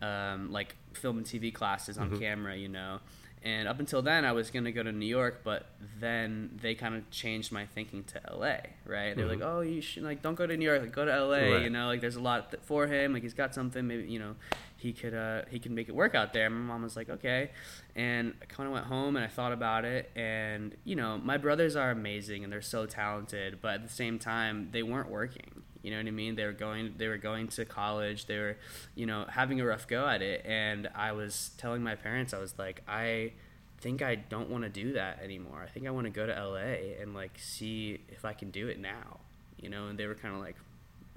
um, 0.00 0.50
like 0.50 0.74
film 0.94 1.18
and 1.18 1.26
TV 1.26 1.52
classes 1.52 1.98
Mm-hmm. 1.98 2.14
on 2.14 2.18
camera, 2.20 2.56
you 2.56 2.68
know. 2.68 3.00
And 3.44 3.68
up 3.68 3.78
until 3.78 4.00
then, 4.00 4.24
I 4.24 4.32
was 4.32 4.50
gonna 4.50 4.72
go 4.72 4.82
to 4.82 4.90
New 4.90 5.04
York, 5.04 5.42
but 5.44 5.66
then 6.00 6.58
they 6.62 6.74
kind 6.74 6.94
of 6.94 7.10
changed 7.10 7.52
my 7.52 7.66
thinking 7.66 8.02
to 8.04 8.20
LA, 8.32 8.56
right? 8.86 9.14
They're 9.14 9.26
like, 9.26 9.42
"Oh, 9.42 9.60
you 9.60 9.82
should 9.82 10.02
like 10.02 10.22
don't 10.22 10.34
go 10.34 10.46
to 10.46 10.56
New 10.56 10.64
York, 10.64 10.80
like, 10.80 10.92
go 10.92 11.04
to 11.04 11.10
LA." 11.10 11.36
Mm-hmm. 11.36 11.52
Right. 11.52 11.62
You 11.64 11.70
know, 11.70 11.86
like 11.86 12.00
there's 12.00 12.16
a 12.16 12.22
lot 12.22 12.50
th- 12.50 12.62
for 12.62 12.86
him. 12.86 13.12
Like 13.12 13.22
he's 13.22 13.34
got 13.34 13.54
something. 13.54 13.86
Maybe 13.86 14.04
you 14.04 14.18
know, 14.18 14.36
he 14.78 14.94
could 14.94 15.12
uh, 15.12 15.42
he 15.50 15.58
can 15.58 15.74
make 15.74 15.90
it 15.90 15.94
work 15.94 16.14
out 16.14 16.32
there. 16.32 16.48
My 16.48 16.56
mom 16.56 16.84
was 16.84 16.96
like, 16.96 17.10
"Okay," 17.10 17.50
and 17.94 18.32
I 18.40 18.46
kind 18.46 18.66
of 18.66 18.72
went 18.72 18.86
home 18.86 19.14
and 19.14 19.22
I 19.22 19.28
thought 19.28 19.52
about 19.52 19.84
it. 19.84 20.10
And 20.16 20.74
you 20.84 20.96
know, 20.96 21.18
my 21.18 21.36
brothers 21.36 21.76
are 21.76 21.90
amazing 21.90 22.44
and 22.44 22.52
they're 22.52 22.62
so 22.62 22.86
talented, 22.86 23.58
but 23.60 23.74
at 23.74 23.82
the 23.82 23.92
same 23.92 24.18
time, 24.18 24.70
they 24.72 24.82
weren't 24.82 25.10
working. 25.10 25.63
You 25.84 25.90
know 25.90 25.98
what 25.98 26.06
I 26.06 26.10
mean? 26.12 26.34
They 26.34 26.44
were 26.46 26.52
going 26.52 26.94
they 26.96 27.06
were 27.08 27.18
going 27.18 27.48
to 27.48 27.64
college. 27.64 28.26
They 28.26 28.38
were, 28.38 28.56
you 28.94 29.06
know, 29.06 29.26
having 29.28 29.60
a 29.60 29.64
rough 29.66 29.86
go 29.86 30.08
at 30.08 30.22
it. 30.22 30.42
And 30.44 30.88
I 30.94 31.12
was 31.12 31.50
telling 31.58 31.82
my 31.82 31.94
parents, 31.94 32.32
I 32.34 32.38
was 32.38 32.54
like, 32.58 32.82
I 32.88 33.32
think 33.78 34.00
I 34.00 34.14
don't 34.14 34.48
want 34.48 34.64
to 34.64 34.70
do 34.70 34.94
that 34.94 35.20
anymore. 35.22 35.62
I 35.62 35.68
think 35.68 35.86
I 35.86 35.90
want 35.90 36.06
to 36.06 36.10
go 36.10 36.24
to 36.26 36.32
LA 36.32 37.00
and 37.02 37.14
like 37.14 37.38
see 37.38 38.00
if 38.08 38.24
I 38.24 38.32
can 38.32 38.50
do 38.50 38.68
it 38.68 38.80
now. 38.80 39.20
You 39.60 39.68
know, 39.68 39.88
and 39.88 39.98
they 39.98 40.06
were 40.06 40.14
kind 40.14 40.34
of 40.34 40.40
like, 40.40 40.56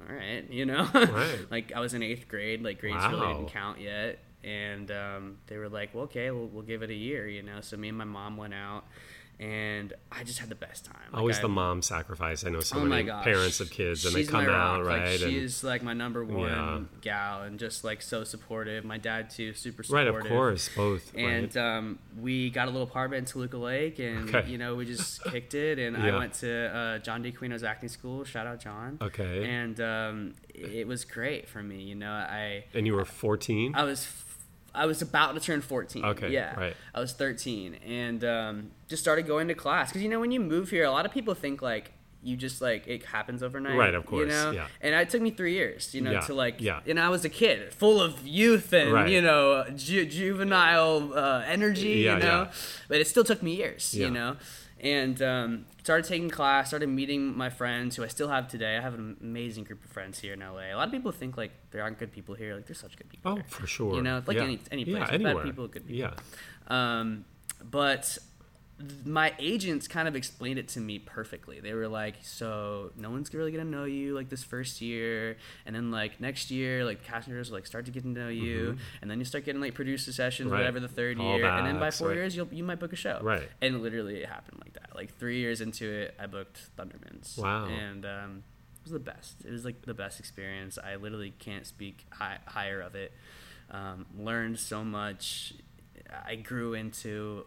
all 0.08 0.14
right, 0.16 0.44
you 0.52 0.66
know, 0.66 0.88
Right. 0.94 1.40
like 1.50 1.72
I 1.74 1.80
was 1.80 1.94
in 1.94 2.04
eighth 2.04 2.28
grade, 2.28 2.62
like 2.62 2.80
grades 2.80 2.98
really 3.10 3.22
didn't 3.34 3.50
count 3.50 3.80
yet, 3.82 4.20
and 4.44 4.92
um, 4.92 5.38
they 5.48 5.58
were 5.58 5.70
like, 5.70 5.94
well, 5.96 6.04
okay, 6.04 6.30
we'll, 6.32 6.48
we'll 6.48 6.64
give 6.64 6.84
it 6.84 6.90
a 6.90 6.94
year, 6.96 7.28
you 7.28 7.42
know. 7.42 7.62
So 7.62 7.78
me 7.78 7.90
and 7.90 7.98
my 7.98 8.04
mom 8.06 8.38
went 8.38 8.54
out, 8.54 8.84
and 9.39 9.93
I 10.12 10.23
just 10.23 10.39
had 10.39 10.50
the 10.50 10.56
best 10.56 10.86
time. 10.86 10.95
Like, 11.12 11.19
Always 11.19 11.38
I- 11.38 11.41
the 11.43 11.47
mom 11.50 11.82
sacrifice. 11.82 12.43
I 12.45 12.50
know 12.50 12.60
so 12.62 12.80
Oh 12.80 12.86
many 12.86 13.08
parents 13.10 13.60
of 13.60 13.69
kids, 13.69 14.04
and 14.06 14.15
She's 14.15 14.26
they 14.28 14.32
come 14.32 14.45
out 14.50 14.80
rock. 14.80 14.88
Like, 14.88 14.97
right. 15.02 15.21
and, 15.21 15.32
she's 15.32 15.63
like 15.63 15.84
my 15.84 15.93
number 15.93 16.23
one 16.26 16.50
Yeah. 16.50 16.80
gal, 17.02 17.41
and 17.43 17.60
just 17.60 17.84
like 17.84 18.02
so 18.02 18.23
supportive. 18.23 18.84
My 18.84 18.97
dad 18.97 19.30
too, 19.30 19.54
super 19.54 19.84
supportive. 19.84 20.13
right, 20.15 20.23
of 20.26 20.28
course, 20.30 20.69
both. 20.76 21.12
And 21.15 21.56
right. 21.56 21.78
um, 21.78 22.00
we 22.19 22.50
got 22.50 22.67
a 22.67 22.71
little 22.71 22.88
apartment 22.88 23.19
in 23.19 23.26
Toluca 23.26 23.58
Lake, 23.58 24.00
and 24.00 24.34
Okay. 24.34 24.50
you 24.50 24.58
know 24.58 24.76
we 24.76 24.86
just 24.86 25.23
kicked 25.32 25.54
it. 25.54 25.78
And 25.80 25.95
Yeah. 25.97 26.15
I 26.15 26.17
went 26.17 26.34
to 26.36 26.76
uh, 26.76 26.97
John 27.00 27.21
D'Aquino's 27.21 27.63
acting 27.63 27.89
school. 27.89 28.23
Shout 28.23 28.47
out 28.47 28.60
John. 28.60 28.97
Okay. 29.02 29.47
And 29.47 29.80
um, 29.80 30.34
it 30.56 30.88
was 30.88 31.06
great 31.06 31.47
for 31.47 31.62
me. 31.62 31.84
You 31.84 31.95
know, 31.95 32.12
I 32.12 32.65
and 32.73 32.88
you 32.88 32.95
were 32.95 33.06
14. 33.06 33.73
I 33.76 33.84
was 33.84 34.04
I 34.78 34.86
was 34.86 35.02
about 35.02 35.34
to 35.36 35.40
turn 35.42 35.62
14. 35.62 36.06
Okay, 36.06 36.30
Yeah. 36.30 36.54
right. 36.60 36.76
I 36.94 37.00
was 37.00 37.13
13 37.13 37.76
and 37.86 38.24
um, 38.24 38.72
just 38.88 39.02
started 39.04 39.28
going 39.28 39.48
to 39.50 39.54
class 39.56 39.90
because 39.90 40.04
you 40.04 40.10
know 40.10 40.20
when 40.20 40.32
you 40.32 40.40
move 40.40 40.70
here, 40.70 40.86
a 40.86 40.92
lot 40.92 41.06
of 41.06 41.12
people 41.12 41.34
think 41.34 41.62
like 41.62 41.92
you 42.24 42.36
just 42.36 42.62
like 42.62 42.88
it 42.88 43.06
happens 43.06 43.42
overnight. 43.44 43.78
Right, 43.78 43.94
of 43.94 44.06
course, 44.06 44.22
You 44.22 44.28
know? 44.28 44.52
yeah. 44.52 44.68
And 44.82 44.94
it 44.96 45.10
took 45.10 45.22
me 45.22 45.30
three 45.32 45.54
years, 45.54 45.94
you 45.96 46.02
know, 46.02 46.12
Yeah, 46.12 46.22
to 46.22 46.34
like. 46.34 46.56
yeah. 46.62 46.80
And 46.88 47.00
I 47.00 47.10
was 47.10 47.24
a 47.26 47.30
kid, 47.30 47.74
full 47.74 48.02
of 48.02 48.28
youth 48.28 48.74
and 48.74 48.92
Right. 48.92 49.10
you 49.10 49.22
know 49.22 49.66
ju- 49.76 50.06
juvenile 50.06 51.13
uh, 51.13 51.44
energy. 51.46 51.90
Yeah, 52.06 52.16
you 52.16 52.24
know, 52.24 52.42
yeah. 52.44 52.52
but 52.88 52.98
it 53.02 53.08
still 53.08 53.24
took 53.24 53.42
me 53.44 53.56
years. 53.56 53.94
You 53.94 54.10
know. 54.12 54.38
And 54.80 55.22
um, 55.22 55.66
started 55.88 56.06
taking 56.06 56.30
class, 56.30 56.67
started 56.67 56.89
meeting 56.89 57.38
my 57.38 57.50
friends 57.50 57.95
who 57.95 58.04
I 58.04 58.08
still 58.08 58.28
have 58.28 58.50
today. 58.50 58.76
I 58.76 58.82
have 58.82 58.93
an 58.93 59.15
amazing 59.21 59.63
group 59.63 59.86
of 59.86 59.89
friends 59.89 60.19
here 60.19 60.34
in 60.34 60.41
LA. 60.41 60.73
A 60.73 60.76
lot 60.76 60.88
of 60.88 60.91
people 60.91 61.13
think 61.13 61.38
like 61.38 61.52
there 61.71 61.82
aren't 61.82 61.97
good 61.97 62.12
people 62.12 62.36
here. 62.36 62.56
Like 62.56 62.65
there's 62.67 62.82
such 62.82 62.97
good 62.97 63.08
people. 63.08 63.39
oh, 63.39 63.41
for 63.47 63.65
sure. 63.67 63.95
You 63.95 64.02
know, 64.02 64.21
like 64.28 64.36
yeah. 64.36 64.43
any 64.43 64.60
any 64.69 64.84
place. 64.84 65.08
Yeah, 65.10 65.17
bad 65.17 65.43
people, 65.43 65.65
good 65.69 65.88
people. 65.88 65.95
Yeah. 65.95 66.12
Um, 66.67 67.23
but 67.63 68.17
my 69.06 69.34
agents 69.40 69.88
kind 69.88 70.08
of 70.08 70.16
explained 70.16 70.60
it 70.60 70.68
to 70.70 70.80
me 70.80 71.00
perfectly. 71.00 71.60
They 71.60 71.74
were 71.74 71.88
like, 71.88 72.16
"So 72.22 72.92
no 72.96 73.10
one's 73.10 73.34
really 73.34 73.52
gonna 73.52 73.63
know 73.66 73.86
you 73.86 74.13
like 74.13 74.30
this 74.30 74.44
first 74.44 74.82
year, 74.82 75.38
and 75.66 75.76
then 75.76 75.90
like 75.90 76.22
next 76.22 76.52
year, 76.52 76.86
like 76.86 77.04
passengers 77.04 77.50
will 77.50 77.58
like 77.58 77.66
start 77.66 77.86
to 77.86 77.92
get 77.92 78.04
to 78.04 78.10
know 78.10 78.28
you, 78.30 78.78
and 79.02 79.10
then 79.10 79.18
you 79.18 79.26
start 79.26 79.46
getting 79.46 79.62
like 79.62 79.74
producer 79.74 80.12
sessions, 80.13 80.48
Mm-hmm. 80.48 80.54
Right. 80.54 80.60
whatever 80.60 80.80
the 80.80 80.88
third 80.88 81.20
All 81.20 81.38
year, 81.38 81.46
and 81.48 81.66
then 81.66 81.80
by 81.80 81.90
four 81.90 82.10
right. 82.10 82.18
years, 82.18 82.36
you'll 82.36 82.50
you 82.52 82.63
might 82.63 82.80
book 82.80 82.94
a 82.94 82.96
show, 82.96 83.20
Right. 83.24 83.50
And 83.62 83.82
literally, 83.82 84.18
it 84.18 84.30
happened 84.30 84.60
like 84.63 84.74
that. 84.74 84.96
Like 84.96 85.18
three 85.18 85.40
years 85.40 85.60
into 85.62 85.90
it, 85.92 86.16
I 86.20 86.28
booked 86.28 86.76
Thundermans. 86.78 87.38
Wow. 87.38 87.66
And 87.66 88.06
um, 88.06 88.44
it 88.80 88.84
was 88.84 88.92
the 88.92 89.00
best. 89.00 89.44
It 89.44 89.52
was 89.52 89.66
like 89.66 89.82
the 89.84 89.94
best 89.96 90.20
experience. 90.20 90.78
I 90.78 90.98
literally 90.98 91.32
can't 91.40 91.66
speak 91.66 92.06
high, 92.12 92.38
higher 92.46 92.80
of 92.82 92.94
it. 92.94 93.12
Um, 93.72 94.06
learned 94.18 94.60
so 94.60 94.84
much. 94.84 95.54
I 96.26 96.36
grew 96.36 96.74
into 96.74 97.46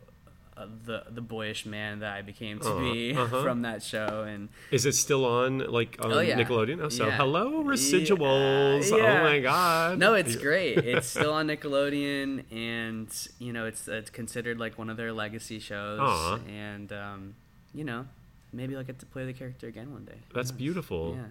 the 0.57 1.05
the 1.11 1.21
boyish 1.23 1.65
man 1.65 2.01
that 2.01 2.17
I 2.17 2.23
became 2.23 2.59
to 2.61 2.69
Uh-huh, 2.69 2.93
be 2.93 3.15
uh-huh. 3.15 3.43
from 3.43 3.63
that 3.63 3.83
show. 3.83 4.25
And 4.29 4.49
Is 4.71 4.85
it 4.87 4.95
still 4.95 5.25
on 5.25 5.59
like 5.59 5.97
on 6.05 6.13
Oh, 6.13 6.21
yeah. 6.21 6.39
Nickelodeon? 6.39 6.81
Oh, 6.83 6.89
so 6.91 7.07
Yeah. 7.07 7.17
hello 7.17 7.63
residuals. 7.65 8.91
yeah. 8.91 9.21
Oh 9.21 9.25
my 9.25 9.39
god. 9.41 9.99
no, 9.99 10.15
it's 10.15 10.37
great. 10.37 10.79
It's 10.79 11.07
still 11.17 11.33
on 11.33 11.47
Nickelodeon, 11.49 12.45
and 12.53 13.09
you 13.39 13.53
know 13.53 13.65
it's 13.67 13.89
it's 13.89 14.11
considered 14.11 14.59
like 14.59 14.77
one 14.79 14.91
of 14.91 14.97
their 14.97 15.13
legacy 15.13 15.59
shows. 15.61 15.99
Aw. 16.01 16.39
And 16.49 16.93
um, 16.93 17.35
you 17.73 17.85
know, 17.85 18.07
maybe 18.53 18.77
I'll 18.77 18.85
get 18.85 18.99
to 19.01 19.07
play 19.07 19.25
the 19.27 19.33
character 19.33 19.67
again 19.69 19.93
one 19.93 20.05
day. 20.05 20.19
That's 20.35 20.51
beautiful. 20.53 21.15
Yeah. 21.17 21.27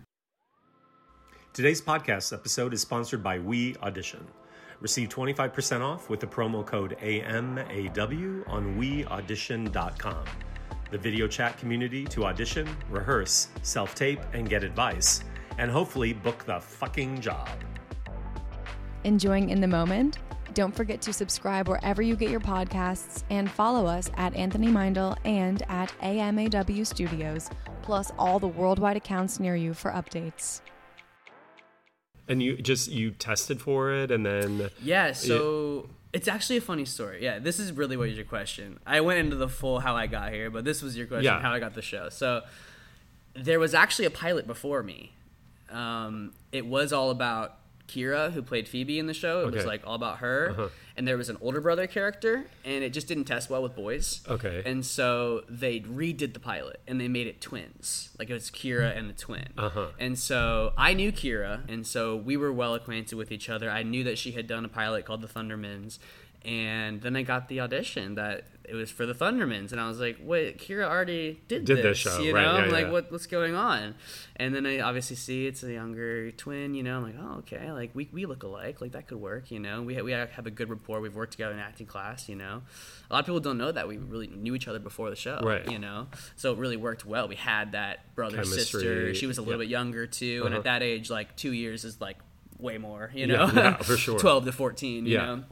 Today's 1.53 1.81
podcast 1.81 2.31
episode 2.31 2.73
is 2.73 2.81
sponsored 2.81 3.21
by 3.23 3.39
We 3.39 3.75
Audition. 3.83 4.25
Receive 4.81 5.09
25% 5.09 5.81
off 5.81 6.09
with 6.09 6.19
the 6.19 6.27
promo 6.27 6.65
code 6.65 6.97
AMAW 7.01 8.47
on 8.47 8.79
weaudition.com. 8.79 10.25
The 10.91 10.97
video 10.97 11.27
chat 11.27 11.57
community 11.57 12.05
to 12.05 12.25
audition, 12.25 12.67
rehearse, 12.89 13.49
self 13.61 13.93
tape, 13.93 14.21
and 14.33 14.49
get 14.49 14.63
advice, 14.63 15.23
and 15.57 15.69
hopefully 15.69 16.13
book 16.13 16.45
the 16.45 16.59
fucking 16.59 17.21
job. 17.21 17.49
Enjoying 19.03 19.49
in 19.49 19.61
the 19.61 19.67
moment? 19.67 20.17
Don't 20.53 20.75
forget 20.75 20.99
to 21.01 21.13
subscribe 21.13 21.67
wherever 21.67 22.01
you 22.01 22.15
get 22.15 22.31
your 22.31 22.39
podcasts 22.39 23.23
and 23.29 23.49
follow 23.51 23.85
us 23.85 24.09
at 24.17 24.35
Anthony 24.35 24.67
Meindl 24.67 25.15
and 25.25 25.61
at 25.69 25.93
AMAW 26.01 26.85
Studios, 26.85 27.49
plus 27.81 28.11
all 28.17 28.39
the 28.39 28.47
worldwide 28.47 28.97
accounts 28.97 29.39
near 29.39 29.55
you 29.55 29.73
for 29.73 29.91
updates. 29.91 30.61
And 32.29 32.41
you 32.41 32.55
just 32.57 32.89
you 32.89 33.11
tested 33.11 33.59
for 33.59 33.91
it, 33.91 34.11
and 34.11 34.25
then 34.25 34.69
Yeah, 34.81 35.11
so 35.13 35.89
it's 36.13 36.27
actually 36.27 36.57
a 36.57 36.61
funny 36.61 36.85
story. 36.85 37.23
Yeah, 37.23 37.39
this 37.39 37.59
is 37.59 37.71
really 37.73 37.97
what 37.97 38.07
is 38.09 38.15
your 38.15 38.25
question. 38.25 38.79
I 38.85 39.01
went 39.01 39.19
into 39.19 39.35
the 39.35 39.49
full 39.49 39.79
how 39.79 39.95
I 39.95 40.07
got 40.07 40.31
here, 40.31 40.49
but 40.49 40.63
this 40.63 40.81
was 40.81 40.95
your 40.95 41.07
question, 41.07 41.25
Yeah. 41.25 41.41
how 41.41 41.51
I 41.51 41.59
got 41.59 41.73
the 41.75 41.81
show. 41.81 42.09
So 42.09 42.43
there 43.33 43.59
was 43.59 43.73
actually 43.73 44.05
a 44.05 44.11
pilot 44.11 44.47
before 44.47 44.81
me. 44.83 45.11
Um, 45.71 46.33
it 46.51 46.65
was 46.65 46.93
all 46.93 47.09
about 47.11 47.58
Kira, 47.89 48.31
who 48.31 48.41
played 48.41 48.67
Phoebe 48.67 48.99
in 48.99 49.07
the 49.07 49.13
show. 49.13 49.47
It 49.47 49.51
was 49.53 49.65
like 49.65 49.81
all 49.85 49.95
about 49.95 50.19
her, 50.19 50.49
Uh-huh. 50.51 50.67
and 50.95 51.07
there 51.07 51.17
was 51.17 51.29
an 51.29 51.37
older 51.41 51.59
brother 51.59 51.87
character, 51.87 52.45
and 52.63 52.83
it 52.83 52.93
just 52.93 53.07
didn't 53.07 53.25
test 53.25 53.49
well 53.49 53.63
with 53.63 53.75
boys. 53.75 54.21
Okay. 54.27 54.61
And 54.65 54.85
so 54.85 55.43
they 55.49 55.79
redid 55.81 56.33
the 56.33 56.39
pilot, 56.39 56.79
and 56.87 57.01
they 57.01 57.07
made 57.07 57.27
it 57.27 57.41
twins, 57.41 58.09
like 58.19 58.29
it 58.29 58.33
was 58.33 58.49
Kira 58.51 58.95
and 58.97 59.09
the 59.09 59.13
twin. 59.13 59.47
Uh-huh. 59.57 59.87
And 59.99 60.17
so 60.19 60.73
I 60.77 60.93
knew 60.93 61.11
Kira, 61.11 61.67
and 61.67 61.85
so 61.85 62.15
we 62.15 62.37
were 62.37 62.53
well 62.53 62.75
acquainted 62.75 63.15
with 63.15 63.31
each 63.31 63.49
other. 63.49 63.69
I 63.69 63.83
knew 63.83 64.03
that 64.03 64.17
she 64.17 64.31
had 64.33 64.45
done 64.47 64.63
a 64.63 64.69
pilot 64.69 65.05
called 65.05 65.21
The 65.21 65.27
Thundermans, 65.27 65.97
and 66.45 67.01
then 67.01 67.15
I 67.15 67.23
got 67.23 67.49
the 67.49 67.59
audition 67.59 68.15
that 68.15 68.45
it 68.69 68.75
was 68.75 68.91
for 68.91 69.05
The 69.05 69.13
Thundermans, 69.13 69.71
and 69.71 69.81
I 69.81 69.87
was 69.87 69.99
like, 69.99 70.17
"Wait, 70.21 70.57
Kira 70.59 70.83
already 70.85 71.41
did, 71.47 71.65
Did 71.65 71.77
this, 71.77 71.83
this 71.83 71.97
show, 71.97 72.19
you 72.19 72.33
right, 72.35 72.43
know? 72.43 72.57
yeah, 72.57 72.63
I'm 72.65 72.71
like, 72.71 72.85
yeah. 72.85 72.91
what 72.91 73.11
what's 73.11 73.25
going 73.25 73.55
on?" 73.55 73.95
And 74.35 74.53
then 74.55 74.65
I 74.65 74.79
obviously 74.79 75.15
see 75.15 75.47
it's 75.47 75.63
a 75.63 75.71
younger 75.73 76.31
twin, 76.31 76.75
you 76.75 76.83
know. 76.83 76.97
I'm 76.97 77.03
like, 77.03 77.15
"Oh, 77.19 77.37
okay, 77.39 77.71
like 77.71 77.91
we, 77.93 78.07
we 78.11 78.25
look 78.25 78.43
alike, 78.43 78.81
like 78.81 78.91
that 78.93 79.07
could 79.07 79.19
work, 79.19 79.51
you 79.51 79.59
know. 79.59 79.81
We 79.81 80.01
we 80.01 80.11
have 80.11 80.45
a 80.45 80.51
good 80.51 80.69
rapport. 80.69 81.01
We've 81.01 81.15
worked 81.15 81.31
together 81.33 81.53
in 81.53 81.59
acting 81.59 81.87
class, 81.87 82.29
you 82.29 82.35
know. 82.35 82.61
A 83.09 83.13
lot 83.13 83.19
of 83.21 83.25
people 83.25 83.39
don't 83.39 83.57
know 83.57 83.71
that 83.71 83.87
we 83.87 83.97
really 83.97 84.27
knew 84.27 84.53
each 84.55 84.67
other 84.67 84.79
before 84.79 85.09
the 85.09 85.15
show, 85.15 85.39
Right. 85.43 85.69
You 85.69 85.79
know, 85.79 86.07
so 86.35 86.53
it 86.53 86.57
really 86.59 86.77
worked 86.77 87.05
well. 87.05 87.27
We 87.27 87.35
had 87.35 87.71
that 87.71 88.15
brother 88.15 88.37
Chemistry, 88.37 88.61
sister. 88.61 89.13
She 89.15 89.25
was 89.25 89.37
a 89.37 89.41
little 89.41 89.59
yeah. 89.61 89.65
bit 89.65 89.71
younger 89.71 90.05
too, 90.07 90.43
and 90.45 90.49
Uh-huh. 90.53 90.57
at 90.59 90.63
that 90.65 90.83
age, 90.83 91.09
like 91.09 91.35
two 91.35 91.53
years 91.53 91.83
is 91.85 91.99
like 91.99 92.17
way 92.59 92.77
more, 92.77 93.09
you 93.13 93.25
Yeah, 93.25 93.35
know, 93.45 93.51
yeah, 93.55 93.77
for 93.77 93.97
sure. 94.05 94.19
twelve 94.19 94.45
to 94.45 94.51
fourteen, 94.51 95.05
you 95.05 95.13
Yeah. 95.13 95.25
know. 95.25 95.43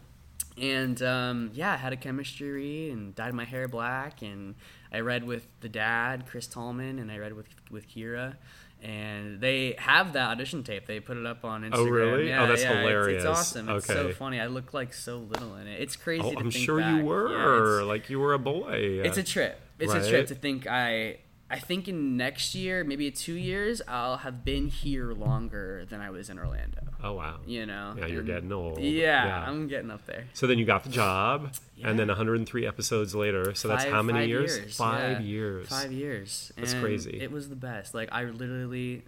And 0.59 1.01
um, 1.03 1.51
yeah, 1.53 1.73
I 1.73 1.77
had 1.77 1.93
a 1.93 1.97
chemistry 1.97 2.49
read 2.49 2.91
and 2.93 3.13
dyed 3.15 3.33
my 3.33 3.45
hair 3.45 3.67
black, 3.67 4.21
and 4.21 4.55
I 4.91 5.01
read 5.01 5.23
with 5.23 5.47
the 5.61 5.69
dad, 5.69 6.25
Chris 6.27 6.47
Tallman, 6.47 6.97
and 6.99 7.11
I 7.11 7.17
read 7.17 7.33
with 7.33 7.47
with 7.69 7.87
Kira. 7.87 8.35
And 8.81 9.41
they 9.41 9.73
have 9.79 10.13
that 10.13 10.29
audition 10.29 10.63
tape. 10.63 10.85
They 10.85 10.99
put 10.99 11.17
it 11.17 11.25
up 11.25 11.43
on 11.43 11.63
Instagram. 11.63 11.73
Oh, 11.73 11.83
really? 11.85 12.27
Yeah, 12.29 12.43
Oh, 12.43 12.47
that's 12.47 12.61
yeah, 12.61 12.69
it's- 12.73 12.83
hilarious. 12.83 13.23
It's, 13.23 13.25
awesome. 13.25 13.69
It's 13.69 13.87
so 13.87 14.11
funny. 14.13 14.39
I 14.39 14.45
look 14.45 14.71
like 14.71 14.93
so 14.93 15.17
little 15.17 15.55
in 15.55 15.65
it. 15.65 15.81
It's 15.81 15.95
crazy. 15.95 16.21
oh, 16.23 16.39
I'm 16.39 16.51
sure 16.51 16.79
back. 16.79 16.99
you 16.99 17.03
were 17.05 17.79
Yeah, 17.79 17.85
like 17.85 18.11
you 18.11 18.19
were 18.19 18.33
a 18.33 18.39
boy. 18.39 19.01
it's 19.03 19.17
a 19.17 19.23
trip. 19.23 19.59
It's 19.79 19.91
Right? 19.91 20.03
a 20.03 20.07
trip 20.09 20.27
to 20.27 20.35
think 20.35 20.67
I 20.67 21.17
I 21.49 21.59
think 21.59 21.87
in 21.87 22.17
next 22.17 22.53
year, 22.55 22.83
maybe 22.83 23.09
two 23.09 23.35
years, 23.35 23.81
I'll 23.87 24.17
have 24.17 24.43
been 24.43 24.67
here 24.67 25.13
longer 25.13 25.85
than 25.89 26.01
I 26.01 26.09
was 26.09 26.29
in 26.29 26.37
Orlando. 26.37 26.81
oh 27.01 27.13
wow. 27.13 27.37
You 27.45 27.65
know? 27.65 27.93
Yeah, 27.97 28.07
you're 28.07 28.19
And- 28.19 28.27
getting 28.27 28.51
old. 28.51 28.79
Yeah, 28.79 29.25
Yeah. 29.25 29.47
I'm 29.49 29.67
getting 29.69 29.89
up 29.89 30.05
there. 30.05 30.25
So 30.33 30.45
then 30.47 30.57
you 30.59 30.65
got 30.65 30.83
the 30.83 30.89
job, 30.89 31.53
Yeah. 31.77 31.89
and 31.89 31.97
then 31.99 32.09
103 32.09 32.67
episodes 32.67 33.15
later. 33.15 33.53
So 33.55 33.67
that's 33.69 33.83
Five- 33.85 33.93
how 33.93 34.01
many 34.01 34.19
five 34.19 34.29
years? 34.29 34.75
Five 34.75 35.21
yeah. 35.21 35.27
years. 35.27 35.69
Five 35.69 35.91
years. 35.93 36.51
That's 36.57 36.73
And 36.73 36.83
crazy. 36.83 37.17
It 37.21 37.31
was 37.31 37.47
the 37.49 37.55
best. 37.55 37.93
Like 37.93 38.09
I 38.11 38.23
literally, 38.25 39.03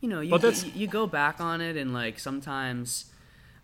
you 0.00 0.08
know, 0.10 0.20
you 0.20 0.36
you, 0.38 0.52
you 0.74 0.86
go 0.86 1.06
back 1.06 1.40
on 1.40 1.60
it 1.62 1.76
and 1.78 1.94
like 1.94 2.18
sometimes, 2.18 3.06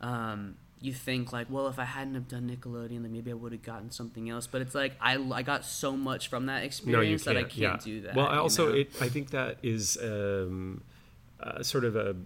um, 0.00 0.57
you 0.80 0.92
think 0.92 1.32
like, 1.32 1.46
well, 1.50 1.68
if 1.68 1.78
I 1.78 1.84
hadn't 1.84 2.14
have 2.14 2.28
done 2.28 2.50
Nickelodeon, 2.50 3.02
then 3.02 3.12
maybe 3.12 3.30
I 3.30 3.34
would 3.34 3.52
have 3.52 3.62
gotten 3.62 3.90
something 3.90 4.28
else. 4.28 4.46
But 4.46 4.60
it's 4.60 4.74
like 4.74 4.94
I 5.00 5.16
I 5.32 5.42
got 5.42 5.64
so 5.64 5.96
much 5.96 6.28
from 6.28 6.46
that 6.46 6.56
No, 6.56 6.60
you 6.60 6.66
experience 6.66 7.24
can't. 7.24 7.34
that 7.36 7.40
I 7.40 7.48
can't 7.48 7.58
yeah. 7.58 7.76
do 7.92 8.00
that. 8.02 8.14
Well, 8.14 8.26
I 8.26 8.34
you 8.34 8.40
also, 8.40 8.68
know? 8.68 8.74
it, 8.74 8.90
I 9.00 9.08
think 9.08 9.30
that 9.30 9.58
is 9.62 9.96
um, 10.02 10.82
uh, 11.40 11.62
sort 11.62 11.84
of 11.84 11.96
a 11.96 12.16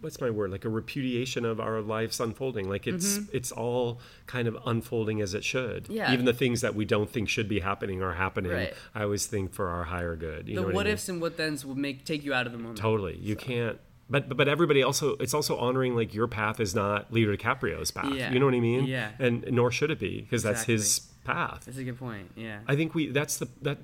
what's 0.00 0.20
my 0.20 0.30
word 0.30 0.48
like 0.52 0.64
a 0.64 0.68
repudiation 0.68 1.44
of 1.44 1.58
our 1.58 1.80
lives 1.80 2.20
unfolding 2.20 2.68
like 2.68 2.86
it's 2.86 3.18
it's 3.32 3.50
all 3.50 3.98
kind 4.26 4.46
of 4.46 4.56
unfolding 4.64 5.20
as 5.20 5.34
it 5.34 5.42
should 5.42 5.82
Mm-hmm. 5.86 5.92
Yeah. 5.92 6.12
even 6.12 6.24
the 6.24 6.32
things 6.32 6.60
that 6.60 6.76
we 6.76 6.84
don't 6.84 7.10
think 7.10 7.28
should 7.28 7.48
be 7.48 7.58
happening 7.58 8.00
are 8.00 8.12
happening 8.14 8.52
Right. 8.52 8.74
i 8.94 9.02
always 9.02 9.26
think 9.26 9.52
for 9.52 9.68
our 9.68 9.82
higher 9.82 10.14
good 10.14 10.46
you 10.48 10.54
the 10.54 10.60
know 10.60 10.66
what, 10.68 10.74
what 10.76 10.86
I 10.86 10.90
mean? 10.90 10.94
ifs 10.94 11.08
and 11.08 11.20
what 11.20 11.36
thens 11.36 11.66
will 11.66 11.74
make 11.74 12.04
take 12.04 12.24
you 12.24 12.32
out 12.32 12.46
of 12.46 12.52
the 12.52 12.58
moment. 12.58 12.78
totally 12.78 13.16
you 13.20 13.34
can't 13.34 13.80
but 14.10 14.36
but 14.36 14.48
everybody 14.48 14.82
also 14.82 15.16
it's 15.16 15.34
also 15.34 15.56
honoring 15.58 15.94
like 15.94 16.14
your 16.14 16.26
path 16.28 16.60
is 16.60 16.74
not 16.74 17.12
Leo 17.12 17.34
DiCaprio's 17.34 17.90
path. 17.90 18.12
Yeah. 18.12 18.32
You 18.32 18.38
know 18.38 18.46
what 18.46 18.54
I 18.54 18.60
mean? 18.60 18.84
Yeah. 18.84 19.10
And 19.18 19.44
nor 19.50 19.70
should 19.70 19.90
it 19.90 19.98
be 19.98 20.22
because 20.22 20.42
that's 20.42 20.64
his 20.64 21.00
path. 21.24 21.64
That's 21.66 21.76
a 21.76 21.84
good 21.84 21.98
point. 21.98 22.30
Yeah. 22.36 22.60
I 22.66 22.74
think 22.74 22.94
we 22.94 23.08
that's 23.08 23.36
the 23.36 23.48
that 23.62 23.78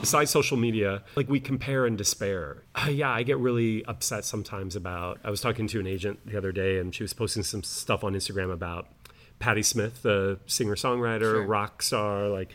besides 0.00 0.30
social 0.30 0.56
media, 0.56 1.04
like 1.14 1.28
we 1.28 1.38
compare 1.40 1.86
and 1.86 1.96
despair. 1.96 2.64
Uh, 2.74 2.90
yeah, 2.90 3.10
I 3.10 3.22
get 3.22 3.38
really 3.38 3.84
upset 3.84 4.24
sometimes 4.24 4.74
about. 4.74 5.20
I 5.24 5.30
was 5.30 5.40
talking 5.40 5.68
to 5.68 5.80
an 5.80 5.86
agent 5.86 6.20
the 6.26 6.36
other 6.36 6.50
day, 6.52 6.78
and 6.78 6.92
she 6.94 7.04
was 7.04 7.12
posting 7.12 7.42
some 7.44 7.62
stuff 7.62 8.02
on 8.02 8.14
Instagram 8.14 8.52
about 8.52 8.88
Patti 9.38 9.62
Smith, 9.62 10.02
the 10.02 10.40
singer 10.46 10.74
songwriter, 10.74 11.20
Sure. 11.34 11.46
rock 11.46 11.82
star. 11.82 12.26
Like 12.28 12.50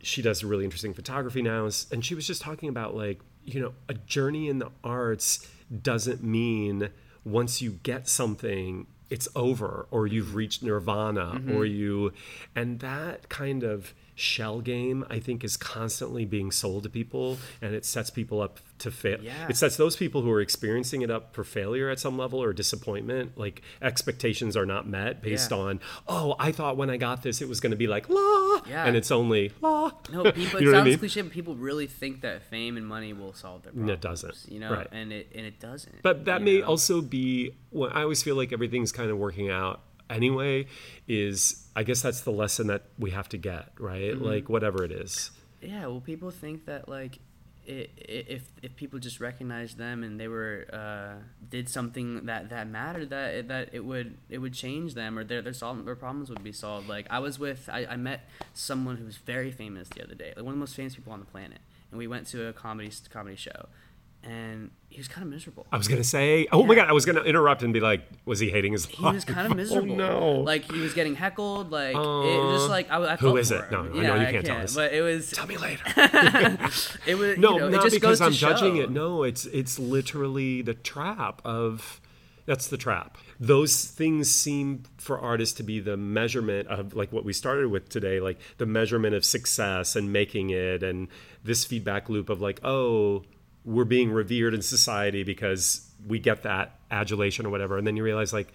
she 0.00 0.22
does 0.22 0.44
really 0.44 0.64
interesting 0.64 0.94
photography 0.94 1.42
now, 1.42 1.68
and 1.90 2.04
she 2.04 2.14
was 2.14 2.24
just 2.26 2.40
talking 2.42 2.68
about 2.68 2.94
like 2.94 3.20
you 3.44 3.60
know 3.60 3.72
a 3.88 3.94
journey 3.94 4.48
in 4.48 4.58
the 4.60 4.70
arts 4.84 5.48
doesn't 5.82 6.22
mean 6.22 6.90
once 7.24 7.60
you 7.60 7.72
get 7.82 8.08
something 8.08 8.86
it's 9.10 9.28
over 9.36 9.86
or 9.90 10.06
you've 10.06 10.34
reached 10.34 10.62
nirvana 10.62 11.32
Mm-hmm. 11.36 11.56
or 11.56 11.64
you 11.64 12.12
and 12.54 12.80
that 12.80 13.28
kind 13.28 13.62
of 13.62 13.94
shell 14.18 14.60
game 14.62 15.04
i 15.10 15.20
think 15.20 15.44
is 15.44 15.56
constantly 15.58 16.24
being 16.24 16.50
sold 16.50 16.82
to 16.82 16.88
people 16.88 17.36
and 17.60 17.74
it 17.74 17.84
sets 17.84 18.08
people 18.10 18.40
up 18.40 18.58
to 18.78 18.90
fail 18.90 19.18
Yeah. 19.20 19.46
it 19.48 19.56
sets 19.56 19.76
those 19.76 19.94
people 19.94 20.22
who 20.22 20.30
are 20.32 20.40
experiencing 20.40 21.02
it 21.02 21.10
up 21.10 21.34
for 21.34 21.44
failure 21.44 21.90
at 21.90 21.98
some 22.00 22.16
level 22.16 22.42
or 22.42 22.52
disappointment 22.54 23.36
like 23.36 23.60
expectations 23.82 24.56
are 24.56 24.66
not 24.66 24.88
met 24.88 25.22
based 25.22 25.50
Yeah. 25.50 25.56
on 25.58 25.80
oh 26.08 26.34
i 26.38 26.50
thought 26.50 26.76
when 26.78 26.88
i 26.90 26.96
got 26.96 27.22
this 27.22 27.40
it 27.42 27.48
was 27.48 27.60
going 27.60 27.70
to 27.72 27.76
be 27.76 27.86
like 27.86 28.08
la 28.08 28.60
Yeah. 28.66 28.86
and 28.86 28.96
it's 28.96 29.10
only 29.10 29.52
la 29.60 29.92
No, 30.10 30.24
people. 30.32 30.60
You 30.62 30.70
it 30.70 30.72
know 30.72 30.72
what 30.72 30.74
I 30.74 30.78
sounds 30.78 30.86
mean? 30.86 30.98
cliche, 30.98 31.22
but 31.22 31.32
people 31.32 31.54
really 31.54 31.86
think 31.86 32.22
that 32.22 32.42
fame 32.42 32.76
and 32.76 32.86
money 32.86 33.12
will 33.12 33.34
solve 33.34 33.62
their 33.64 33.72
problems. 33.72 33.90
it 33.92 34.00
doesn't. 34.00 34.36
You 34.48 34.60
know, 34.60 34.72
Right. 34.72 34.88
and 34.92 35.12
it 35.12 35.30
and 35.34 35.44
it 35.46 35.60
doesn't. 35.60 36.02
But 36.02 36.24
that 36.24 36.42
may 36.42 36.60
know? 36.60 36.66
also 36.66 37.00
be 37.02 37.52
when 37.70 37.90
I 37.92 38.02
always 38.02 38.22
feel 38.22 38.34
like 38.36 38.52
everything's 38.52 38.92
kind 38.92 39.10
of 39.10 39.18
working 39.18 39.50
out 39.50 39.80
anyway. 40.10 40.66
Is 41.08 41.66
I 41.76 41.82
guess 41.82 42.02
that's 42.02 42.22
the 42.22 42.32
lesson 42.32 42.66
that 42.68 42.84
we 42.98 43.10
have 43.10 43.28
to 43.30 43.38
get, 43.38 43.72
right? 43.78 44.12
Mm-hmm. 44.12 44.24
Like 44.24 44.48
whatever 44.48 44.84
it 44.84 44.92
is. 44.92 45.30
Yeah, 45.60 45.86
well, 45.86 46.00
people 46.00 46.30
think 46.30 46.66
that 46.66 46.88
like, 46.88 47.18
if 47.66 48.42
if 48.62 48.76
people 48.76 48.98
just 49.00 49.18
recognized 49.20 49.76
them 49.76 50.04
and 50.04 50.20
they 50.20 50.28
were 50.28 50.66
uh, 50.72 51.22
did 51.50 51.68
something 51.68 52.26
that 52.26 52.50
that 52.50 52.68
mattered, 52.68 53.10
that 53.10 53.34
it, 53.34 53.48
that 53.48 53.70
it 53.72 53.84
would 53.84 54.18
it 54.30 54.38
would 54.38 54.54
change 54.54 54.94
them 54.94 55.18
or 55.18 55.24
their 55.24 55.42
their 55.42 55.52
sol- 55.52 55.74
their 55.74 55.96
problems 55.96 56.30
would 56.30 56.44
be 56.44 56.52
solved. 56.52 56.88
Like 56.88 57.06
I 57.10 57.18
was 57.18 57.38
with 57.38 57.68
I, 57.72 57.86
I 57.86 57.96
met 57.96 58.28
someone 58.54 58.96
who 58.98 59.04
was 59.04 59.16
very 59.16 59.50
famous 59.50 59.88
the 59.88 60.04
other 60.04 60.14
day, 60.14 60.32
like 60.36 60.44
one 60.44 60.52
of 60.52 60.58
the 60.58 60.60
most 60.60 60.76
famous 60.76 60.94
people 60.94 61.12
on 61.12 61.18
the 61.18 61.26
planet, 61.26 61.58
and 61.90 61.98
we 61.98 62.06
went 62.06 62.28
to 62.28 62.46
a 62.46 62.52
comedy 62.52 62.92
comedy 63.10 63.36
show, 63.36 63.66
and 64.26 64.70
he 64.88 64.98
was 64.98 65.08
kind 65.08 65.26
of 65.26 65.32
miserable. 65.32 65.66
I 65.70 65.76
was 65.76 65.88
gonna 65.88 66.04
say, 66.04 66.46
oh 66.52 66.64
my 66.64 66.74
god, 66.74 66.88
I 66.88 66.92
was 66.92 67.04
gonna 67.04 67.22
interrupt 67.22 67.62
and 67.62 67.72
be 67.72 67.80
like, 67.80 68.02
was 68.24 68.40
he 68.40 68.50
hating 68.50 68.72
his 68.72 68.86
he 68.86 69.02
life? 69.02 69.14
was 69.14 69.24
kind 69.24 69.46
of 69.46 69.52
oh, 69.52 69.54
miserable. 69.54 69.92
Oh 69.92 69.96
no. 69.96 70.30
Like 70.40 70.70
he 70.70 70.80
was 70.80 70.94
getting 70.94 71.14
heckled. 71.14 71.70
Like 71.70 71.94
it 71.94 71.98
was 71.98 72.54
just 72.54 72.64
um, 72.64 72.70
like 72.70 72.90
I, 72.90 73.12
I 73.12 73.16
Who 73.16 73.36
is 73.36 73.50
it? 73.50 73.70
No, 73.70 73.82
no, 73.82 73.92
I 73.92 74.02
yeah, 74.02 74.08
know 74.08 74.14
you 74.16 74.26
I 74.26 74.32
can't 74.32 74.46
tell 74.46 74.58
us. 74.58 74.74
But 74.74 74.92
it 74.92 75.02
was 75.02 75.30
Tell 75.30 75.46
me 75.46 75.56
later. 75.58 75.84
it 77.06 77.16
was 77.16 77.38
no, 77.38 77.54
you 77.54 77.58
know, 77.60 77.68
not 77.68 77.86
it 77.86 77.92
because 77.92 78.20
I'm 78.20 78.32
judging 78.32 78.76
show. 78.76 78.82
it. 78.82 78.90
No, 78.90 79.22
it's 79.22 79.46
it's 79.46 79.78
literally 79.78 80.62
the 80.62 80.74
trap 80.74 81.42
of 81.44 82.00
that's 82.46 82.68
the 82.68 82.76
trap. 82.76 83.18
Those 83.38 83.84
things 83.84 84.30
seem 84.30 84.84
for 84.96 85.18
artists 85.18 85.56
to 85.56 85.62
be 85.62 85.80
the 85.80 85.96
measurement 85.96 86.68
of 86.68 86.94
like 86.94 87.12
what 87.12 87.24
we 87.24 87.32
started 87.32 87.70
with 87.70 87.88
today, 87.88 88.20
like 88.20 88.38
the 88.58 88.66
measurement 88.66 89.14
of 89.14 89.24
success 89.24 89.96
and 89.96 90.12
making 90.12 90.50
it 90.50 90.82
and 90.82 91.08
this 91.44 91.64
feedback 91.64 92.08
loop 92.08 92.30
of 92.30 92.40
like, 92.40 92.60
oh, 92.64 93.24
we're 93.66 93.84
being 93.84 94.10
revered 94.10 94.54
in 94.54 94.62
society 94.62 95.22
because 95.24 95.86
we 96.06 96.18
get 96.18 96.44
that 96.44 96.78
adulation 96.90 97.44
or 97.44 97.50
whatever. 97.50 97.76
And 97.76 97.86
then 97.86 97.96
you 97.96 98.02
realize 98.04 98.32
like 98.32 98.52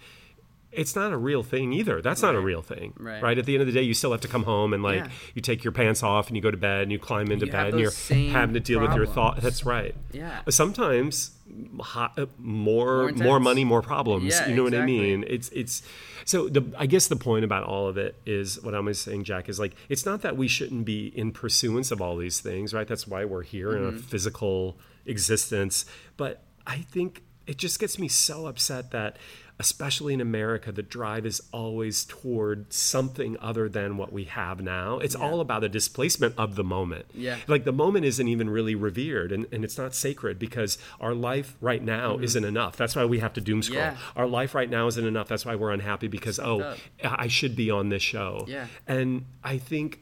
it's 0.72 0.96
not 0.96 1.12
a 1.12 1.16
real 1.18 1.42
thing 1.42 1.70
either. 1.74 2.00
That's 2.00 2.22
not 2.22 2.34
a 2.34 2.40
real 2.40 2.62
thing, 2.62 2.94
Right. 2.96 3.36
At 3.36 3.44
the 3.44 3.52
end 3.54 3.60
of 3.60 3.66
the 3.66 3.74
day, 3.74 3.82
you 3.82 3.92
still 3.92 4.10
have 4.12 4.22
to 4.22 4.28
come 4.28 4.44
home 4.44 4.72
and 4.72 4.82
like 4.82 5.00
Yeah. 5.00 5.08
you 5.34 5.42
take 5.42 5.62
your 5.64 5.72
pants 5.72 6.02
off 6.02 6.28
and 6.28 6.36
you 6.36 6.40
go 6.42 6.50
to 6.50 6.56
bed 6.56 6.84
and 6.84 6.90
you 6.90 6.98
climb 6.98 7.30
into 7.30 7.44
You 7.44 7.52
bed 7.52 7.74
and 7.74 7.78
you're 7.80 7.90
having 8.30 8.54
to 8.54 8.60
deal 8.60 8.80
with 8.80 8.94
your 8.94 9.04
thought. 9.04 9.42
That's 9.42 9.66
right. 9.66 9.94
Yeah. 10.12 10.40
Sometimes 10.48 11.32
hot, 11.80 12.18
uh, 12.18 12.24
more 12.38 13.10
More 13.10 13.12
more, 13.12 13.40
money, 13.40 13.64
more 13.64 13.82
problems. 13.82 14.24
Yeah, 14.30 14.48
you 14.48 14.54
know 14.54 14.62
what 14.62 14.74
I 14.74 14.86
mean? 14.86 15.26
It's 15.28 15.50
it's 15.50 15.82
so 16.24 16.48
the 16.48 16.62
I 16.78 16.86
guess 16.86 17.06
the 17.08 17.16
point 17.16 17.44
about 17.44 17.64
all 17.64 17.86
of 17.86 17.98
it 17.98 18.14
is 18.24 18.58
what 18.62 18.74
I'm 18.74 18.92
saying, 18.94 19.24
Jack, 19.24 19.50
is 19.50 19.60
like 19.60 19.74
it's 19.90 20.06
not 20.06 20.22
that 20.22 20.38
we 20.38 20.48
shouldn't 20.48 20.86
be 20.86 21.08
in 21.14 21.32
pursuance 21.32 21.90
of 21.90 22.00
all 22.00 22.16
these 22.16 22.40
things, 22.40 22.72
right? 22.72 22.88
That's 22.88 23.06
why 23.06 23.26
we're 23.26 23.42
here 23.42 23.76
in 23.76 23.84
a 23.84 23.88
Mm-hmm. 23.88 23.98
physical 23.98 24.78
existence. 25.06 25.84
But 26.16 26.42
I 26.66 26.78
think 26.78 27.22
it 27.46 27.58
just 27.58 27.78
gets 27.80 27.98
me 27.98 28.08
so 28.08 28.46
upset 28.46 28.90
that 28.92 29.16
especially 29.58 30.12
in 30.12 30.20
America, 30.20 30.72
the 30.72 30.82
drive 30.82 31.24
is 31.24 31.40
always 31.52 32.04
toward 32.04 32.72
something 32.72 33.36
other 33.40 33.68
than 33.68 33.96
what 33.96 34.12
we 34.12 34.24
have 34.24 34.60
now. 34.60 34.98
It's 34.98 35.14
all 35.14 35.40
about 35.40 35.62
a 35.62 35.68
displacement 35.68 36.34
of 36.36 36.56
the 36.56 36.64
moment. 36.64 37.06
Yeah. 37.14 37.36
Like 37.46 37.64
the 37.64 37.72
moment 37.72 38.04
isn't 38.04 38.26
even 38.26 38.50
really 38.50 38.74
revered 38.74 39.30
and, 39.30 39.46
and 39.52 39.64
it's 39.64 39.78
not 39.78 39.94
sacred 39.94 40.38
because 40.38 40.78
our 41.00 41.14
life 41.14 41.56
right 41.60 41.82
now 41.82 42.18
isn't 42.18 42.44
enough. 42.44 42.76
That's 42.76 42.96
why 42.96 43.04
we 43.04 43.20
have 43.20 43.34
to 43.34 43.40
doom 43.40 43.62
scroll. 43.62 43.82
Mm-hmm. 43.82 43.96
Yeah. 43.96 44.20
Our 44.20 44.26
life 44.26 44.54
right 44.54 44.68
now 44.68 44.88
isn't 44.88 45.06
enough. 45.06 45.28
That's 45.28 45.46
why 45.46 45.54
we're 45.54 45.70
unhappy 45.70 46.08
because, 46.08 46.40
oh, 46.40 46.60
up. 46.60 46.78
I 47.04 47.28
should 47.28 47.54
be 47.54 47.70
on 47.70 47.88
this 47.88 48.02
show. 48.02 48.44
Yeah. 48.48 48.66
And 48.88 49.26
I 49.44 49.58
think 49.58 50.00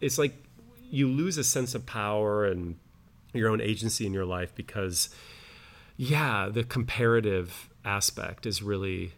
it's 0.00 0.18
like 0.18 0.34
you 0.90 1.08
lose 1.08 1.36
a 1.36 1.44
sense 1.44 1.74
of 1.74 1.84
power 1.84 2.46
and 2.46 2.76
your 3.34 3.50
own 3.50 3.60
agency 3.60 4.06
in 4.06 4.12
your 4.14 4.24
life 4.24 4.54
because, 4.54 5.10
yeah, 5.96 6.48
the 6.50 6.64
comparative 6.64 7.68
aspect 7.84 8.46
is 8.46 8.62
really 8.62 9.12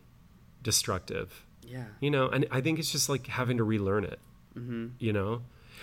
destructive 0.62 1.46
Yeah. 1.62 1.84
you 2.00 2.10
know 2.10 2.28
and 2.28 2.46
i 2.50 2.60
think 2.60 2.78
it's 2.80 2.90
just 2.90 3.08
like 3.08 3.26
having 3.28 3.56
to 3.58 3.64
relearn 3.64 4.04
it 4.04 4.18
Mm-hmm. 4.58 4.86
you 4.98 5.12
know 5.12 5.42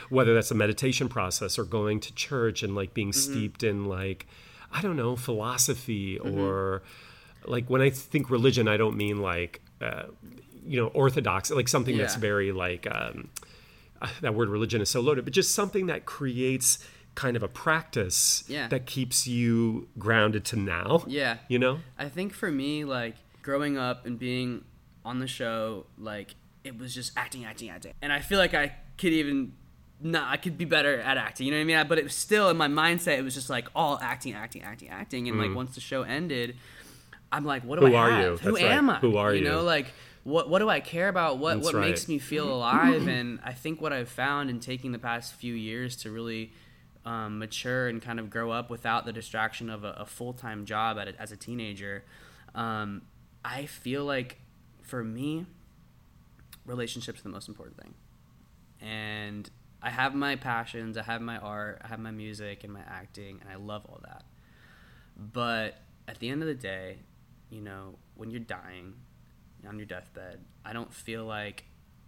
whether 0.09 0.33
that's 0.33 0.49
a 0.51 0.55
meditation 0.55 1.07
process 1.07 1.57
or 1.59 1.63
going 1.63 1.99
to 2.01 2.13
church 2.15 2.63
and 2.63 2.75
like 2.75 2.93
being 2.93 3.11
Mm-hmm. 3.11 3.31
steeped 3.33 3.63
in 3.63 3.85
like 3.85 4.27
i 4.71 4.81
don't 4.81 4.97
know 4.97 5.15
philosophy 5.15 6.17
Mm-hmm. 6.19 6.37
or 6.39 6.83
like 7.45 7.69
when 7.69 7.81
i 7.81 7.89
think 7.89 8.29
religion 8.29 8.67
i 8.67 8.75
don't 8.75 8.97
mean 8.97 9.21
like 9.21 9.61
uh, 9.81 10.03
you 10.65 10.77
know 10.81 10.87
orthodox 10.87 11.49
like 11.51 11.67
something 11.69 11.97
that's 11.97 12.15
very 12.15 12.51
like 12.51 12.87
um, 12.91 13.29
uh, 14.01 14.07
that 14.21 14.33
word 14.35 14.49
religion 14.49 14.81
is 14.81 14.89
so 14.89 14.99
loaded 14.99 15.23
but 15.23 15.33
just 15.33 15.53
something 15.55 15.85
that 15.85 16.05
creates 16.05 16.79
kind 17.15 17.35
of 17.37 17.43
a 17.43 17.47
practice 17.47 18.43
Yeah. 18.47 18.67
that 18.69 18.85
keeps 18.85 19.27
you 19.27 19.87
grounded 19.99 20.45
to 20.45 20.55
now 20.55 21.03
Yeah. 21.07 21.37
you 21.47 21.59
know 21.59 21.79
I 21.97 22.09
think 22.09 22.33
for 22.33 22.49
me, 22.51 22.85
like 22.85 23.15
growing 23.41 23.77
up 23.77 24.05
and 24.05 24.17
being 24.17 24.63
on 25.05 25.19
the 25.19 25.27
show, 25.27 25.85
like 25.97 26.35
it 26.63 26.77
was 26.77 26.93
just 26.95 27.11
acting, 27.17 27.43
acting, 27.45 27.69
acting, 27.69 27.93
and 28.01 28.11
I 28.13 28.19
feel 28.21 28.39
like 28.39 28.53
I 28.53 28.75
could 28.97 29.11
even. 29.13 29.53
No, 30.05 30.21
I 30.25 30.35
could 30.37 30.57
be 30.57 30.65
better 30.65 30.99
at 30.99 31.17
acting. 31.17 31.45
You 31.47 31.51
know 31.53 31.59
what 31.59 31.61
I 31.61 31.77
mean? 31.77 31.87
But 31.87 31.97
it 31.97 32.03
was 32.03 32.13
still 32.13 32.49
in 32.49 32.57
my 32.57 32.67
mindset. 32.67 33.17
It 33.19 33.23
was 33.23 33.33
just 33.33 33.49
like 33.49 33.67
all 33.73 33.97
acting, 34.01 34.33
acting, 34.33 34.61
acting, 34.61 34.89
acting. 34.89 35.29
And 35.29 35.39
like 35.39 35.55
once 35.55 35.75
the 35.75 35.81
show 35.81 36.01
ended, 36.03 36.57
I'm 37.31 37.45
like, 37.45 37.63
what 37.63 37.79
do 37.79 37.85
Mm. 37.85 37.89
Who 37.89 37.95
I 37.95 37.99
are 37.99 38.11
have? 38.11 38.21
you? 38.23 38.37
Who 38.37 38.51
That's 38.51 38.63
right. 38.63 38.71
am 38.73 38.89
I? 38.89 38.99
Who 38.99 39.15
are 39.17 39.33
you? 39.33 39.43
you? 39.43 39.49
know, 39.49 39.61
like 39.63 39.87
what 40.23 40.49
what 40.49 40.59
do 40.59 40.69
I 40.69 40.79
care 40.81 41.07
about? 41.09 41.37
What 41.37 41.55
That's 41.55 41.65
what 41.65 41.75
right. 41.75 41.87
makes 41.89 42.07
me 42.09 42.19
feel 42.19 42.51
alive? 42.53 43.07
and 43.07 43.39
I 43.45 43.53
think 43.53 43.81
what 43.81 43.93
I've 43.93 44.09
found 44.09 44.49
in 44.49 44.59
taking 44.59 44.91
the 44.91 44.99
past 44.99 45.33
few 45.35 45.53
years 45.53 45.95
to 45.97 46.11
really 46.11 46.51
um, 47.05 47.39
mature 47.39 47.87
and 47.87 48.01
kind 48.01 48.19
of 48.19 48.29
grow 48.29 48.51
up 48.51 48.69
without 48.69 49.05
the 49.05 49.13
distraction 49.13 49.69
of 49.69 49.83
a, 49.83 49.91
a 49.99 50.05
full 50.05 50.33
time 50.33 50.65
job 50.65 50.97
at 50.97 51.07
a, 51.07 51.21
as 51.21 51.31
a 51.31 51.37
teenager, 51.37 52.03
um, 52.55 53.01
I 53.43 53.65
feel 53.65 54.05
like 54.05 54.39
for 54.81 55.03
me, 55.03 55.45
relationships 56.65 57.19
are 57.19 57.23
the 57.23 57.29
most 57.29 57.47
important 57.47 57.77
thing. 57.77 57.93
And 58.81 59.49
I 59.81 59.89
have 59.89 60.15
my 60.15 60.35
passions, 60.35 60.97
I 60.97 61.03
have 61.03 61.21
my 61.21 61.37
art, 61.37 61.81
I 61.83 61.87
have 61.87 61.99
my 61.99 62.11
music 62.11 62.63
and 62.63 62.71
my 62.71 62.81
acting, 62.87 63.39
and 63.41 63.49
I 63.49 63.55
love 63.55 63.85
all 63.87 63.99
that. 64.03 64.23
But 65.17 65.75
at 66.07 66.19
the 66.19 66.29
end 66.29 66.41
of 66.41 66.47
the 66.47 66.55
day, 66.55 66.99
you 67.49 67.61
know, 67.61 67.95
when 68.15 68.31
you're 68.31 68.39
dying 68.39 68.93
on 69.67 69.77
your 69.77 69.85
deathbed, 69.85 70.39
I 70.65 70.73
don't 70.73 70.93
feel 70.93 71.25
like 71.25 71.65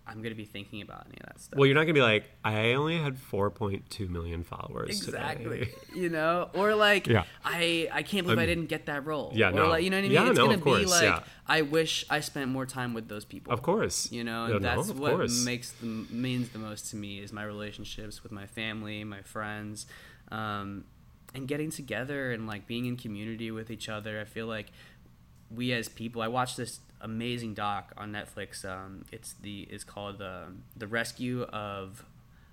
I'm 0.07 0.17
going 0.21 0.29
to 0.29 0.35
be 0.35 0.45
thinking 0.45 0.81
about 0.81 1.07
any 1.07 1.17
of 1.19 1.25
that 1.27 1.39
stuff. 1.39 1.57
well 1.57 1.65
you're 1.65 1.73
not 1.75 1.81
gonna 1.83 1.93
be 1.93 2.01
like 2.01 2.25
i 2.43 2.73
only 2.73 2.97
had 2.99 3.15
4.2 3.17 4.07
million 4.09 4.43
followers 4.43 4.89
Exactly. 4.89 5.69
You 5.95 6.09
know, 6.09 6.49
or 6.53 6.75
like 6.75 7.07
Yeah. 7.07 7.23
I 7.43 7.87
I 7.91 8.03
can't 8.03 8.25
believe 8.25 8.39
I 8.39 8.45
didn't 8.45 8.67
get 8.67 8.85
that 8.87 9.05
role. 9.05 9.31
yeah, 9.33 9.49
Or 9.49 9.53
no. 9.53 9.67
like 9.69 9.83
you 9.83 9.89
know 9.89 9.97
what 9.97 10.05
I 10.05 10.07
mean? 10.07 10.11
Yeah, 10.11 10.29
it's 10.29 10.37
no, 10.37 10.45
gonna 10.45 10.57
of 10.57 10.63
be 10.63 10.85
like 10.85 11.03
yeah. 11.03 11.23
I 11.47 11.61
wish 11.63 12.05
I 12.09 12.19
spent 12.19 12.51
more 12.51 12.65
time 12.65 12.93
with 12.93 13.07
those 13.07 13.23
people. 13.25 13.53
Of 13.53 13.61
course. 13.61 14.11
You 14.11 14.23
know, 14.23 14.45
and 14.45 14.53
no, 14.53 14.59
that's 14.59 14.89
what 14.91 15.13
course. 15.13 15.43
makes 15.45 15.71
the 15.71 15.85
means 15.85 16.49
the 16.49 16.59
most 16.59 16.89
to 16.91 16.95
me 16.95 17.19
is 17.19 17.31
my 17.31 17.43
relationships 17.43 18.21
with 18.23 18.31
my 18.31 18.45
family, 18.45 19.03
my 19.03 19.21
friends, 19.21 19.85
um, 20.31 20.85
and 21.33 21.47
getting 21.47 21.69
together 21.71 22.31
and 22.31 22.45
like 22.47 22.67
being 22.67 22.85
in 22.85 22.97
community 22.97 23.51
with 23.51 23.69
each 23.71 23.89
other. 23.89 24.19
I 24.19 24.25
feel 24.25 24.47
like 24.47 24.67
we 25.49 25.71
as 25.73 25.87
people. 25.87 26.21
I 26.21 26.27
watched 26.27 26.57
this 26.57 26.79
amazing 27.05 27.53
doc 27.53 27.93
on 27.97 28.11
Netflix. 28.11 28.65
Um, 28.65 29.05
it's 29.11 29.33
the 29.33 29.61
it's 29.69 29.83
called 29.85 30.17
the 30.17 30.47
the 30.75 30.87
rescue 30.87 31.43
of 31.43 32.03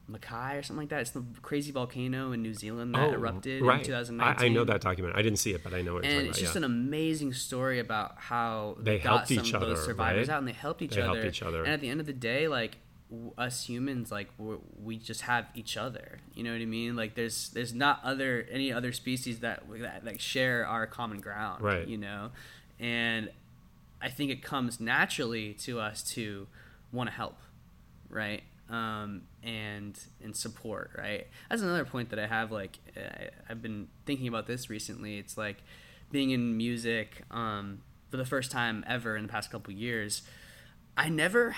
Mackay 0.08 0.58
or 0.58 0.62
something 0.62 0.82
like 0.82 0.88
that. 0.90 1.00
It's 1.00 1.10
the 1.10 1.24
crazy 1.42 1.72
volcano 1.72 2.32
in 2.32 2.42
New 2.42 2.54
Zealand 2.54 2.94
that 2.94 3.12
erupted 3.14 3.62
Oh, 3.62 3.66
right. 3.66 3.78
in 3.80 3.84
2019. 3.86 4.42
I, 4.42 4.46
I 4.46 4.48
know 4.52 4.64
that 4.64 4.80
document. 4.80 5.16
I 5.16 5.22
didn't 5.22 5.38
see 5.38 5.52
it, 5.54 5.62
but 5.64 5.72
I 5.72 5.82
know 5.82 5.94
what 5.94 6.04
you're 6.04 6.12
And 6.12 6.28
it's 6.28 6.38
about. 6.38 6.44
just 6.44 6.54
yeah. 6.54 6.58
an 6.58 6.64
amazing 6.64 7.32
story 7.32 7.78
about 7.78 8.14
how 8.18 8.76
They 8.80 8.98
helped 8.98 9.30
each 9.30 9.54
other, 9.54 9.76
survivors 9.76 10.28
right? 10.28 10.34
out 10.34 10.38
and 10.40 10.48
they 10.48 10.52
helped 10.52 10.82
each 10.82 10.94
They 10.96 11.00
other. 11.02 11.20
helped 11.20 11.26
each 11.36 11.42
other. 11.42 11.62
And 11.64 11.72
at 11.72 11.80
the 11.80 11.88
end 11.88 12.00
of 12.00 12.06
the 12.06 12.12
day, 12.12 12.48
like 12.48 12.76
us 13.38 13.64
humans, 13.66 14.10
like 14.10 14.28
we're, 14.38 14.56
we 14.82 14.96
just 14.96 15.20
have 15.22 15.46
each 15.54 15.76
other. 15.76 16.18
You 16.34 16.42
know 16.44 16.52
what 16.52 16.60
I 16.62 16.66
mean? 16.66 16.96
Like 16.96 17.14
there's 17.14 17.50
there's 17.50 17.72
not 17.72 18.00
other 18.02 18.46
any 18.50 18.72
other 18.72 18.90
species 18.92 19.38
that 19.40 19.62
that 19.80 20.04
like 20.04 20.18
share 20.20 20.66
our 20.66 20.86
common 20.86 21.20
ground. 21.20 21.62
Right. 21.62 21.86
You 21.86 21.98
know, 21.98 22.30
and 22.80 23.30
I 24.02 24.08
think 24.08 24.30
it 24.30 24.42
comes 24.42 24.80
naturally 24.80 25.54
to 25.54 25.80
us 25.80 26.02
to 26.14 26.48
want 26.92 27.08
to 27.08 27.14
help, 27.14 27.38
right? 28.08 28.42
Um, 28.68 29.22
and 29.42 29.98
and 30.22 30.34
support, 30.34 30.90
right? 30.96 31.26
That's 31.48 31.62
another 31.62 31.84
point 31.84 32.10
that 32.10 32.18
I 32.18 32.26
have. 32.26 32.50
Like 32.50 32.78
I, 32.96 33.28
I've 33.48 33.62
been 33.62 33.88
thinking 34.06 34.28
about 34.28 34.46
this 34.46 34.68
recently. 34.68 35.18
It's 35.18 35.36
like 35.36 35.58
being 36.10 36.30
in 36.30 36.56
music 36.56 37.22
um, 37.30 37.82
for 38.10 38.16
the 38.16 38.24
first 38.24 38.50
time 38.50 38.84
ever 38.86 39.16
in 39.16 39.26
the 39.26 39.32
past 39.32 39.50
couple 39.50 39.72
years. 39.72 40.22
I 40.96 41.08
never 41.08 41.54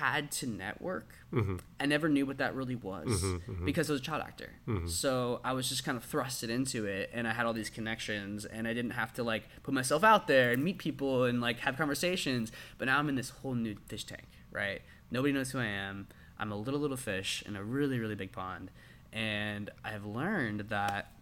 had 0.00 0.30
to 0.30 0.46
network. 0.46 1.12
Mm-hmm. 1.32 1.56
I 1.78 1.86
never 1.86 2.08
knew 2.08 2.24
what 2.24 2.38
that 2.38 2.54
really 2.54 2.74
was 2.74 3.08
mm-hmm, 3.08 3.52
mm-hmm. 3.52 3.64
because 3.66 3.90
I 3.90 3.92
was 3.92 4.00
a 4.00 4.04
child 4.04 4.22
actor. 4.22 4.50
So 4.88 5.40
I 5.44 5.52
was 5.52 5.68
just 5.68 5.84
kind 5.84 5.98
of 5.98 6.10
thrusted 6.10 6.48
into 6.48 6.86
it, 6.86 7.10
and 7.12 7.28
I 7.28 7.32
had 7.32 7.44
all 7.44 7.52
these 7.52 7.68
connections, 7.70 8.46
and 8.46 8.66
I 8.66 8.72
didn't 8.72 8.92
have 8.92 9.12
to 9.14 9.22
like 9.22 9.44
put 9.62 9.74
myself 9.74 10.02
out 10.02 10.26
there 10.26 10.52
and 10.52 10.64
meet 10.64 10.78
people 10.78 11.24
and 11.24 11.40
like 11.40 11.60
have 11.60 11.76
conversations. 11.76 12.50
But 12.78 12.86
now 12.86 12.98
I'm 12.98 13.08
in 13.08 13.14
this 13.14 13.30
whole 13.30 13.54
new 13.54 13.76
fish 13.86 14.04
tank, 14.04 14.26
right? 14.50 14.80
Nobody 15.10 15.32
knows 15.32 15.50
who 15.50 15.58
I 15.58 15.66
am. 15.66 16.08
I'm 16.38 16.50
a 16.50 16.56
little 16.56 16.80
little 16.80 16.96
fish 16.96 17.44
in 17.46 17.54
a 17.54 17.62
really 17.62 17.98
really 17.98 18.14
big 18.14 18.32
pond, 18.32 18.70
and 19.12 19.70
I've 19.84 20.06
learned 20.06 20.60
that 20.70 21.12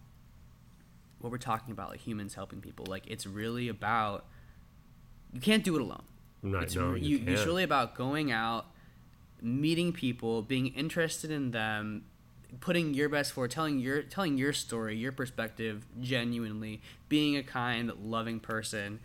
what 1.18 1.32
we're 1.32 1.38
talking 1.38 1.72
about, 1.72 1.90
like 1.90 2.00
humans 2.00 2.34
helping 2.34 2.60
people, 2.60 2.86
like 2.88 3.04
it's 3.08 3.26
really 3.26 3.68
about 3.68 4.26
you 5.32 5.40
can't 5.40 5.64
do 5.64 5.74
it 5.74 5.82
alone. 5.82 6.04
Right, 6.42 6.64
It's, 6.64 6.76
no, 6.76 6.94
you 6.94 7.16
it's 7.18 7.26
can't. 7.26 7.46
really 7.46 7.64
about 7.64 7.94
going 7.94 8.30
out, 8.30 8.66
meeting 9.42 9.92
people, 9.92 10.42
being 10.42 10.68
interested 10.68 11.30
in 11.30 11.50
them, 11.50 12.04
putting 12.60 12.94
your 12.94 13.08
best 13.08 13.32
forward, 13.32 13.50
telling 13.50 13.78
your 13.78 14.02
telling 14.02 14.38
your 14.38 14.52
story, 14.52 14.96
your 14.96 15.12
perspective 15.12 15.84
genuinely, 16.00 16.80
being 17.08 17.36
a 17.36 17.42
kind, 17.42 17.92
loving 18.02 18.40
person. 18.40 19.00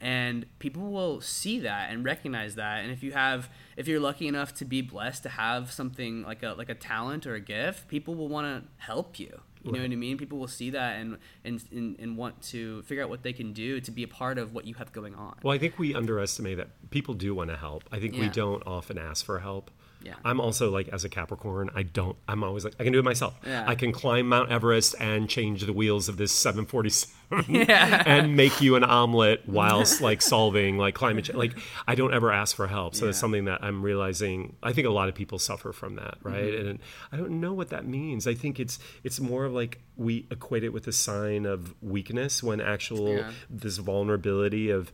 And 0.00 0.46
people 0.60 0.92
will 0.92 1.20
see 1.20 1.58
that 1.60 1.90
and 1.90 2.04
recognize 2.04 2.54
that. 2.54 2.84
And 2.84 2.92
if 2.92 3.02
you 3.02 3.12
have 3.12 3.50
if 3.76 3.88
you're 3.88 3.98
lucky 4.00 4.28
enough 4.28 4.54
to 4.54 4.64
be 4.64 4.80
blessed 4.80 5.24
to 5.24 5.28
have 5.30 5.72
something 5.72 6.22
like 6.22 6.42
a 6.44 6.50
like 6.56 6.68
a 6.68 6.74
talent 6.74 7.26
or 7.26 7.34
a 7.34 7.40
gift, 7.40 7.88
people 7.88 8.14
will 8.14 8.28
want 8.28 8.46
to 8.46 8.70
help 8.84 9.18
you. 9.18 9.40
You 9.62 9.72
know 9.72 9.80
what 9.80 9.90
I 9.90 9.96
mean? 9.96 10.18
People 10.18 10.38
will 10.38 10.48
see 10.48 10.70
that 10.70 11.00
and, 11.00 11.18
and 11.44 11.62
and 11.72 11.98
and 11.98 12.16
want 12.16 12.40
to 12.42 12.82
figure 12.82 13.02
out 13.02 13.10
what 13.10 13.22
they 13.22 13.32
can 13.32 13.52
do 13.52 13.80
to 13.80 13.90
be 13.90 14.02
a 14.02 14.08
part 14.08 14.38
of 14.38 14.54
what 14.54 14.66
you 14.66 14.74
have 14.74 14.92
going 14.92 15.14
on. 15.14 15.34
Well, 15.42 15.54
I 15.54 15.58
think 15.58 15.78
we 15.78 15.94
underestimate 15.94 16.56
that 16.58 16.68
people 16.90 17.14
do 17.14 17.34
want 17.34 17.50
to 17.50 17.56
help. 17.56 17.84
I 17.92 17.98
think 17.98 18.14
we 18.14 18.28
don't 18.28 18.62
often 18.66 18.98
ask 18.98 19.24
for 19.24 19.38
help. 19.40 19.70
Yeah. 20.02 20.14
I'm 20.24 20.40
also 20.40 20.70
like 20.70 20.88
as 20.88 21.04
a 21.04 21.08
Capricorn, 21.08 21.70
I 21.74 21.82
don't. 21.82 22.16
I'm 22.28 22.44
always 22.44 22.64
like 22.64 22.74
I 22.78 22.84
can 22.84 22.92
do 22.92 22.98
it 22.98 23.04
myself. 23.04 23.34
Yeah. 23.44 23.64
I 23.66 23.74
can 23.74 23.92
climb 23.92 24.28
Mount 24.28 24.50
Everest 24.50 24.94
and 25.00 25.28
change 25.28 25.64
the 25.64 25.72
wheels 25.72 26.08
of 26.08 26.16
this 26.16 26.32
747 26.32 27.17
Yeah. 27.48 28.02
and 28.06 28.36
make 28.36 28.60
you 28.60 28.76
an 28.76 28.84
omelet 28.84 29.42
whilst 29.46 30.00
like 30.08 30.22
solving 30.22 30.78
like 30.78 30.94
climate 30.94 31.26
change. 31.26 31.36
Like 31.36 31.58
I 31.86 31.94
don't 31.94 32.14
ever 32.14 32.32
ask 32.32 32.56
for 32.56 32.66
help. 32.66 32.94
So 32.94 33.06
it's 33.06 33.16
Yeah. 33.16 33.20
something 33.20 33.44
that 33.46 33.62
I'm 33.62 33.82
realizing. 33.82 34.56
I 34.62 34.72
think 34.72 34.86
a 34.86 34.90
lot 34.90 35.08
of 35.08 35.14
people 35.14 35.38
suffer 35.38 35.72
from 35.72 35.96
that, 35.96 36.16
right? 36.22 36.44
Mm-hmm. 36.44 36.68
And 36.68 36.78
I 37.12 37.16
don't 37.16 37.40
know 37.40 37.52
what 37.52 37.68
that 37.70 37.86
means. 37.86 38.26
I 38.26 38.34
think 38.34 38.58
it's 38.58 38.78
it's 39.04 39.20
more 39.20 39.44
of 39.44 39.52
like 39.52 39.80
we 39.96 40.26
equate 40.30 40.64
it 40.64 40.72
with 40.72 40.86
a 40.86 40.92
sign 40.92 41.44
of 41.46 41.74
weakness 41.82 42.42
when 42.42 42.60
actual 42.60 43.16
Yeah. 43.18 43.30
this 43.50 43.76
vulnerability 43.78 44.70
of 44.70 44.90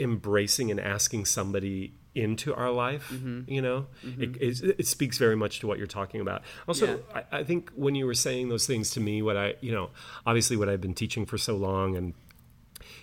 embracing 0.00 0.70
and 0.70 0.80
asking 0.80 1.24
somebody 1.26 1.94
into 2.14 2.54
our 2.54 2.70
life 2.70 3.08
Mm-hmm. 3.10 3.50
you 3.50 3.62
know 3.62 3.86
it, 4.18 4.36
it, 4.36 4.76
it 4.80 4.86
speaks 4.86 5.16
very 5.16 5.34
much 5.36 5.60
to 5.60 5.66
what 5.66 5.78
you're 5.78 5.86
talking 5.86 6.20
about 6.20 6.42
also 6.68 6.86
Yeah. 6.86 7.22
I, 7.32 7.38
I 7.38 7.44
think 7.44 7.70
when 7.74 7.94
you 7.94 8.04
were 8.06 8.14
saying 8.14 8.48
those 8.50 8.66
things 8.66 8.90
to 8.90 9.00
me 9.00 9.22
what 9.22 9.36
i 9.36 9.54
you 9.62 9.72
know 9.72 9.90
obviously 10.26 10.56
what 10.58 10.68
i've 10.68 10.80
been 10.82 10.94
teaching 10.94 11.24
for 11.24 11.38
so 11.38 11.56
long 11.56 11.96
and 11.96 12.12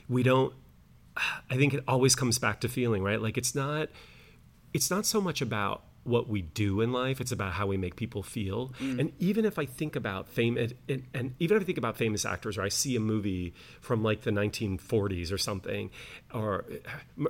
we 0.07 0.22
don't 0.22 0.53
i 1.49 1.55
think 1.57 1.74
it 1.74 1.84
always 1.88 2.14
comes 2.16 2.38
back 2.38 2.62
to 2.62 2.70
feeling 2.70 3.01
right 3.03 3.20
like 3.22 3.38
it's 3.38 3.55
not 3.55 3.89
it's 4.74 4.91
not 4.91 5.05
so 5.07 5.20
much 5.20 5.41
about 5.41 5.84
what 6.04 6.28
we 6.28 6.41
do 6.41 6.82
in 6.82 6.91
life 6.91 7.20
it's 7.22 7.32
about 7.32 7.54
how 7.54 7.68
we 7.68 7.78
make 7.78 7.95
people 7.95 8.24
feel 8.24 8.72
mm. 8.80 9.00
and 9.00 9.12
even 9.20 9.45
if 9.45 9.60
i 9.60 9.66
think 9.66 9.95
about 9.95 10.28
fame 10.28 10.58
and, 10.58 10.74
and, 10.88 11.04
and 11.14 11.36
even 11.39 11.58
if 11.58 11.64
i 11.64 11.66
think 11.66 11.78
about 11.78 11.97
famous 11.97 12.26
actors 12.26 12.58
or 12.58 12.62
i 12.64 12.70
see 12.70 12.95
a 12.95 13.00
movie 13.00 13.54
from 13.82 14.02
like 14.04 14.22
the 14.22 14.32
1940s 14.32 15.32
or 15.32 15.38
something 15.38 15.89
or 16.34 16.66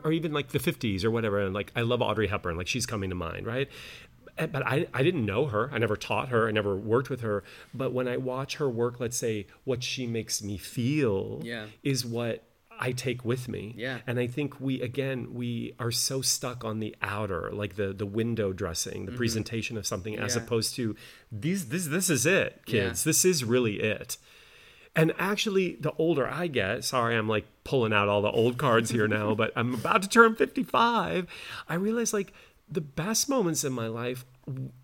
or 0.03 0.11
even 0.11 0.31
like 0.33 0.49
the 0.49 0.59
50s 0.59 1.03
or 1.03 1.11
whatever 1.11 1.39
and 1.39 1.53
like 1.53 1.71
i 1.75 1.81
love 1.81 2.01
audrey 2.01 2.27
hepburn 2.27 2.57
like 2.57 2.67
she's 2.67 2.85
coming 2.85 3.09
to 3.09 3.15
mind 3.15 3.45
right 3.45 3.69
eh, 4.37 4.45
but 4.45 4.65
I, 4.65 4.87
I 4.93 5.03
didn't 5.03 5.25
know 5.25 5.47
her. 5.47 5.69
I 5.73 5.79
never 5.79 5.97
taught 5.97 6.29
her. 6.29 6.47
I 6.47 6.51
never 6.51 6.73
worked 6.73 7.09
with 7.09 7.21
her. 7.21 7.43
But 7.73 7.91
when 7.91 8.07
I 8.07 8.15
watch 8.15 8.55
her 8.55 8.69
work, 8.69 8.99
let's 9.01 9.17
say 9.17 9.47
what 9.65 9.83
she 9.83 10.07
makes 10.07 10.41
me 10.41 10.57
feel 10.57 11.41
Yeah. 11.43 11.65
is 11.83 12.05
what 12.05 12.43
I 12.81 12.93
take 12.93 13.25
with 13.25 13.49
me. 13.49 13.75
Yeah. 13.77 13.99
And 14.07 14.17
I 14.19 14.27
think 14.27 14.59
we 14.61 14.81
again 14.81 15.33
we 15.33 15.75
are 15.79 15.91
so 15.91 16.21
stuck 16.21 16.63
on 16.63 16.79
the 16.79 16.95
outer, 17.01 17.49
like 17.51 17.75
the 17.75 17.91
the 17.93 18.05
window 18.05 18.53
dressing, 18.53 19.05
the 19.05 19.11
presentation 19.11 19.77
of 19.77 19.85
something, 19.85 20.17
as 20.17 20.31
Mm-hmm. 20.31 20.39
Yeah. 20.39 20.45
opposed 20.45 20.75
to 20.75 20.95
these 21.31 21.67
this 21.69 21.87
this 21.87 22.09
is 22.09 22.25
it, 22.25 22.61
kids. 22.65 23.05
Yeah. 23.05 23.09
This 23.09 23.25
is 23.25 23.43
really 23.43 23.81
it. 23.81 24.17
And 24.95 25.13
actually, 25.19 25.75
the 25.79 25.91
older 25.97 26.27
I 26.27 26.47
get, 26.47 26.83
sorry, 26.83 27.15
I'm 27.15 27.27
like 27.27 27.45
pulling 27.63 27.93
out 27.93 28.07
all 28.09 28.21
the 28.21 28.31
old 28.31 28.57
cards 28.57 28.89
here 28.89 29.07
now, 29.07 29.35
but 29.41 29.51
I'm 29.55 29.73
about 29.75 30.01
to 30.01 30.09
turn 30.09 30.35
55. 30.35 31.27
I 31.69 31.73
realize 31.75 32.11
like 32.13 32.33
the 32.71 32.81
best 32.81 33.29
moments 33.29 33.63
in 33.63 33.71
my 33.73 33.87
life 33.87 34.25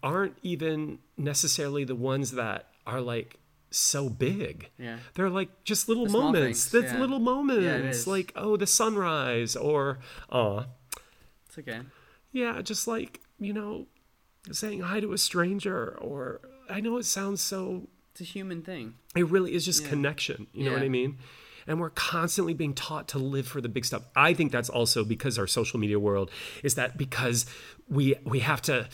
aren't 0.03 0.37
even 0.43 0.99
necessarily 1.17 1.83
the 1.85 1.95
ones 1.95 2.31
that 2.31 2.67
are 2.85 3.01
like 3.01 3.37
so 3.77 4.09
big. 4.09 4.69
Yeah. 4.77 4.97
They're 5.13 5.29
like 5.29 5.63
just 5.63 5.87
little 5.89 6.05
The 6.05 6.11
moments. 6.11 6.65
That's 6.69 6.93
yeah. 6.93 6.99
little 6.99 7.19
moments. 7.19 7.97
is. 7.99 8.07
like, 8.07 8.31
oh, 8.35 8.57
the 8.57 8.67
sunrise 8.67 9.55
or 9.55 9.99
uh 10.29 10.63
It's 11.47 11.57
okay. 11.57 11.81
yeah, 12.31 12.61
just 12.61 12.87
like, 12.87 13.21
you 13.39 13.53
know, 13.53 13.87
saying 14.51 14.81
hi 14.81 14.99
to 14.99 15.13
a 15.13 15.17
stranger 15.17 15.97
or 15.99 16.41
I 16.69 16.79
know 16.81 16.97
it 16.97 17.05
sounds 17.05 17.41
so 17.41 17.87
It's 18.11 18.21
a 18.21 18.23
human 18.23 18.61
thing. 18.61 18.95
it 19.15 19.27
really 19.27 19.53
is 19.53 19.65
just 19.65 19.83
Yeah. 19.83 19.89
connection. 19.89 20.47
You 20.53 20.65
know 20.65 20.73
what 20.73 20.83
I 20.83 20.89
mean? 20.89 21.17
And 21.67 21.79
we're 21.79 21.89
constantly 21.89 22.53
being 22.53 22.75
taught 22.75 23.07
to 23.09 23.17
live 23.17 23.47
for 23.47 23.59
the 23.59 23.67
big 23.69 23.85
stuff. 23.85 24.03
I 24.15 24.35
think 24.35 24.51
that's 24.51 24.69
also 24.69 25.03
because 25.03 25.39
our 25.39 25.47
social 25.47 25.79
media 25.79 25.99
world 25.99 26.29
is 26.63 26.75
that 26.75 26.95
because 26.97 27.45
we 27.89 28.15
we 28.23 28.39
have 28.41 28.61
to 28.63 28.87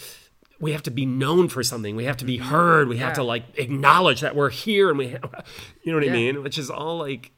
we 0.62 0.72
have 0.74 0.84
to 0.84 0.92
be 0.92 1.06
known 1.06 1.50
for 1.50 1.64
something. 1.64 1.96
We 1.96 2.06
have 2.06 2.18
to 2.18 2.26
be 2.26 2.38
heard. 2.38 2.88
We 2.88 2.98
have 3.00 3.14
to 3.16 3.22
Mm-hmm. 3.22 3.28
Like 3.28 3.44
acknowledge 3.58 4.22
that 4.22 4.36
we're 4.36 4.50
here 4.52 4.90
and 4.90 4.98
we 4.98 5.08
you 5.84 5.92
know 5.92 5.96
what 6.00 6.08
I 6.08 6.12
mean? 6.12 6.44
Which 6.44 6.58
is 6.58 6.70
all 6.70 6.98
like 7.00 7.32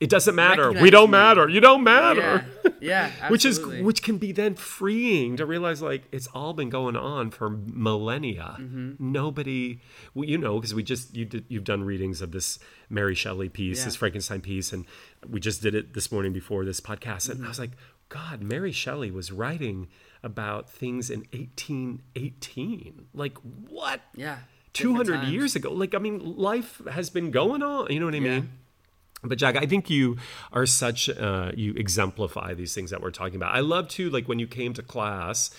it 0.00 0.08
doesn't 0.08 0.34
matter. 0.34 0.72
We 0.72 0.88
don't 0.88 1.10
me. 1.10 1.18
matter. 1.18 1.46
You 1.46 1.60
don't 1.60 1.84
matter. 1.84 2.46
Yeah. 2.80 3.10
Yeah. 3.20 3.28
which 3.28 3.44
is 3.44 3.60
which 3.60 4.02
can 4.02 4.16
be 4.16 4.32
then 4.32 4.54
freeing 4.54 5.36
to 5.36 5.44
realize 5.44 5.82
like 5.82 6.04
it's 6.10 6.26
all 6.28 6.54
been 6.54 6.70
going 6.70 6.96
on 6.96 7.30
for 7.30 7.50
millennia 7.50 8.56
Mm-hmm. 8.58 9.12
nobody 9.12 9.80
well, 10.14 10.24
you 10.28 10.38
know 10.38 10.56
because 10.58 10.72
we 10.74 10.82
just 10.82 11.14
you 11.14 11.24
did 11.26 11.44
you've 11.48 11.64
done 11.64 11.84
readings 11.84 12.22
of 12.22 12.32
this 12.32 12.58
mary 12.88 13.14
shelley 13.14 13.48
piece 13.50 13.80
Yeah. 13.80 13.84
this 13.86 13.96
frankenstein 13.96 14.40
piece 14.40 14.72
and 14.72 14.86
we 15.28 15.38
just 15.40 15.60
did 15.62 15.74
it 15.74 15.92
this 15.92 16.10
morning 16.10 16.32
before 16.32 16.64
this 16.64 16.80
podcast 16.80 17.28
and 17.28 17.38
i 17.38 17.40
Mm-hmm. 17.40 17.48
was 17.48 17.58
like 17.58 17.72
god 18.10 18.42
mary 18.42 18.70
shelley 18.72 19.10
was 19.10 19.32
writing 19.32 19.88
about 20.22 20.68
things 20.68 21.08
in 21.08 21.20
1818 21.32 23.06
like 23.14 23.38
what 23.68 24.00
Yeah. 24.14 24.38
200 24.74 25.24
years 25.28 25.56
ago 25.56 25.72
like 25.72 25.94
i 25.94 25.98
mean 25.98 26.36
life 26.36 26.80
has 26.90 27.08
been 27.10 27.30
going 27.30 27.62
on 27.62 27.90
you 27.90 27.98
know 27.98 28.06
what 28.06 28.14
i 28.14 28.18
Yeah. 28.18 28.40
mean 28.40 28.50
but 29.22 29.36
Jack, 29.36 29.54
I 29.54 29.66
think 29.66 29.90
you 29.90 30.16
are 30.50 30.64
such 30.64 31.10
uh, 31.10 31.52
you 31.54 31.74
exemplify 31.74 32.54
these 32.54 32.74
things 32.74 32.90
that 32.90 33.02
we're 33.02 33.10
talking 33.10 33.36
about. 33.36 33.54
I 33.54 33.60
love 33.60 33.86
too, 33.88 34.08
like 34.08 34.26
when 34.26 34.38
you 34.38 34.46
came 34.46 34.72
to 34.72 34.82
class, 34.82 35.50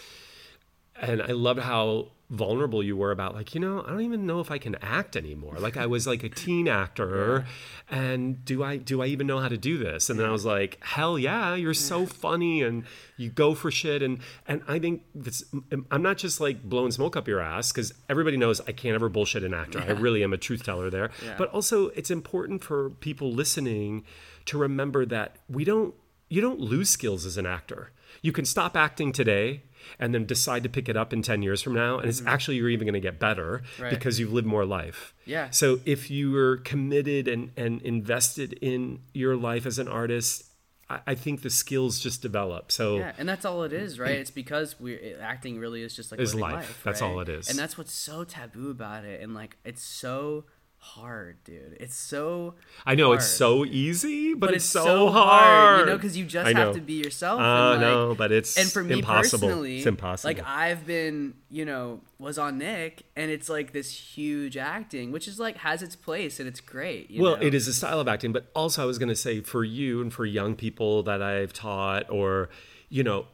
and 0.99 1.21
I 1.21 1.33
loved 1.33 1.59
how 1.59 2.07
vulnerable 2.31 2.81
you 2.81 2.95
were 2.95 3.11
about 3.11 3.35
like 3.35 3.53
you 3.53 3.59
know 3.59 3.83
I 3.85 3.89
don't 3.89 4.01
even 4.01 4.25
know 4.25 4.39
if 4.39 4.49
I 4.49 4.57
can 4.57 4.75
act 4.81 5.15
anymore. 5.17 5.55
Like 5.59 5.75
I 5.75 5.85
was 5.85 6.07
like 6.07 6.23
a 6.23 6.29
teen 6.29 6.67
actor, 6.67 7.45
and 7.89 8.43
do 8.45 8.63
I 8.63 8.77
do 8.77 9.01
I 9.01 9.07
even 9.07 9.27
know 9.27 9.39
how 9.39 9.49
to 9.49 9.57
do 9.57 9.77
this? 9.77 10.09
And 10.09 10.17
then 10.17 10.25
I 10.25 10.31
was 10.31 10.45
like, 10.45 10.79
hell 10.81 11.19
yeah, 11.19 11.55
you're 11.55 11.73
so 11.73 12.05
funny 12.05 12.63
and 12.63 12.85
you 13.17 13.29
go 13.29 13.53
for 13.53 13.69
shit 13.69 14.01
and 14.01 14.19
and 14.47 14.63
I 14.67 14.79
think 14.79 15.03
that's 15.13 15.43
um, 15.53 15.85
I'm 15.91 16.01
not 16.01 16.17
just 16.17 16.39
like 16.39 16.63
blowing 16.63 16.91
smoke 16.91 17.17
up 17.17 17.27
your 17.27 17.41
ass 17.41 17.71
because 17.71 17.93
everybody 18.09 18.37
knows 18.37 18.61
I 18.61 18.71
can't 18.71 18.95
ever 18.95 19.09
bullshit 19.09 19.43
an 19.43 19.53
actor. 19.53 19.79
I 19.81 19.91
really 19.91 20.23
am 20.23 20.31
a 20.31 20.37
truth 20.37 20.63
teller 20.63 20.89
there. 20.89 21.11
Yeah. 21.23 21.35
But 21.37 21.49
also 21.49 21.89
it's 21.89 22.09
important 22.09 22.63
for 22.63 22.91
people 22.91 23.31
listening 23.31 24.05
to 24.45 24.57
remember 24.57 25.05
that 25.05 25.35
we 25.49 25.65
don't 25.65 25.93
you 26.29 26.39
don't 26.39 26.61
lose 26.61 26.89
skills 26.89 27.25
as 27.25 27.35
an 27.37 27.45
actor. 27.45 27.91
You 28.21 28.31
can 28.31 28.45
stop 28.45 28.77
acting 28.77 29.11
today 29.11 29.63
and 29.99 30.13
then 30.13 30.25
decide 30.25 30.63
to 30.63 30.69
pick 30.69 30.87
it 30.89 30.97
up 30.97 31.13
in 31.13 31.21
10 31.21 31.41
years 31.41 31.61
from 31.61 31.73
now 31.73 31.97
and 31.99 32.07
it's 32.09 32.21
actually 32.25 32.57
you're 32.57 32.69
even 32.69 32.85
going 32.85 32.93
to 32.93 32.99
get 32.99 33.19
better 33.19 33.61
Mm-hmm. 33.61 33.83
Right. 33.83 33.89
because 33.91 34.19
you've 34.19 34.33
lived 34.33 34.47
more 34.47 34.65
life. 34.65 35.13
Yeah. 35.25 35.49
So 35.51 35.79
if 35.85 36.09
you 36.11 36.35
are 36.37 36.57
committed 36.57 37.27
and 37.27 37.51
and 37.57 37.81
invested 37.81 38.53
in 38.53 38.99
your 39.13 39.35
life 39.35 39.65
as 39.65 39.79
an 39.79 39.87
artist, 39.87 40.43
I, 40.89 40.99
I 41.07 41.15
think 41.15 41.41
the 41.41 41.49
skills 41.49 41.99
just 41.99 42.21
develop. 42.21 42.71
So 42.71 42.97
Yeah, 42.97 43.13
and 43.17 43.27
that's 43.27 43.45
all 43.45 43.63
it 43.63 43.73
is, 43.73 43.99
right? 43.99 44.11
It's 44.15 44.31
because 44.31 44.79
we 44.79 45.13
acting 45.15 45.59
really 45.59 45.81
is 45.83 45.95
just 45.95 46.11
like 46.11 46.19
Is 46.19 46.33
life. 46.35 46.53
life. 46.53 46.81
That's 46.83 47.01
right? 47.01 47.07
all 47.11 47.19
it 47.19 47.29
is. 47.29 47.49
and 47.49 47.57
that's 47.57 47.77
what's 47.77 47.93
so 47.93 48.23
taboo 48.23 48.69
about 48.71 49.05
it, 49.05 49.21
and 49.21 49.33
like 49.33 49.57
it's 49.65 49.83
so 49.83 50.45
hard, 50.81 51.37
dude. 51.43 51.77
It's 51.79 51.95
so 51.95 52.55
I 52.85 52.95
know 52.95 53.13
it's 53.13 53.27
so 53.27 53.63
easy, 53.63 54.33
but, 54.33 54.47
but 54.47 54.55
it's, 54.55 54.65
so, 54.65 55.09
hard. 55.09 55.29
hard, 55.29 55.79
you 55.79 55.85
know, 55.85 55.95
because 55.95 56.17
you 56.17 56.25
just 56.25 56.51
have 56.51 56.73
to 56.73 56.81
be 56.81 56.93
yourself. 56.93 57.39
Uh, 57.39 57.43
and, 57.43 57.81
like, 57.81 57.91
no, 57.91 58.15
but 58.15 58.31
it's 58.31 58.57
and 58.57 58.69
for 58.69 58.83
me 58.83 58.95
impossible. 58.95 59.47
personally, 59.47 59.77
It's 59.77 59.85
impossible. 59.85 60.33
Like 60.33 60.45
I've 60.45 60.85
been, 60.85 61.35
you 61.49 61.65
know, 61.65 62.01
was 62.17 62.37
on 62.37 62.57
Nick, 62.57 63.03
and 63.15 63.29
it's 63.29 63.47
like 63.47 63.73
this 63.73 63.91
huge 63.91 64.57
acting, 64.57 65.11
which 65.11 65.27
is 65.27 65.39
like 65.39 65.57
has 65.57 65.83
its 65.83 65.95
place 65.95 66.39
and 66.39 66.49
it's 66.49 66.59
great. 66.59 67.11
You 67.11 67.21
well, 67.21 67.37
know? 67.37 67.43
it 67.43 67.53
is 67.53 67.67
a 67.67 67.73
style 67.73 67.99
of 67.99 68.07
acting, 68.07 68.33
but 68.33 68.49
also 68.55 68.81
I 68.81 68.85
was 68.85 68.97
going 68.97 69.09
to 69.09 69.15
say 69.15 69.41
for 69.41 69.63
you 69.63 70.01
and 70.01 70.11
for 70.11 70.25
young 70.25 70.55
people 70.55 71.03
that 71.03 71.21
I've 71.21 71.53
taught 71.53 72.09
or, 72.09 72.49
you 72.89 73.03
know, 73.03 73.27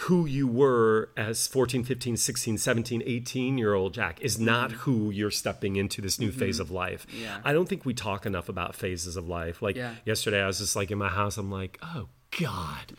who 0.00 0.26
you 0.26 0.48
were 0.48 1.10
as 1.16 1.46
14, 1.46 1.84
15, 1.84 2.16
16, 2.16 2.58
17, 2.58 3.02
18 3.06 3.58
year 3.58 3.74
old 3.74 3.94
Jack 3.94 4.20
is 4.20 4.38
not 4.40 4.72
who 4.72 5.10
you're 5.10 5.30
stepping 5.30 5.76
into 5.76 6.00
this 6.02 6.18
new 6.18 6.32
phase 6.32 6.58
of 6.58 6.70
life. 6.70 7.06
Mm-hmm. 7.06 7.22
Yeah. 7.22 7.38
I 7.44 7.52
don't 7.52 7.68
think 7.68 7.84
we 7.84 7.94
talk 7.94 8.26
enough 8.26 8.48
about 8.48 8.74
phases 8.74 9.16
of 9.16 9.28
life. 9.28 9.62
Like 9.62 9.76
Yeah. 9.76 9.94
yesterday, 10.04 10.42
I 10.42 10.46
was 10.46 10.58
just 10.58 10.74
like 10.74 10.90
in 10.90 10.98
my 10.98 11.08
house, 11.08 11.36
I'm 11.38 11.50
like, 11.50 11.78
oh 11.82 12.08
God, 12.40 12.92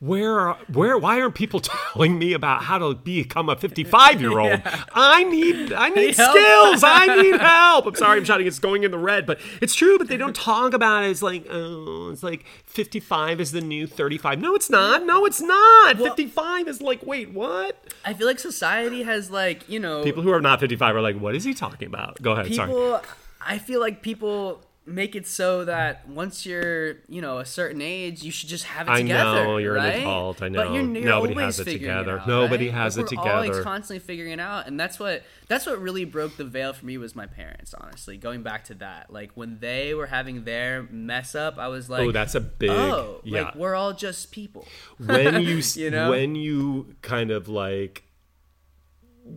where, 0.00 0.40
are, 0.40 0.58
where, 0.72 0.98
why 0.98 1.20
aren't 1.20 1.34
people 1.36 1.60
telling 1.94 2.18
me 2.18 2.32
about 2.32 2.64
how 2.64 2.78
to 2.78 2.94
become 2.94 3.48
a 3.48 3.54
55 3.56 4.20
year 4.20 4.38
old? 4.38 4.60
I 4.92 5.22
need, 5.24 5.72
I 5.72 5.90
need 5.90 6.16
help. 6.16 6.36
skills. 6.36 6.82
I 6.84 7.16
need 7.22 7.40
help. 7.40 7.86
I'm 7.86 7.94
sorry, 7.94 8.18
I'm 8.18 8.24
shouting. 8.24 8.46
It's 8.46 8.58
going 8.58 8.82
in 8.82 8.90
the 8.90 8.98
red, 8.98 9.26
but 9.26 9.38
it's 9.60 9.74
true. 9.74 9.98
But 9.98 10.08
they 10.08 10.16
don't 10.16 10.34
talk 10.34 10.74
about 10.74 11.04
it. 11.04 11.10
It's 11.10 11.22
like, 11.22 11.46
oh, 11.50 12.10
it's 12.10 12.22
like 12.22 12.44
55 12.66 13.40
is 13.40 13.52
the 13.52 13.60
new 13.60 13.86
35. 13.86 14.40
No, 14.40 14.54
it's 14.56 14.68
not. 14.70 15.06
No, 15.06 15.24
it's 15.24 15.40
not. 15.40 15.98
55 15.98 16.66
is 16.66 16.80
like, 16.82 17.04
wait, 17.06 17.32
what? 17.32 17.76
I 18.04 18.14
feel 18.14 18.26
like 18.26 18.38
society 18.40 19.02
has 19.04 19.30
like 19.30 19.68
you 19.68 19.78
know 19.78 20.02
People 20.02 20.22
who 20.22 20.32
are 20.32 20.40
not 20.40 20.58
55 20.60 20.96
are 20.96 21.00
like, 21.00 21.18
what 21.18 21.36
is 21.36 21.44
he 21.44 21.54
talking 21.54 21.86
about? 21.86 22.20
Go 22.20 22.32
ahead. 22.32 22.52
sorry. 22.54 22.68
people 22.68 23.00
i 23.44 23.58
feel 23.58 23.80
like 23.80 24.02
people 24.02 24.62
make 24.84 25.14
it 25.14 25.28
so 25.28 25.64
that 25.64 26.08
once 26.08 26.44
you're 26.44 26.96
you 27.08 27.20
know 27.20 27.38
a 27.38 27.44
certain 27.46 27.80
age 27.80 28.24
you 28.24 28.32
should 28.32 28.48
just 28.48 28.64
have 28.64 28.88
it 28.88 28.96
together. 28.96 29.40
I 29.40 29.44
know, 29.44 29.56
you're 29.58 29.76
an 29.76 30.00
adult, 30.00 30.42
I 30.42 30.48
but 30.48 30.72
you're, 30.72 30.82
know. 30.82 30.98
you're 30.98 31.08
Nobody 31.08 31.34
has 31.34 31.60
it 31.60 31.64
together. 31.66 32.18
out, 32.18 32.26
Nobody 32.26 32.66
right? 32.66 32.74
has 32.74 32.96
Like, 32.96 33.12
it 33.12 33.16
we're 33.18 33.30
always 33.30 33.50
together. 33.50 33.62
constantly 33.62 34.00
figuring 34.00 34.32
it 34.32 34.40
out 34.40 34.66
and 34.66 34.80
that's 34.80 34.98
what 34.98 35.22
that's 35.46 35.66
what 35.66 35.80
really 35.80 36.04
broke 36.04 36.36
the 36.36 36.44
veil 36.44 36.72
for 36.72 36.84
me 36.84 36.98
was 36.98 37.14
my 37.14 37.26
parents 37.26 37.74
honestly 37.74 38.16
going 38.16 38.42
back 38.42 38.64
to 38.64 38.74
that 38.74 39.12
like 39.12 39.30
when 39.34 39.60
they 39.60 39.94
were 39.94 40.06
having 40.06 40.42
their 40.44 40.82
mess 40.90 41.36
up 41.36 41.58
i 41.58 41.68
was 41.68 41.88
like 41.88 42.02
oh, 42.02 42.10
that's 42.10 42.34
a 42.34 42.40
big, 42.40 42.70
oh 42.70 43.20
yeah. 43.22 43.42
like 43.42 43.54
we're 43.54 43.76
all 43.76 43.92
just 43.92 44.32
people 44.32 44.66
when 44.98 45.42
you, 45.42 45.62
You 45.76 45.90
know? 45.90 46.10
when 46.10 46.34
you 46.34 46.96
kind 47.02 47.30
of 47.30 47.48
like 47.48 48.02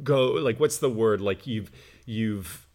go 0.03 0.31
like 0.31 0.59
what's 0.59 0.79
the 0.79 0.89
word 0.89 1.21
like 1.21 1.45
you've 1.45 1.69
you've 2.07 2.65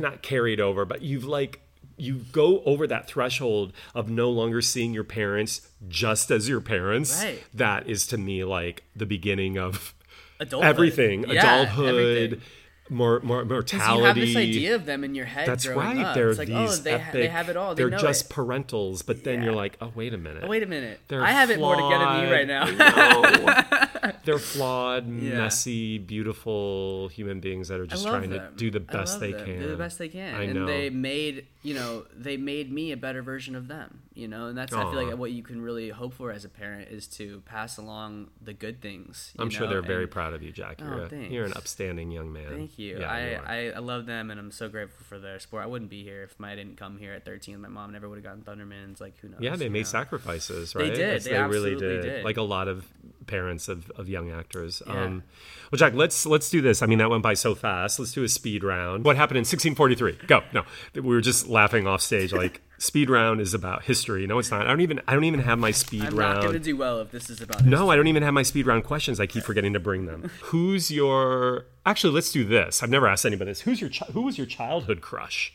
not 0.00 0.22
carried 0.22 0.58
over 0.58 0.84
but 0.84 1.02
you've 1.02 1.24
like 1.24 1.60
you 1.98 2.16
go 2.32 2.62
over 2.64 2.86
that 2.86 3.06
threshold 3.08 3.72
of 3.94 4.08
no 4.10 4.30
longer 4.30 4.60
seeing 4.60 4.92
your 4.92 5.04
parents 5.04 5.68
just 5.88 6.30
as 6.30 6.48
your 6.48 6.60
parents 6.60 7.22
Right. 7.22 7.42
that 7.54 7.88
is 7.88 8.06
to 8.08 8.18
me 8.18 8.44
like 8.44 8.82
the 8.94 9.06
beginning 9.06 9.56
of 9.58 9.94
Adulthood. 10.38 10.68
everything 10.68 11.24
Yeah, 11.28 11.40
adulthood 11.62 11.88
everything. 11.88 12.42
more 12.90 13.20
more 13.20 13.44
mortality. 13.46 13.98
you 13.98 14.04
have 14.04 14.14
this 14.16 14.36
idea 14.36 14.74
of 14.74 14.84
them 14.84 15.02
in 15.04 15.14
your 15.14 15.24
head. 15.24 15.48
That's 15.48 15.66
growing 15.66 15.96
right. 15.96 16.06
Up. 16.06 16.14
They're 16.14 16.28
it's 16.30 16.38
like, 16.38 16.50
oh, 16.50 16.60
these 16.66 16.80
oh, 16.80 16.82
they, 16.82 16.98
ha- 16.98 17.10
they 17.12 17.26
have 17.28 17.48
it 17.48 17.56
all. 17.56 17.74
They 17.74 17.82
They're 17.82 17.90
know 17.90 17.98
just 17.98 18.30
it. 18.30 18.34
parentals, 18.34 19.04
but 19.04 19.24
then 19.24 19.38
Yeah. 19.38 19.44
you're 19.46 19.54
like, 19.54 19.76
oh 19.80 19.90
wait 19.94 20.12
a 20.12 20.18
minute. 20.18 20.42
Oh, 20.44 20.48
wait 20.48 20.62
a 20.62 20.66
minute. 20.66 21.00
They're 21.08 21.24
I 21.24 21.30
have 21.32 21.50
it 21.50 21.58
more 21.58 21.74
together 21.76 22.04
than 22.04 22.26
you 22.28 22.32
right 22.32 22.46
now. 22.46 23.85
They're 24.26 24.38
flawed, 24.38 25.08
Yeah. 25.22 25.38
messy, 25.38 25.96
beautiful 25.98 27.08
human 27.08 27.40
beings 27.40 27.68
that 27.68 27.80
are 27.80 27.86
just 27.86 28.06
trying 28.06 28.28
them. 28.30 28.50
to 28.52 28.56
do 28.56 28.70
the 28.70 28.80
best 28.80 29.20
they 29.20 29.32
them. 29.32 29.44
can. 29.46 29.60
Do 29.60 29.68
the 29.68 29.76
best 29.76 29.98
they 29.98 30.08
can, 30.08 30.34
I 30.34 30.42
and 30.44 30.54
know. 30.54 30.66
they 30.66 30.90
made 30.90 31.46
you 31.62 31.74
know 31.74 32.04
they 32.14 32.36
made 32.36 32.70
me 32.70 32.92
a 32.92 32.96
better 32.96 33.22
version 33.22 33.56
of 33.56 33.68
them. 33.68 34.02
You 34.14 34.28
know, 34.28 34.46
and 34.46 34.56
that's 34.56 34.72
I 34.72 34.80
feel 34.90 35.02
like 35.04 35.16
what 35.18 35.30
you 35.32 35.42
can 35.42 35.60
really 35.60 35.90
hope 35.90 36.14
for 36.14 36.32
as 36.32 36.44
a 36.46 36.48
parent 36.48 36.88
is 36.90 37.06
to 37.18 37.42
pass 37.44 37.76
along 37.76 38.28
the 38.42 38.54
good 38.54 38.80
things. 38.80 39.32
you 39.38 39.42
I'm 39.42 39.50
sure 39.50 39.66
they're 39.66 39.82
very 39.82 40.04
and- 40.04 40.10
proud 40.10 40.32
of 40.32 40.42
you, 40.42 40.52
Jack. 40.52 40.80
Oh, 40.82 40.86
you're, 40.86 41.00
Oh, 41.02 41.08
a, 41.12 41.28
you're 41.28 41.44
an 41.44 41.52
upstanding 41.54 42.10
young 42.10 42.32
man. 42.32 42.48
Thank 42.48 42.78
you. 42.78 42.98
Yeah, 42.98 43.30
you. 43.30 43.36
I, 43.46 43.56
I, 43.56 43.70
I 43.72 43.78
love 43.80 44.06
them, 44.06 44.30
and 44.30 44.40
I'm 44.40 44.50
so 44.50 44.70
grateful 44.70 45.04
for 45.06 45.18
their 45.18 45.38
support. 45.38 45.64
I 45.64 45.66
wouldn't 45.66 45.90
be 45.90 46.02
here 46.02 46.22
if 46.22 46.34
I 46.40 46.54
didn't 46.54 46.76
come 46.78 46.96
here 46.96 47.12
at 47.12 47.26
13. 47.26 47.60
My 47.60 47.68
mom 47.68 47.92
never 47.92 48.08
would 48.08 48.16
have 48.16 48.24
gotten 48.24 48.40
Thundermans. 48.42 49.02
Like 49.02 49.18
who 49.20 49.28
knows? 49.28 49.40
Yeah, 49.40 49.54
they 49.56 49.68
made 49.68 49.80
know? 49.80 49.84
sacrifices, 49.84 50.72
They 50.72 50.82
right? 50.84 50.94
did. 50.94 50.98
Yes, 50.98 51.24
They 51.24 51.32
really 51.32 51.72
absolutely 51.74 52.08
did. 52.10 52.24
Like 52.24 52.38
a 52.38 52.42
lot 52.42 52.68
of 52.68 52.86
parents 53.26 53.68
of, 53.68 53.90
of 53.96 54.08
young 54.08 54.30
actors. 54.30 54.82
Yeah. 54.86 55.04
Um, 55.04 55.22
well, 55.70 55.78
Jack, 55.78 55.94
let's 55.94 56.26
let's 56.26 56.48
do 56.50 56.60
this. 56.60 56.82
I 56.82 56.86
mean, 56.86 56.98
that 56.98 57.10
went 57.10 57.22
by 57.22 57.34
so 57.34 57.54
fast. 57.54 57.98
Let's 57.98 58.12
do 58.12 58.22
a 58.22 58.28
speed 58.28 58.62
round. 58.62 59.04
What 59.04 59.16
happened 59.16 59.38
in 59.38 59.42
1643? 59.42 60.26
Go. 60.26 60.42
No, 60.52 60.64
we 60.94 61.00
were 61.02 61.20
just 61.20 61.48
laughing 61.48 61.86
off 61.86 62.00
stage. 62.02 62.32
Like 62.46 62.60
speed 62.78 63.08
round 63.08 63.40
is 63.40 63.54
about 63.54 63.84
history. 63.84 64.26
No, 64.26 64.38
it's 64.38 64.50
not. 64.50 64.66
I 64.66 64.68
don't 64.68 64.82
even 64.82 65.00
I 65.08 65.14
don't 65.14 65.24
even 65.24 65.40
have 65.40 65.58
my 65.58 65.70
speed 65.70 66.04
I'm 66.04 66.16
round. 66.16 66.34
not 66.34 66.42
going 66.42 66.52
to 66.52 66.58
do 66.58 66.76
well 66.76 67.00
if 67.00 67.10
this 67.10 67.30
is 67.30 67.40
about. 67.40 67.64
No, 67.64 67.90
I 67.90 67.96
don't 67.96 68.08
even 68.08 68.22
have 68.22 68.34
my 68.34 68.42
speed 68.42 68.66
round 68.66 68.84
questions. 68.84 69.18
I 69.18 69.26
keep 69.26 69.42
forgetting 69.42 69.72
to 69.72 69.80
bring 69.80 70.04
them. 70.04 70.30
Who's 70.42 70.90
your? 70.90 71.64
Actually, 71.86 72.12
let's 72.12 72.30
do 72.30 72.44
this. 72.44 72.82
I've 72.82 72.90
never 72.90 73.08
asked 73.08 73.24
anybody 73.24 73.52
this. 73.52 73.62
Who's 73.62 73.80
your? 73.80 73.90
Who 74.12 74.22
was 74.22 74.36
your 74.36 74.46
childhood 74.46 75.00
crush? 75.00 75.54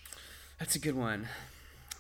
That's 0.60 0.76
a 0.76 0.80
good 0.80 0.96
one. 0.96 1.28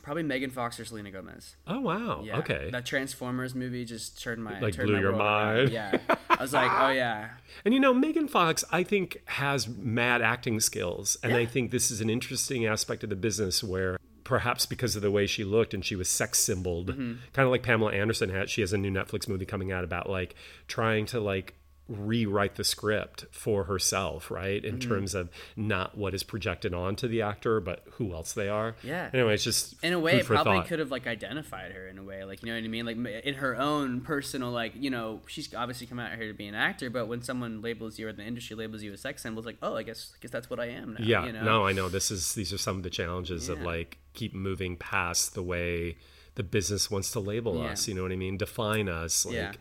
Probably 0.01 0.23
Megan 0.23 0.49
Fox 0.49 0.79
or 0.79 0.85
Selena 0.85 1.11
Gomez. 1.11 1.55
Oh 1.67 1.79
wow. 1.79 2.21
Yeah. 2.23 2.39
Okay. 2.39 2.69
That 2.71 2.85
Transformers 2.85 3.53
movie 3.55 3.85
just 3.85 4.21
turned 4.21 4.43
my 4.43 4.59
Like 4.59 4.73
turned 4.73 4.87
blew 4.87 4.95
my 4.95 5.01
your 5.01 5.11
world 5.11 5.21
around. 5.21 5.55
mind. 5.57 5.69
Yeah. 5.71 5.97
I 6.29 6.41
was 6.41 6.53
like, 6.53 6.71
oh 6.71 6.89
yeah. 6.89 7.29
And 7.65 7.73
you 7.73 7.79
know, 7.79 7.93
Megan 7.93 8.27
Fox, 8.27 8.63
I 8.71 8.83
think, 8.83 9.21
has 9.25 9.67
mad 9.67 10.21
acting 10.21 10.59
skills. 10.59 11.17
And 11.23 11.33
I 11.33 11.45
think 11.45 11.69
this 11.71 11.91
is 11.91 12.01
an 12.01 12.09
interesting 12.09 12.65
aspect 12.65 13.03
of 13.03 13.09
the 13.09 13.15
business 13.15 13.63
where 13.63 13.97
perhaps 14.23 14.65
because 14.65 14.95
of 14.95 15.01
the 15.01 15.11
way 15.11 15.27
she 15.27 15.43
looked 15.43 15.73
and 15.73 15.83
she 15.83 15.95
was 15.95 16.07
sex 16.09 16.39
symboled, 16.39 16.87
Mm-hmm. 16.87 17.13
kind 17.33 17.45
of 17.45 17.51
like 17.51 17.63
Pamela 17.63 17.91
Anderson 17.91 18.29
had. 18.29 18.49
She 18.49 18.61
has 18.61 18.71
a 18.73 18.77
new 18.77 18.89
Netflix 18.91 19.27
movie 19.27 19.45
coming 19.45 19.71
out 19.71 19.83
about 19.83 20.09
like 20.09 20.35
trying 20.67 21.05
to 21.07 21.19
like 21.19 21.53
rewrite 21.91 22.55
the 22.55 22.63
script 22.63 23.25
for 23.31 23.65
herself, 23.65 24.31
right? 24.31 24.63
Mm-hmm. 24.63 24.75
In 24.75 24.79
terms 24.79 25.13
of 25.13 25.29
not 25.55 25.97
what 25.97 26.13
is 26.13 26.23
projected 26.23 26.73
onto 26.73 27.07
the 27.07 27.21
actor, 27.21 27.59
but 27.59 27.83
who 27.93 28.13
else 28.13 28.33
they 28.33 28.47
are. 28.49 28.75
Yeah. 28.83 29.09
Anyway, 29.13 29.33
it's 29.33 29.43
just 29.43 29.75
In 29.83 29.93
a 29.93 29.99
way, 29.99 30.19
it 30.19 30.25
probably 30.25 30.57
thought. 30.59 30.67
could 30.67 30.79
have 30.79 30.91
like 30.91 31.07
identified 31.07 31.71
her 31.73 31.87
in 31.87 31.97
a 31.97 32.03
way, 32.03 32.23
like 32.23 32.41
you 32.41 32.47
know 32.47 32.55
what 32.55 32.63
I 32.63 32.67
mean, 32.67 32.85
like 32.85 32.97
in 33.25 33.35
her 33.35 33.55
own 33.55 34.01
personal, 34.01 34.51
like 34.51 34.73
you 34.75 34.89
know, 34.89 35.21
she's 35.27 35.53
obviously 35.53 35.87
come 35.87 35.99
out 35.99 36.15
here 36.17 36.27
to 36.27 36.33
be 36.33 36.47
an 36.47 36.55
actor, 36.55 36.89
but 36.89 37.07
when 37.07 37.21
someone 37.21 37.61
labels 37.61 37.99
you 37.99 38.07
or 38.07 38.13
the 38.13 38.23
industry 38.23 38.55
labels 38.55 38.81
you 38.83 38.93
a 38.93 38.97
sex 38.97 39.21
symbol, 39.23 39.39
it's 39.39 39.45
like, 39.45 39.57
oh, 39.61 39.75
I 39.75 39.83
guess, 39.83 40.13
I 40.15 40.17
guess 40.21 40.31
that's 40.31 40.49
what 40.49 40.59
I 40.59 40.67
am 40.67 40.93
now. 40.93 40.99
Yeah, 41.05 41.25
you 41.25 41.33
know? 41.33 41.43
no, 41.43 41.65
I 41.67 41.73
know. 41.73 41.89
This 41.89 42.11
is 42.11 42.33
these 42.33 42.53
are 42.53 42.57
some 42.57 42.77
of 42.77 42.83
the 42.83 42.89
challenges 42.89 43.49
of 43.49 43.61
like 43.61 43.97
keep 44.13 44.33
moving 44.33 44.77
past 44.77 45.33
the 45.33 45.43
way 45.43 45.97
the 46.35 46.43
business 46.43 46.89
wants 46.89 47.11
to 47.11 47.19
label 47.19 47.57
Yeah. 47.61 47.71
us. 47.71 47.87
You 47.89 47.93
know 47.95 48.03
what 48.03 48.11
I 48.13 48.15
mean? 48.15 48.37
Define 48.37 48.87
us. 48.87 49.25
Like, 49.25 49.35
Yeah. 49.35 49.51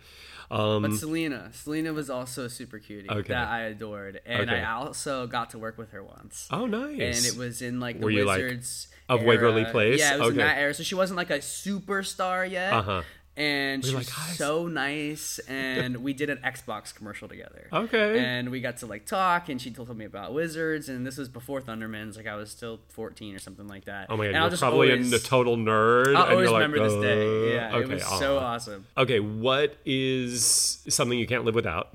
Um, 0.51 0.83
But 0.83 0.93
Selena, 0.95 1.51
Selena 1.53 1.93
was 1.93 2.11
also 2.11 2.45
a 2.47 2.51
super 2.51 2.79
cutie 2.79 3.09
Okay. 3.11 3.33
that 3.33 3.49
I 3.49 3.61
adored, 3.63 4.21
and 4.27 4.51
Okay. 4.51 4.61
I 4.61 4.73
also 4.75 5.27
got 5.27 5.51
to 5.51 5.59
work 5.59 5.79
with 5.79 5.93
her 5.93 6.03
once. 6.03 6.49
oh, 6.51 6.67
nice. 6.67 6.99
and 7.01 7.27
it 7.35 7.39
was 7.39 7.63
in 7.63 7.81
like 7.81 7.99
the 7.99 8.05
Were 8.05 8.11
you, 8.11 8.25
like, 8.25 8.43
Wizards 8.43 8.89
of 9.09 9.21
era. 9.21 9.29
Waverly 9.29 9.65
Place? 9.67 10.01
Yeah, 10.01 10.15
it 10.15 10.21
was 10.21 10.31
in 10.31 10.37
that 10.39 10.59
era. 10.59 10.75
So 10.75 10.83
she 10.83 10.95
wasn't 10.95 11.17
like 11.19 11.31
a 11.31 11.39
superstar 11.39 12.49
yet. 12.51 12.73
Uh-huh. 12.73 13.03
And 13.37 13.85
she 13.85 13.95
was 13.95 14.09
like, 14.09 14.35
so 14.37 14.67
nice, 14.67 15.39
and 15.49 15.99
we 15.99 16.13
did 16.13 16.29
an 16.31 16.39
Xbox 16.45 16.95
commercial 16.95 17.29
together. 17.29 17.69
Okay. 17.73 18.19
And 18.19 18.51
we 18.51 18.61
got 18.61 18.79
to 18.79 18.87
like 18.87 19.07
talk, 19.07 19.49
and 19.49 19.63
she 19.63 19.71
told 19.71 19.97
me 19.97 20.05
about 20.05 20.35
Wizards, 20.35 20.89
and 20.89 21.07
this 21.07 21.17
was 21.17 21.29
before 21.29 21.61
Thundermans. 21.63 22.17
Like 22.17 22.27
I 22.27 22.35
was 22.35 22.51
still 22.51 22.81
14 22.89 23.35
or 23.35 23.39
something 23.39 23.67
like 23.69 23.85
that. 23.85 24.09
Oh 24.11 24.17
my 24.17 24.27
god, 24.27 24.35
and 24.35 24.51
you're 24.51 24.59
probably 24.59 24.91
always, 24.91 25.13
a 25.13 25.19
total 25.21 25.57
nerd. 25.57 26.09
And 26.09 26.17
always 26.17 26.45
you're 26.45 26.51
like, 26.51 26.63
remember 26.63 26.85
this 26.85 26.93
"Uh, 26.93 27.01
day. 27.01 27.55
Yeah, 27.55 27.77
okay, 27.77 27.83
it 27.85 27.95
was 27.95 28.19
so 28.19 28.39
awesome. 28.39 28.87
Okay, 28.99 29.21
what 29.21 29.77
is 29.87 30.83
something 30.89 31.19
you 31.19 31.27
can't 31.27 31.45
live 31.45 31.55
without? 31.55 31.95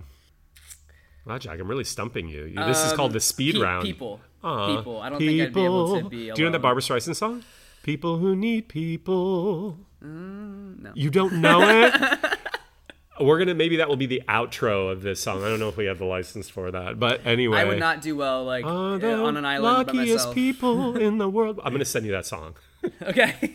Wow, 1.25 1.37
Jack, 1.37 1.59
I'm 1.59 1.67
really 1.67 1.83
stumping 1.83 2.27
you. 2.29 2.53
This 2.55 2.83
is 2.85 2.93
called 2.93 3.13
the 3.13 3.19
speed 3.19 3.55
Um, 3.55 3.61
Pe- 3.61 3.65
round. 3.67 3.83
People, 3.83 4.19
Aw, 4.43 4.77
people. 4.77 5.01
I 5.01 5.09
don't 5.09 5.19
think 5.19 5.41
I'd 5.41 5.53
be 5.53 5.63
able 5.63 5.87
to 5.89 5.95
people. 5.95 6.09
be. 6.09 6.17
Do 6.17 6.23
you 6.23 6.29
know 6.29 6.51
that 6.51 6.57
alone. 6.57 6.61
Barbra 6.61 6.81
Streisand 6.81 7.15
song? 7.15 7.43
People 7.83 8.17
who 8.17 8.35
need 8.35 8.67
people. 8.69 9.77
Mm, 10.05 10.81
no. 10.81 10.91
You 10.95 11.09
don't 11.09 11.41
know 11.41 11.61
it? 11.61 11.93
We're 13.19 13.39
gonna 13.39 13.53
maybe 13.53 13.77
that 13.77 13.87
will 13.87 13.95
be 13.95 14.07
the 14.07 14.23
outro 14.27 14.91
of 14.91 15.01
this 15.01 15.21
song. 15.21 15.43
I 15.43 15.47
don't 15.47 15.59
know 15.59 15.69
if 15.69 15.77
we 15.77 15.85
have 15.85 15.99
the 15.99 16.05
license 16.05 16.49
for 16.49 16.69
that, 16.71 16.99
but 16.99 17.25
anyway. 17.25 17.59
I 17.59 17.63
would 17.63 17.79
not 17.79 18.01
do 18.01 18.15
well 18.15 18.43
like 18.43 18.65
the 18.65 18.69
on 18.69 19.37
an 19.37 19.45
island 19.45 19.87
by 19.87 19.93
luckiest 19.93 20.33
people 20.33 20.97
in 21.01 21.17
the 21.17 21.29
world. 21.29 21.61
I'm 21.63 21.71
gonna 21.71 21.85
send 21.85 22.05
you 22.05 22.11
that 22.11 22.25
song. 22.25 22.55
Okay. 23.01 23.51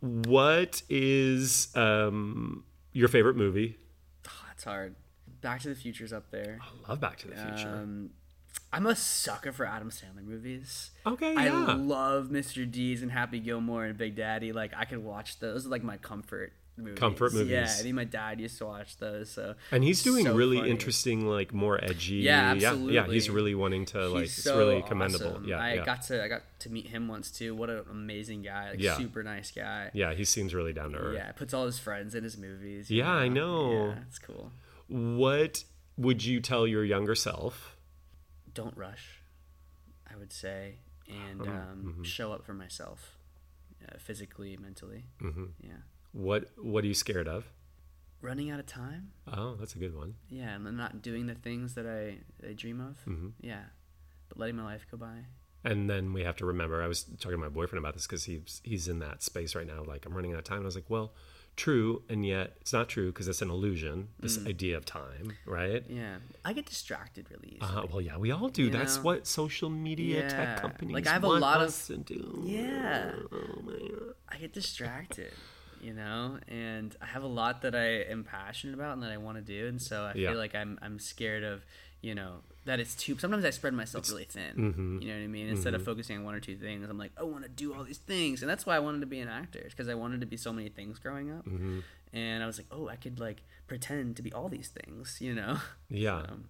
What 0.00 0.80
is 0.88 1.68
um, 1.76 2.64
your 2.94 3.08
favorite 3.08 3.36
movie? 3.36 3.76
That's 4.46 4.64
hard. 4.64 4.94
Back 5.42 5.60
to 5.62 5.68
the 5.68 5.74
Future's 5.74 6.10
up 6.12 6.30
there. 6.30 6.58
I 6.62 6.88
love 6.88 7.00
Back 7.00 7.18
to 7.18 7.28
the 7.28 7.34
Future. 7.34 7.68
Um, 7.68 8.10
I'm 8.72 8.86
a 8.86 8.94
sucker 8.94 9.50
for 9.52 9.66
Adam 9.66 9.90
Sandler 9.90 10.24
movies. 10.24 10.90
okay, 11.06 11.34
I 11.34 11.46
yeah. 11.46 11.74
love 11.74 12.28
Mr. 12.28 12.70
Deeds 12.70 13.02
and 13.02 13.10
Happy 13.10 13.40
Gilmore 13.40 13.84
and 13.84 13.98
Big 13.98 14.14
Daddy. 14.14 14.52
Like 14.52 14.72
I 14.76 14.84
could 14.84 15.02
watch 15.02 15.40
those. 15.40 15.54
Those 15.54 15.66
are 15.66 15.70
like 15.70 15.82
my 15.82 15.96
comfort 15.96 16.52
movies. 16.76 16.98
Comfort 16.98 17.34
movies. 17.34 17.50
Yeah, 17.50 17.64
I 17.64 17.82
think 17.82 17.94
my 17.96 18.04
dad 18.04 18.40
used 18.40 18.58
to 18.58 18.66
watch 18.66 18.96
those. 18.98 19.28
So 19.28 19.56
and 19.72 19.82
he's 19.82 20.04
doing 20.04 20.24
so 20.24 20.34
really 20.36 20.58
funny. 20.58 20.70
interesting, 20.70 21.26
like 21.26 21.52
more 21.52 21.82
edgy. 21.82 22.16
Yeah, 22.16 22.52
Yeah, 22.54 22.74
yeah. 22.74 23.06
He's 23.08 23.28
really 23.28 23.56
wanting 23.56 23.86
to 23.86 24.06
like. 24.08 24.22
He's 24.22 24.34
it's 24.38 24.44
so 24.44 24.56
really 24.56 24.82
commendable. 24.82 25.30
awesome. 25.32 25.48
Yeah, 25.48 25.58
I 25.58 25.74
yeah. 25.74 25.84
got 25.84 26.02
to 26.02 26.22
I 26.22 26.28
got 26.28 26.42
to 26.60 26.70
meet 26.70 26.86
him 26.86 27.08
once 27.08 27.32
too. 27.32 27.56
What 27.56 27.70
an 27.70 27.82
amazing 27.90 28.42
guy! 28.42 28.70
Like, 28.70 28.80
Yeah. 28.80 28.96
super 28.96 29.24
nice 29.24 29.50
guy. 29.50 29.90
yeah, 29.94 30.14
he 30.14 30.24
seems 30.24 30.54
really 30.54 30.72
down 30.72 30.92
to 30.92 30.98
earth. 30.98 31.16
Yeah, 31.16 31.32
puts 31.32 31.52
all 31.52 31.66
his 31.66 31.80
friends 31.80 32.14
in 32.14 32.22
his 32.22 32.38
movies. 32.38 32.88
Yeah, 32.88 33.10
I 33.10 33.26
know. 33.26 33.72
Yeah, 33.88 33.94
it's 34.06 34.20
cool. 34.20 34.52
What 34.86 35.64
would 35.96 36.24
you 36.24 36.40
tell 36.40 36.66
your 36.68 36.84
younger 36.84 37.16
self? 37.16 37.69
Don't 38.54 38.76
rush. 38.76 39.22
I 40.12 40.16
would 40.16 40.32
say, 40.32 40.78
and 41.08 41.40
Uh-huh. 41.42 41.50
um, 41.50 41.84
Mm-hmm. 41.86 42.02
show 42.02 42.32
up 42.32 42.44
for 42.44 42.52
myself, 42.54 43.16
uh, 43.88 43.96
physically, 43.98 44.56
mentally. 44.56 45.04
Mm-hmm. 45.22 45.46
Yeah. 45.62 45.82
What 46.12 46.50
What 46.58 46.82
are 46.84 46.88
you 46.88 46.94
scared 46.94 47.28
of? 47.28 47.44
Running 48.22 48.50
out 48.50 48.60
of 48.60 48.66
time. 48.66 49.12
Oh, 49.26 49.54
that's 49.54 49.74
a 49.74 49.78
good 49.78 49.94
one. 49.96 50.16
Yeah, 50.28 50.54
and 50.56 50.76
not 50.76 51.00
doing 51.00 51.26
the 51.26 51.34
things 51.34 51.74
that 51.74 51.86
I 51.86 52.18
I 52.46 52.52
dream 52.54 52.80
of. 52.80 52.96
Mm-hmm. 53.06 53.28
Yeah, 53.40 53.64
but 54.28 54.38
letting 54.38 54.56
my 54.56 54.64
life 54.64 54.86
go 54.90 54.96
by. 54.96 55.26
And 55.62 55.88
then 55.90 56.12
we 56.12 56.24
have 56.24 56.36
to 56.36 56.46
remember. 56.46 56.82
I 56.82 56.86
was 56.88 57.04
talking 57.04 57.32
to 57.32 57.36
my 57.38 57.48
boyfriend 57.48 57.82
about 57.84 57.94
this 57.94 58.06
because 58.06 58.24
he's 58.24 58.60
he's 58.64 58.88
in 58.88 58.98
that 58.98 59.22
space 59.22 59.54
right 59.54 59.66
now. 59.66 59.82
Like 59.84 60.04
I'm 60.06 60.14
running 60.14 60.32
out 60.32 60.38
of 60.38 60.44
time. 60.44 60.58
And 60.58 60.64
I 60.64 60.72
was 60.72 60.74
like, 60.74 60.90
well, 60.90 61.12
true, 61.64 62.02
and 62.08 62.24
yet 62.24 62.46
it's 62.62 62.72
not 62.72 62.88
true 62.88 63.08
because 63.12 63.28
it's 63.28 63.42
an 63.42 63.50
illusion. 63.50 64.08
This 64.18 64.38
Mm. 64.38 64.48
idea 64.48 64.76
of 64.76 64.84
time, 64.84 65.26
right? 65.44 65.82
Yeah, 65.88 66.16
I 66.44 66.52
get 66.54 66.66
distracted 66.66 67.26
really 67.30 67.56
easily. 67.56 67.76
Uh, 67.82 67.86
well, 67.90 68.00
yeah, 68.00 68.16
we 68.16 68.30
all 68.30 68.48
do. 68.48 68.64
You 68.64 68.70
That's 68.70 68.96
know? 68.96 69.02
what 69.02 69.26
social 69.26 69.68
media 69.70 70.20
Yeah. 70.22 70.28
tech 70.28 70.60
companies 70.60 70.94
Like, 70.94 71.06
I 71.06 71.12
have 71.12 71.24
a 71.24 71.28
lot 71.28 71.60
of- 71.62 71.74
to 71.86 71.96
do. 71.98 72.42
Yeah. 72.46 73.12
Oh 73.30 73.60
my 73.62 73.72
God. 73.78 74.14
I 74.28 74.36
get 74.38 74.52
distracted, 74.52 75.32
you 75.82 75.92
know, 75.92 76.38
and 76.48 76.96
I 77.02 77.06
have 77.14 77.22
a 77.22 77.32
lot 77.40 77.62
that 77.62 77.74
I 77.74 77.88
am 78.14 78.24
passionate 78.24 78.74
about 78.74 78.94
and 78.94 79.02
that 79.02 79.12
I 79.12 79.18
want 79.18 79.36
to 79.38 79.42
do, 79.56 79.66
and 79.66 79.80
so 79.82 79.96
I 80.04 80.14
Yeah. 80.14 80.30
feel 80.30 80.38
like 80.38 80.54
I'm 80.54 80.78
I'm 80.82 80.98
scared 80.98 81.44
of, 81.44 81.64
you 82.02 82.14
know, 82.14 82.36
that 82.64 82.78
it's 82.80 82.94
too. 82.94 83.18
Sometimes 83.18 83.44
I 83.44 83.50
spread 83.50 83.74
myself 83.74 84.08
really 84.10 84.24
thin. 84.24 84.54
mm-hmm. 84.56 84.98
You 85.02 85.08
know 85.08 85.14
what 85.18 85.24
I 85.24 85.26
mean? 85.28 85.48
Instead 85.48 85.74
of 85.74 85.84
focusing 85.84 86.18
on 86.18 86.24
one 86.24 86.34
or 86.34 86.40
two 86.40 86.56
things, 86.56 86.88
I'm 86.88 86.98
like, 86.98 87.12
I 87.18 87.22
want 87.24 87.42
to 87.44 87.48
do 87.50 87.74
all 87.74 87.84
these 87.84 87.98
things, 87.98 88.42
and 88.42 88.50
that's 88.50 88.64
why 88.66 88.76
I 88.76 88.78
wanted 88.80 89.00
to 89.00 89.06
be 89.06 89.20
an 89.20 89.28
actor 89.28 89.64
because 89.68 89.88
I 89.88 89.94
wanted 89.94 90.20
to 90.20 90.26
be 90.26 90.36
so 90.36 90.52
many 90.52 90.68
things 90.68 90.98
growing 90.98 91.30
up, 91.30 91.44
Mm-hmm. 91.46 91.80
and 92.12 92.42
I 92.42 92.46
was 92.46 92.58
like, 92.58 92.66
oh, 92.70 92.88
I 92.88 92.96
could 92.96 93.18
like 93.20 93.42
pretend 93.66 94.16
to 94.16 94.22
be 94.22 94.32
all 94.32 94.48
these 94.48 94.68
things, 94.68 95.18
you 95.20 95.34
know? 95.34 95.58
Yeah. 95.88 96.18
Um, 96.18 96.44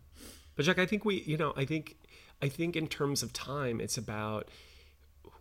But 0.57 0.64
Jack, 0.66 0.78
I 0.78 0.86
think 0.86 1.05
we, 1.05 1.22
you 1.22 1.36
know, 1.36 1.53
I 1.57 1.64
think, 1.64 1.96
I 2.42 2.48
think 2.48 2.76
in 2.76 2.86
terms 2.88 3.22
of 3.22 3.32
time, 3.32 3.80
it's 3.80 3.96
about 3.98 4.48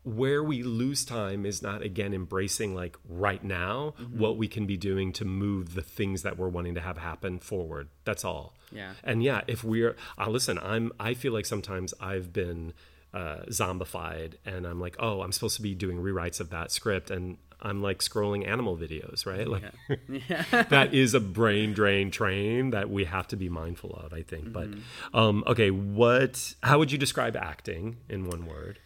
where 0.04 0.43
we 0.43 0.64
lose 0.64 1.06
time 1.06 1.45
is 1.45 1.62
not 1.62 1.82
again 1.82 2.14
embracing 2.14 2.74
like 2.74 2.97
right 3.08 3.43
now 3.43 3.93
what 4.12 4.38
we 4.38 4.47
can 4.47 4.66
be 4.66 4.78
doing 4.78 5.12
to 5.14 5.26
move 5.26 5.76
the 5.76 5.82
things 5.82 6.24
that 6.24 6.38
we're 6.38 6.47
wanting 6.50 6.76
to 6.76 6.82
have 6.82 6.97
happen 6.97 7.39
forward. 7.39 7.89
That's 8.06 8.24
all. 8.24 8.54
Yeah. 8.72 8.93
And 9.04 9.24
yeah, 9.24 9.41
if 9.47 9.64
we're 9.64 9.95
uh, 10.18 10.30
listen, 10.30 10.58
I'm 10.60 10.91
I 11.00 11.14
feel 11.14 11.34
like 11.34 11.45
sometimes 11.45 11.93
I've 12.00 12.32
been 12.34 12.74
uh, 13.14 13.43
zombified 13.50 14.34
and 14.45 14.66
I'm 14.66 14.80
like, 14.80 14.95
oh, 15.00 15.22
I'm 15.22 15.32
supposed 15.32 15.56
to 15.58 15.62
be 15.62 15.76
doing 15.76 15.97
rewrites 15.97 16.39
of 16.39 16.50
that 16.52 16.72
script 16.72 17.10
and 17.10 17.38
I'm 17.62 17.82
like 17.82 18.00
scrolling 18.00 18.47
animal 18.47 18.78
videos, 18.78 19.26
right? 19.26 19.47
Like 19.47 19.64
Yeah. 20.30 20.45
that 20.70 20.93
is 20.93 21.14
a 21.14 21.20
brain 21.20 21.74
drain 21.74 22.12
train 22.12 22.70
that 22.70 22.89
we 22.89 23.06
have 23.06 23.28
to 23.30 23.36
be 23.36 23.50
mindful 23.50 23.93
of, 23.95 24.14
I 24.14 24.22
think. 24.22 24.54
But 24.54 24.70
um, 25.14 25.43
okay, 25.45 25.72
what? 25.72 26.54
How 26.64 26.80
would 26.80 26.91
you 26.91 26.97
describe 26.97 27.36
acting 27.36 27.97
in 28.08 28.30
one 28.30 28.45
word? 28.45 28.80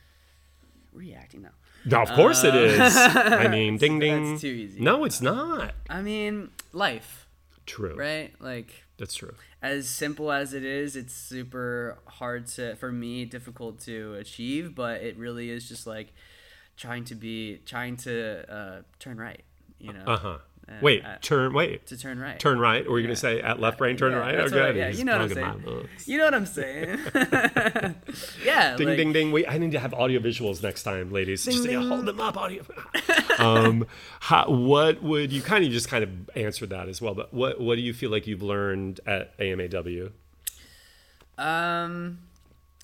Reacting 0.93 1.41
now. 1.41 1.49
No, 1.85 2.01
of 2.01 2.11
course 2.11 2.43
it 2.43 2.55
is. 2.55 2.95
I 2.97 3.47
mean, 3.47 3.77
ding 3.77 3.99
ding. 3.99 4.31
that's 4.31 4.41
too 4.41 4.47
easy. 4.47 4.79
No, 4.79 5.03
it's 5.03 5.21
not. 5.21 5.73
I 5.89 6.01
mean, 6.01 6.49
life, 6.71 7.27
True. 7.65 7.95
right? 7.95 8.33
Like 8.39 8.83
That's 8.97 9.15
true. 9.15 9.33
as 9.61 9.89
simple 9.89 10.31
as 10.31 10.53
it 10.53 10.63
is, 10.63 10.95
it's 10.95 11.13
super 11.13 11.97
hard 12.05 12.47
to 12.55 12.75
for 12.77 12.91
me 12.91 13.25
difficult 13.25 13.79
to 13.81 14.13
achieve, 14.15 14.75
but 14.75 15.01
it 15.01 15.17
really 15.17 15.49
is 15.49 15.67
just 15.67 15.85
like 15.85 16.13
trying 16.77 17.03
to 17.05 17.15
be 17.15 17.57
trying 17.65 17.97
to 17.97 18.51
uh, 18.53 18.81
turn 18.99 19.17
right, 19.17 19.41
you 19.79 19.91
know. 19.93 20.03
Uh 20.05 20.17
huh. 20.17 20.37
Uh, 20.67 20.71
Wait, 20.81 21.03
uh, 21.03 21.17
turn. 21.21 21.53
Wait, 21.53 21.85
to 21.87 21.97
turn 21.97 22.19
right. 22.19 22.39
turn 22.39 22.57
right. 22.57 22.85
Or 22.87 22.91
were 22.93 22.97
you 22.99 23.03
Yeah. 23.03 23.07
gonna 23.09 23.15
say 23.17 23.41
at 23.41 23.59
left 23.59 23.77
brain, 23.77 23.97
turn 23.97 24.13
Yeah, 24.13 24.17
right? 24.19 24.35
oh, 24.35 24.45
I- 24.45 24.49
good. 24.49 24.75
yeah, 24.77 24.87
you 24.89 25.03
know 25.03 25.11
what 25.19 25.21
I'm 25.23 25.29
saying. 25.29 25.89
You 26.05 26.17
know 26.17 26.23
what 26.25 26.33
I'm 26.33 26.45
saying? 26.45 27.95
yeah. 28.45 28.75
Ding 28.77 28.87
like, 28.87 28.97
ding 28.97 29.11
ding. 29.13 29.31
Wait, 29.33 29.45
I 29.49 29.57
need 29.57 29.71
to 29.73 29.79
have 29.79 29.93
audio 29.93 30.19
visuals 30.21 30.63
next 30.63 30.83
time, 30.83 31.11
ladies. 31.11 31.43
just 31.43 31.63
to 31.63 31.67
ding. 31.69 31.81
hold 31.87 32.05
them 32.05 32.21
up, 32.21 32.37
audio. 32.37 32.63
um, 33.39 33.85
how, 34.21 34.49
what 34.49 35.03
would 35.03 35.33
you 35.33 35.41
kind 35.41 35.65
of 35.65 35.71
just 35.71 35.89
kind 35.89 36.03
of 36.03 36.29
answer 36.35 36.65
that 36.67 36.87
as 36.87 37.01
well? 37.01 37.13
But 37.13 37.33
what 37.33 37.59
what 37.59 37.75
do 37.75 37.81
you 37.81 37.93
feel 37.93 38.09
like 38.09 38.25
you've 38.25 38.41
learned 38.43 39.01
at 39.05 39.37
AMAW? 39.39 40.11
Um, 41.37 42.19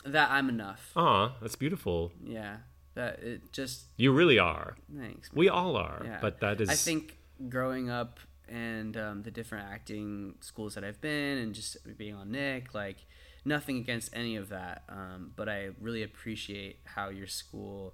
that 0.05 0.29
I'm 0.31 0.49
enough. 0.49 0.91
Ah, 0.95 1.33
that's 1.41 1.55
beautiful. 1.55 2.11
Yeah. 2.25 2.57
That 2.95 3.19
it 3.23 3.53
just 3.53 3.83
You 3.97 4.11
really 4.11 4.39
are. 4.39 4.75
thanks. 4.97 5.29
We 5.33 5.47
all 5.47 5.77
are. 5.77 6.01
Yeah. 6.03 6.17
But 6.21 6.39
that 6.41 6.59
is. 6.59 6.69
I 6.69 6.73
think 6.75 7.15
growing 7.47 7.89
up 7.89 8.19
and 8.47 8.97
um, 8.97 9.23
the 9.23 9.31
different 9.31 9.67
acting 9.71 10.35
schools 10.41 10.73
that 10.75 10.83
I've 10.83 10.99
been 10.99 11.37
and 11.37 11.53
just 11.53 11.77
being 11.97 12.15
on 12.15 12.31
Nick, 12.31 12.73
like 12.73 12.97
nothing 13.45 13.77
against 13.77 14.09
any 14.13 14.35
of 14.35 14.49
that, 14.49 14.83
um, 14.89 15.31
but 15.35 15.47
I 15.47 15.69
really 15.79 16.03
appreciate 16.03 16.79
how 16.85 17.09
your 17.09 17.27
school 17.27 17.93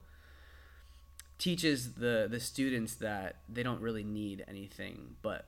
teaches 1.38 1.96
the 1.96 2.28
the 2.32 2.40
students 2.40 2.96
that 2.96 3.36
they 3.50 3.62
don't 3.62 3.82
really 3.82 4.06
need 4.06 4.46
anything 4.48 5.16
but 5.22 5.48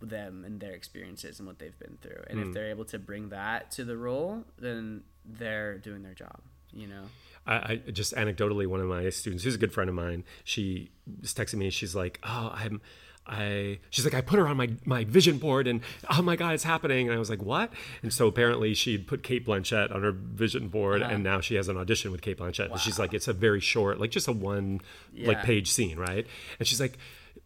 them 0.00 0.44
and 0.46 0.60
their 0.60 0.72
experiences 0.72 1.38
and 1.38 1.46
what 1.46 1.58
they've 1.58 1.78
been 1.78 1.98
through 2.00 2.22
and 2.30 2.40
Hmm. 2.40 2.48
if 2.48 2.54
they're 2.54 2.70
able 2.70 2.86
to 2.86 2.98
bring 2.98 3.28
that 3.28 3.70
to 3.72 3.84
the 3.84 3.98
role 3.98 4.44
then 4.58 5.02
they're 5.26 5.76
doing 5.76 6.02
their 6.02 6.14
job 6.14 6.40
you 6.72 6.86
know 6.86 7.02
I, 7.46 7.54
I 7.86 7.90
just 7.92 8.12
anecdotally, 8.14 8.66
one 8.66 8.80
of 8.80 8.88
my 8.88 9.08
students, 9.10 9.44
who's 9.44 9.54
a 9.54 9.58
good 9.58 9.72
friend 9.72 9.88
of 9.88 9.94
mine, 9.94 10.24
she 10.42 10.90
was 11.20 11.32
texting 11.32 11.58
me. 11.58 11.70
She's 11.70 11.94
like, 11.94 12.18
"Oh, 12.24 12.50
I'm." 12.52 12.80
I 13.28 13.78
she's 13.90 14.04
like 14.04 14.14
I 14.14 14.20
put 14.20 14.38
her 14.38 14.46
on 14.46 14.56
my 14.56 14.70
my 14.84 15.04
vision 15.04 15.38
board 15.38 15.66
and 15.66 15.80
oh 16.10 16.22
my 16.22 16.36
god 16.36 16.54
it's 16.54 16.64
happening. 16.64 17.08
And 17.08 17.16
I 17.16 17.18
was 17.18 17.30
like 17.30 17.42
what? 17.42 17.72
And 18.02 18.12
so 18.12 18.26
apparently 18.26 18.74
she'd 18.74 19.06
put 19.06 19.22
Cate 19.22 19.46
Blanchett 19.46 19.94
on 19.94 20.02
her 20.02 20.12
vision 20.12 20.68
board 20.68 21.02
and 21.02 21.24
now 21.24 21.40
she 21.40 21.56
has 21.56 21.68
an 21.68 21.76
audition 21.76 22.12
with 22.12 22.22
Cate 22.22 22.38
Blanchett. 22.38 22.70
And 22.70 22.80
she's 22.80 22.98
like 22.98 23.14
it's 23.14 23.28
a 23.28 23.32
very 23.32 23.60
short 23.60 24.00
like 24.00 24.10
just 24.10 24.28
a 24.28 24.32
one 24.32 24.80
like 25.16 25.42
page 25.42 25.70
scene 25.70 25.98
right? 25.98 26.26
And 26.58 26.68
she's 26.68 26.80
like 26.80 26.98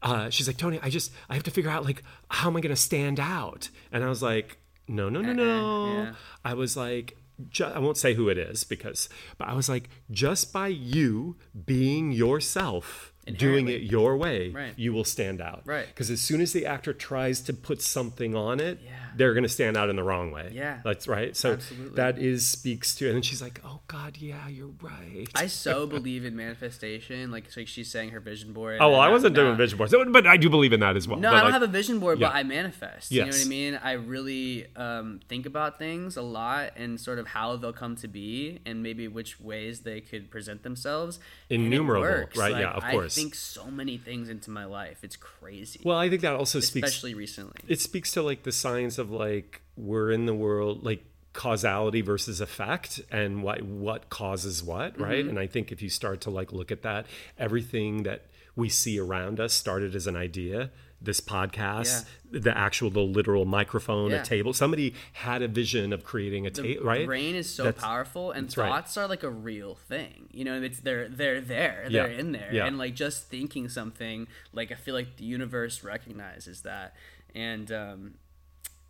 uh, 0.03 0.31
she's 0.31 0.47
like 0.47 0.57
Tony 0.57 0.79
I 0.83 0.89
just 0.89 1.13
I 1.29 1.35
have 1.35 1.43
to 1.45 1.51
figure 1.51 1.71
out 1.71 1.85
like 1.85 2.03
how 2.29 2.49
am 2.49 2.57
I 2.57 2.61
gonna 2.61 2.77
stand 2.77 3.21
out? 3.21 3.69
And 3.93 4.05
I 4.05 4.09
was 4.09 4.23
like 4.23 4.59
no 4.89 5.09
no 5.09 5.21
no 5.21 5.33
no. 5.33 5.87
Yeah. 6.03 6.13
I 6.45 6.55
was 6.55 6.77
like, 6.77 7.17
I 7.63 7.79
won't 7.79 7.97
say 7.97 8.15
who 8.15 8.29
it 8.29 8.39
is 8.39 8.65
because, 8.65 9.09
but 9.39 9.49
I 9.49 9.55
was 9.55 9.69
like, 9.69 9.89
just 10.11 10.53
by 10.53 10.69
you 10.69 11.37
being 11.65 12.13
yourself, 12.13 13.13
doing 13.31 13.69
it 13.69 13.83
your 13.83 14.17
way, 14.17 14.51
Right. 14.51 14.73
you 14.77 14.93
will 14.93 15.05
stand 15.05 15.41
out. 15.41 15.63
Right. 15.65 15.87
Because 15.87 16.11
as 16.11 16.21
soon 16.21 16.41
as 16.41 16.53
the 16.53 16.67
actor 16.67 16.93
tries 16.93 17.41
to 17.43 17.53
put 17.53 17.83
something 17.83 18.35
on 18.35 18.61
it, 18.61 18.79
Yeah. 18.85 18.91
They're 19.17 19.35
going 19.35 19.43
to 19.43 19.49
stand 19.49 19.77
out 19.77 19.91
in 19.91 19.97
the 19.97 20.03
wrong 20.03 20.31
way. 20.31 20.51
Yeah. 20.53 20.81
That's 20.85 21.07
right. 21.09 21.37
So 21.37 21.53
Absolutely. 21.53 21.97
that 21.97 22.19
is 22.19 22.47
speaks 22.47 22.95
to, 22.97 23.07
and 23.07 23.17
then 23.17 23.23
she's 23.23 23.43
like, 23.43 23.61
oh 23.65 23.81
God, 23.87 24.17
yeah, 24.19 24.49
you're 24.49 24.73
right. 24.81 25.27
I 25.35 25.47
so 25.47 25.87
believe 25.87 26.25
in 26.25 26.37
manifestation. 26.37 27.31
Like, 27.31 27.51
so 27.51 27.65
she's 27.65 27.91
saying 27.91 28.11
her 28.11 28.21
vision 28.21 28.53
board. 28.53 28.79
oh, 28.81 28.91
well, 28.91 29.01
I 29.01 29.09
wasn't 29.09 29.35
doing 29.35 29.57
vision 29.57 29.79
boards, 29.79 29.95
but 30.11 30.27
I 30.27 30.37
do 30.37 30.49
believe 30.49 30.73
in 30.73 30.81
that 30.81 30.97
as 30.97 31.07
well. 31.09 31.19
No, 31.19 31.31
But, 31.31 31.37
I 31.37 31.41
don't 31.41 31.45
like, 31.53 31.53
have 31.61 31.63
a 31.63 31.73
vision 31.73 31.99
board, 31.99 32.21
but. 32.21 32.35
I 32.35 32.43
manifest. 32.43 33.11
You 33.11 33.23
know 33.23 33.27
what 33.29 33.41
I 33.41 33.49
mean? 33.49 33.81
I 33.83 33.93
really 33.93 34.67
um, 34.77 35.21
think 35.29 35.47
about 35.47 35.79
things 35.79 36.17
a 36.17 36.23
lot 36.23 36.73
and 36.77 37.01
sort 37.01 37.19
of 37.19 37.27
how 37.27 37.57
they'll 37.57 37.73
come 37.73 37.97
to 37.97 38.09
be 38.09 38.61
and 38.65 38.83
maybe 38.83 39.09
which 39.09 39.41
ways 39.41 39.81
they 39.81 40.01
could 40.01 40.31
present 40.31 40.63
themselves. 40.63 41.19
Innumerable, 41.49 42.07
right, 42.07 42.37
Like, 42.53 42.63
yeah, 42.63 42.71
of 42.71 42.85
course. 42.85 43.17
I 43.19 43.23
think 43.23 43.35
so 43.35 43.67
many 43.67 43.99
things 43.99 44.29
into 44.29 44.51
my 44.51 44.65
life. 44.65 44.99
It's 45.03 45.17
crazy. 45.17 45.81
Well, 45.85 45.99
I 45.99 46.09
think 46.09 46.23
that 46.23 46.35
also 46.35 46.61
speaks 46.61 46.89
especially 46.89 47.15
recently. 47.15 47.61
it 47.69 47.81
speaks 47.81 48.13
to 48.13 48.23
like 48.23 48.43
the 48.45 48.53
science 48.53 48.99
of 49.01 49.11
like 49.11 49.61
we're 49.77 50.13
in 50.13 50.27
the 50.27 50.35
world 50.35 50.85
like 50.85 51.03
causality 51.33 52.01
versus 52.03 52.41
effect 52.41 53.01
and 53.11 53.43
what 53.43 53.63
what 53.63 54.09
causes 54.11 54.63
what 54.63 54.93
Mm-hmm. 54.95 55.03
right 55.03 55.25
and 55.25 55.39
i 55.39 55.47
think 55.47 55.71
if 55.73 55.81
you 55.83 55.89
start 55.89 56.21
to 56.23 56.31
like 56.31 56.53
look 56.53 56.71
at 56.73 56.83
that 56.83 57.07
everything 57.39 58.03
that 58.05 58.27
we 58.57 58.69
see 58.69 58.99
around 58.99 59.39
us 59.41 59.53
started 59.55 59.95
as 59.95 60.07
an 60.07 60.17
idea 60.17 60.71
this 61.03 61.21
podcast 61.21 62.05
the 62.31 62.55
actual 62.59 62.91
the 62.91 63.01
literal 63.01 63.45
microphone 63.47 64.11
Yeah. 64.11 64.21
a 64.21 64.25
table 64.25 64.53
somebody 64.53 64.93
had 65.15 65.41
a 65.41 65.49
vision 65.49 65.93
of 65.93 66.05
creating 66.05 66.47
a 66.47 66.51
table 66.51 66.85
right 66.85 67.07
brain 67.07 67.37
is 67.37 67.49
so 67.49 67.63
That's- 67.65 67.83
powerful 67.83 68.33
and 68.33 68.45
right. 68.59 68.69
thoughts 68.69 68.97
are 68.99 69.07
like 69.09 69.23
a 69.23 69.31
real 69.31 69.77
thing 69.77 70.29
you 70.33 70.45
know 70.45 70.61
it's 70.61 70.81
they're 70.81 71.09
they're 71.09 71.41
there 71.41 71.87
they're 71.91 72.09
in 72.09 72.33
there 72.33 72.51
Yeah. 72.53 72.67
and 72.67 72.77
like 72.77 72.95
just 72.97 73.29
thinking 73.29 73.69
something 73.69 74.27
like 74.53 74.73
i 74.73 74.75
feel 74.75 74.95
like 74.95 75.17
the 75.17 75.25
universe 75.25 75.83
recognizes 75.85 76.63
that 76.63 76.95
and 77.37 77.71
um 77.73 78.15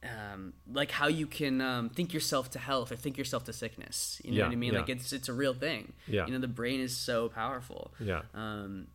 um, 0.02 0.54
like 0.72 0.90
how 0.92 1.08
you 1.08 1.26
can 1.26 1.60
um, 1.60 1.90
think 1.90 2.12
yourself 2.14 2.50
to 2.52 2.58
health 2.58 2.90
or 2.92 2.96
think 2.96 3.18
yourself 3.18 3.44
to 3.44 3.52
sickness. 3.52 4.20
You 4.24 4.30
know 4.32 4.36
Yeah, 4.38 4.44
what 4.46 4.52
I 4.52 4.56
mean? 4.56 4.72
yeah. 4.72 4.78
Like 4.80 4.88
it's 4.88 5.12
it's 5.12 5.28
a 5.28 5.32
real 5.34 5.54
thing. 5.54 5.92
Yeah. 6.06 6.26
You 6.26 6.32
know 6.32 6.38
the 6.38 6.48
brain 6.48 6.80
is 6.80 6.96
so 6.96 7.28
powerful. 7.28 7.92
yeah 8.00 8.22
Um, 8.34 8.88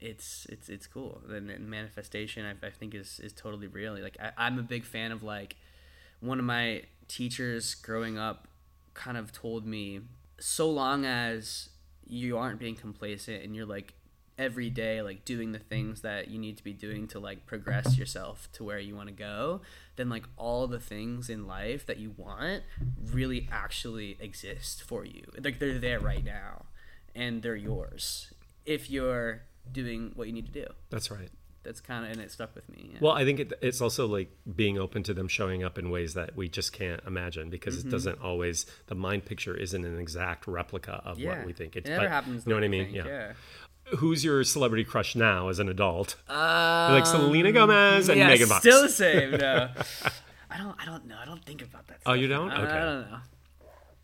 it's 0.00 0.46
it's 0.48 0.68
it's 0.68 0.86
cool. 0.86 1.22
And, 1.28 1.50
and 1.50 1.68
manifestation, 1.68 2.44
I, 2.44 2.66
I 2.66 2.70
think, 2.70 2.94
is 2.94 3.18
is 3.20 3.32
totally 3.32 3.66
real. 3.66 3.94
Like 3.98 4.16
I, 4.20 4.32
I'm 4.36 4.58
a 4.58 4.62
big 4.62 4.84
fan 4.84 5.10
of 5.12 5.22
like 5.22 5.56
one 6.20 6.38
of 6.38 6.44
my 6.44 6.82
teachers 7.08 7.74
growing 7.74 8.18
up 8.18 8.48
kind 8.94 9.16
of 9.16 9.32
told 9.32 9.66
me 9.66 10.00
so 10.38 10.70
long 10.70 11.04
as 11.04 11.70
you 12.06 12.36
aren't 12.38 12.58
being 12.60 12.76
complacent 12.76 13.42
and 13.42 13.54
you're 13.56 13.66
like 13.66 13.94
every 14.38 14.68
day 14.68 15.00
like 15.00 15.24
doing 15.24 15.52
the 15.52 15.58
things 15.58 16.02
that 16.02 16.28
you 16.28 16.38
need 16.38 16.56
to 16.58 16.62
be 16.64 16.72
doing 16.74 17.06
to 17.08 17.18
like 17.18 17.46
progress 17.46 17.96
yourself 17.96 18.48
to 18.52 18.62
where 18.62 18.78
you 18.78 18.94
want 18.94 19.08
to 19.08 19.14
go 19.14 19.60
then 19.96 20.08
like 20.10 20.24
all 20.36 20.66
the 20.66 20.78
things 20.80 21.30
in 21.30 21.46
life 21.46 21.86
that 21.86 21.96
you 21.98 22.12
want 22.18 22.62
really 23.12 23.48
actually 23.50 24.16
exist 24.20 24.82
for 24.82 25.04
you 25.06 25.22
like 25.42 25.58
they're 25.58 25.78
there 25.78 26.00
right 26.00 26.24
now 26.24 26.66
and 27.14 27.42
they're 27.42 27.56
yours 27.56 28.32
if 28.66 28.90
you're 28.90 29.40
doing 29.72 30.12
what 30.16 30.26
you 30.26 30.32
need 30.34 30.46
to 30.46 30.52
do 30.52 30.66
that's 30.90 31.10
right 31.10 31.30
that's 31.62 31.80
kind 31.80 32.04
of 32.04 32.12
and 32.12 32.20
it 32.20 32.30
stuck 32.30 32.54
with 32.54 32.68
me 32.68 32.90
yeah. 32.92 32.98
Well, 33.00 33.10
I 33.14 33.24
think 33.24 33.40
it, 33.40 33.52
it's 33.60 33.80
also 33.80 34.06
like 34.06 34.30
being 34.54 34.78
open 34.78 35.02
to 35.02 35.12
them 35.14 35.26
showing 35.26 35.64
up 35.64 35.78
in 35.78 35.90
ways 35.90 36.14
that 36.14 36.36
we 36.36 36.48
just 36.48 36.72
can't 36.72 37.00
imagine 37.04 37.50
because 37.50 37.78
Mm-hmm. 37.78 37.88
it 37.88 37.90
doesn't 37.90 38.20
always 38.22 38.66
the 38.86 38.94
mind 38.94 39.24
picture 39.24 39.52
isn't 39.56 39.84
an 39.84 39.98
exact 39.98 40.46
replica 40.46 41.02
of 41.04 41.18
yeah 41.18 41.30
what 41.38 41.44
we 41.46 41.52
think. 41.52 41.74
it 41.74 41.84
never 41.86 42.02
but- 42.02 42.08
happens 42.10 42.46
You 42.46 42.50
know 42.50 42.56
what 42.56 42.62
I 42.62 42.68
mean? 42.68 42.84
think, 42.84 42.96
yeah. 42.98 43.32
Who's 43.98 44.24
your 44.24 44.42
celebrity 44.44 44.84
crush 44.84 45.14
now 45.14 45.48
as 45.48 45.58
an 45.58 45.68
adult? 45.68 46.16
Um, 46.28 46.36
like 46.92 47.06
Selena 47.06 47.52
Gomez 47.52 48.08
and 48.08 48.18
yeah, 48.18 48.26
Megan 48.28 48.48
Fox. 48.48 48.60
Still 48.60 48.82
the 48.82 48.88
same. 48.88 49.30
No, 49.38 49.70
I 50.50 50.58
don't. 50.58 50.76
I 50.80 50.84
don't 50.86 51.06
know. 51.06 51.16
I 51.20 51.24
don't 51.26 51.44
think 51.44 51.60
about 51.60 51.86
that. 51.88 51.98
Oh, 52.06 52.14
you 52.14 52.28
don't? 52.28 52.50
I, 52.50 52.62
Okay. 52.62 52.72
I 52.72 52.80
don't 52.84 53.10
know. 53.10 53.18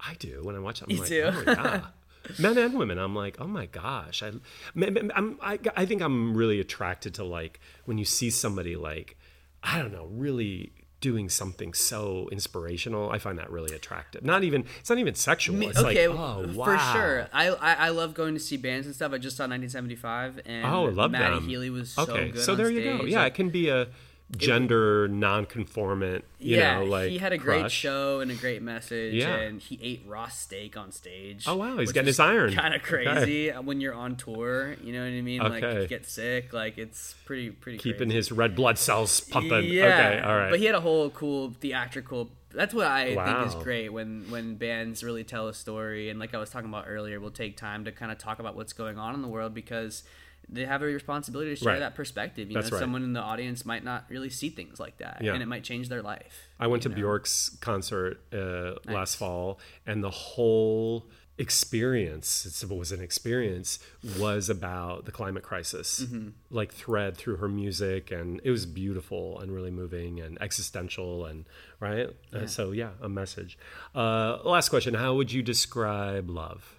I 0.01 0.15
do 0.15 0.41
when 0.43 0.55
I 0.55 0.59
watch 0.59 0.83
it. 0.83 0.85
I'm 0.85 0.91
You 0.91 0.99
like, 0.99 1.09
do? 1.09 1.23
oh 1.25 1.43
yeah. 1.47 1.81
Men 2.39 2.59
and 2.59 2.75
women, 2.79 2.99
I'm 2.99 3.15
like, 3.15 3.41
oh 3.41 3.47
my 3.47 3.67
gosh. 3.67 4.23
I, 4.23 4.33
I'm, 4.77 5.39
I, 5.41 5.59
I 5.77 5.87
think 5.87 6.03
I'm 6.03 6.37
really 6.37 6.61
attracted 6.61 7.15
to 7.15 7.25
like 7.25 7.59
when 7.87 7.97
you 7.97 8.05
see 8.05 8.29
somebody 8.31 8.77
like, 8.77 9.17
I 9.63 9.79
don't 9.79 9.93
know, 9.93 10.07
really 10.11 10.73
doing 11.03 11.29
something 11.29 11.75
so 11.75 12.31
inspirational. 12.33 13.11
I 13.11 13.19
find 13.19 13.39
that 13.39 13.51
really 13.51 13.75
attractive. 13.75 14.25
Not 14.25 14.45
even, 14.45 14.65
it's 14.81 14.89
not 14.89 14.99
even 14.99 15.15
sexual. 15.15 15.61
It's 15.63 15.79
okay, 15.79 16.09
like, 16.09 16.19
oh 16.19 16.51
wow. 16.55 16.65
for 16.65 16.79
sure. 16.79 17.29
I, 17.33 17.49
I 17.51 17.75
I 17.75 17.89
love 17.91 18.15
going 18.15 18.33
to 18.33 18.41
see 18.41 18.57
bands 18.57 18.87
and 18.87 18.95
stuff. 18.95 19.13
I 19.13 19.19
just 19.19 19.37
saw 19.37 19.43
1975, 19.45 20.41
and 20.47 20.65
Oh, 20.65 20.87
I 20.87 20.91
love 20.91 21.11
Matty 21.11 21.35
them. 21.35 21.49
Healy 21.49 21.69
was 21.69 21.91
so 21.91 22.03
okay, 22.05 22.31
good. 22.31 22.41
so 22.41 22.55
there 22.55 22.71
you 22.71 22.83
go. 22.83 23.05
Yeah, 23.05 23.23
Like, 23.25 23.33
it 23.33 23.35
can 23.35 23.51
be 23.51 23.69
a 23.69 23.89
gender 24.37 25.09
non-conformant. 25.09 26.25
You 26.39 26.57
yeah, 26.57 26.79
know, 26.81 26.85
like 26.87 27.11
he 27.11 27.19
had 27.19 27.33
a 27.33 27.39
great 27.39 27.71
show 27.71 28.21
and 28.21 28.31
a 28.31 28.35
great 28.35 28.63
message, 28.63 29.15
Yeah. 29.15 29.37
and 29.37 29.61
he 29.61 29.79
ate 29.83 30.03
raw 30.07 30.29
steak 30.29 30.77
on 30.77 30.91
stage. 30.91 31.45
Oh, 31.47 31.57
wow, 31.57 31.77
he's 31.77 31.93
getting 31.93 32.07
his 32.09 32.19
iron. 32.19 32.53
Kind 32.55 32.75
of 32.75 32.81
Okay. 32.83 33.05
crazy 33.05 33.53
uh, 33.53 33.63
when 33.63 33.81
you're 33.81 33.95
on 33.95 34.17
tour. 34.17 34.75
You 34.83 34.93
know 34.93 35.01
what 35.01 35.07
I 35.13 35.21
mean? 35.21 35.41
Like 35.41 35.63
Okay. 35.63 35.83
you 35.83 35.89
get 35.89 36.07
sick. 36.07 36.53
Like 36.53 36.79
it's 36.79 37.15
pretty 37.27 37.51
pretty 37.51 37.79
keeping 37.79 38.09
crazy. 38.09 38.17
his 38.17 38.33
red 38.33 38.57
blood 38.57 38.79
cells 38.79 39.21
pumping. 39.21 39.65
Yeah, 39.67 39.85
Okay, 39.85 40.21
all 40.25 40.37
right. 40.37 40.51
But 40.51 40.59
he 40.59 40.65
had 40.65 40.75
a 40.75 40.81
whole 40.81 41.11
cool 41.11 41.53
theatrical. 41.61 42.31
That's 42.55 42.75
what 42.75 42.87
I 42.87 43.15
think 43.15 43.47
is 43.47 43.55
great 43.63 43.91
when 43.93 44.27
when 44.29 44.57
bands 44.57 45.03
really 45.05 45.25
tell 45.25 45.49
a 45.49 45.55
story, 45.55 46.11
and 46.11 46.19
like 46.19 46.35
I 46.35 46.39
was 46.39 46.51
talking 46.51 46.69
about 46.69 46.85
earlier, 46.89 47.21
we'll 47.21 47.31
take 47.31 47.57
time 47.57 47.85
to 47.85 47.93
kind 47.93 48.11
of 48.13 48.19
talk 48.19 48.41
about 48.41 48.57
what's 48.57 48.73
going 48.73 48.99
on 48.99 49.15
in 49.15 49.23
the 49.23 49.29
world 49.29 49.55
because 49.55 50.03
they 50.49 50.65
have 50.67 50.83
a 50.83 50.87
responsibility 50.87 51.51
to 51.51 51.57
share 51.57 51.73
Right. 51.75 51.79
that 51.81 51.95
perspective. 51.95 52.49
You 52.51 52.55
That's 52.55 52.71
know, 52.71 52.77
right. 52.77 52.81
someone 52.83 53.03
in 53.05 53.13
the 53.15 53.21
audience 53.21 53.65
might 53.65 53.85
not 53.85 54.05
really 54.11 54.29
see 54.31 54.51
things 54.51 54.79
like 54.81 54.99
that, 54.99 55.21
Yeah. 55.23 55.33
and 55.35 55.43
it 55.43 55.47
might 55.47 55.65
change 55.65 55.89
their 55.89 56.03
life. 56.03 56.49
I 56.61 56.67
went 56.67 56.83
to 56.85 56.89
know? 56.89 56.95
Bjork's 56.97 57.49
concert 57.61 58.21
uh, 58.33 58.75
last 58.87 59.17
fall, 59.17 59.59
and 59.87 60.03
the 60.05 60.11
whole 60.11 61.09
experience 61.39 62.45
it 62.63 62.69
was 62.71 62.93
an 62.93 63.01
experience 63.01 63.79
was 64.19 64.51
about 64.51 65.07
the 65.07 65.13
climate 65.13 65.43
crisis 65.43 66.01
Mm-hmm. 66.05 66.29
like 66.51 66.73
thread 66.73 67.17
through 67.17 67.37
her 67.37 67.49
music 67.49 68.11
and 68.11 68.41
it 68.45 68.51
was 68.51 68.67
beautiful 68.67 69.41
and 69.41 69.51
really 69.53 69.71
moving 69.71 70.21
and 70.21 70.41
existential 70.43 71.25
and 71.27 71.45
right 71.81 72.11
Uh, 72.33 72.47
so 72.47 72.73
yeah 72.73 72.91
a 73.01 73.09
message 73.09 73.57
uh, 73.95 74.39
last 74.45 74.69
question 74.69 74.95
how 74.95 75.15
would 75.15 75.33
you 75.33 75.43
describe 75.43 76.29
love 76.29 76.79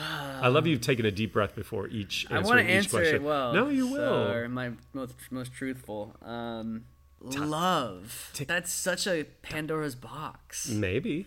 I 0.00 0.48
love 0.48 0.66
you 0.66 0.78
taking 0.78 1.04
a 1.06 1.10
deep 1.10 1.32
breath 1.32 1.54
before 1.54 1.88
each 1.88 2.26
I 2.30 2.36
answer 2.36 2.48
want 2.48 2.60
to 2.60 2.64
each 2.64 2.76
answer 2.76 2.90
question. 2.98 3.16
it 3.16 3.22
well. 3.22 3.52
No, 3.52 3.68
you 3.68 3.86
will. 3.86 4.32
Am 4.32 4.58
I 4.58 4.72
most 4.92 5.14
most 5.30 5.52
truthful? 5.52 6.16
Um, 6.22 6.84
love. 7.20 8.32
That's 8.46 8.72
such 8.72 9.06
a 9.06 9.24
Pandora's 9.42 9.94
box. 9.94 10.68
Maybe. 10.68 11.26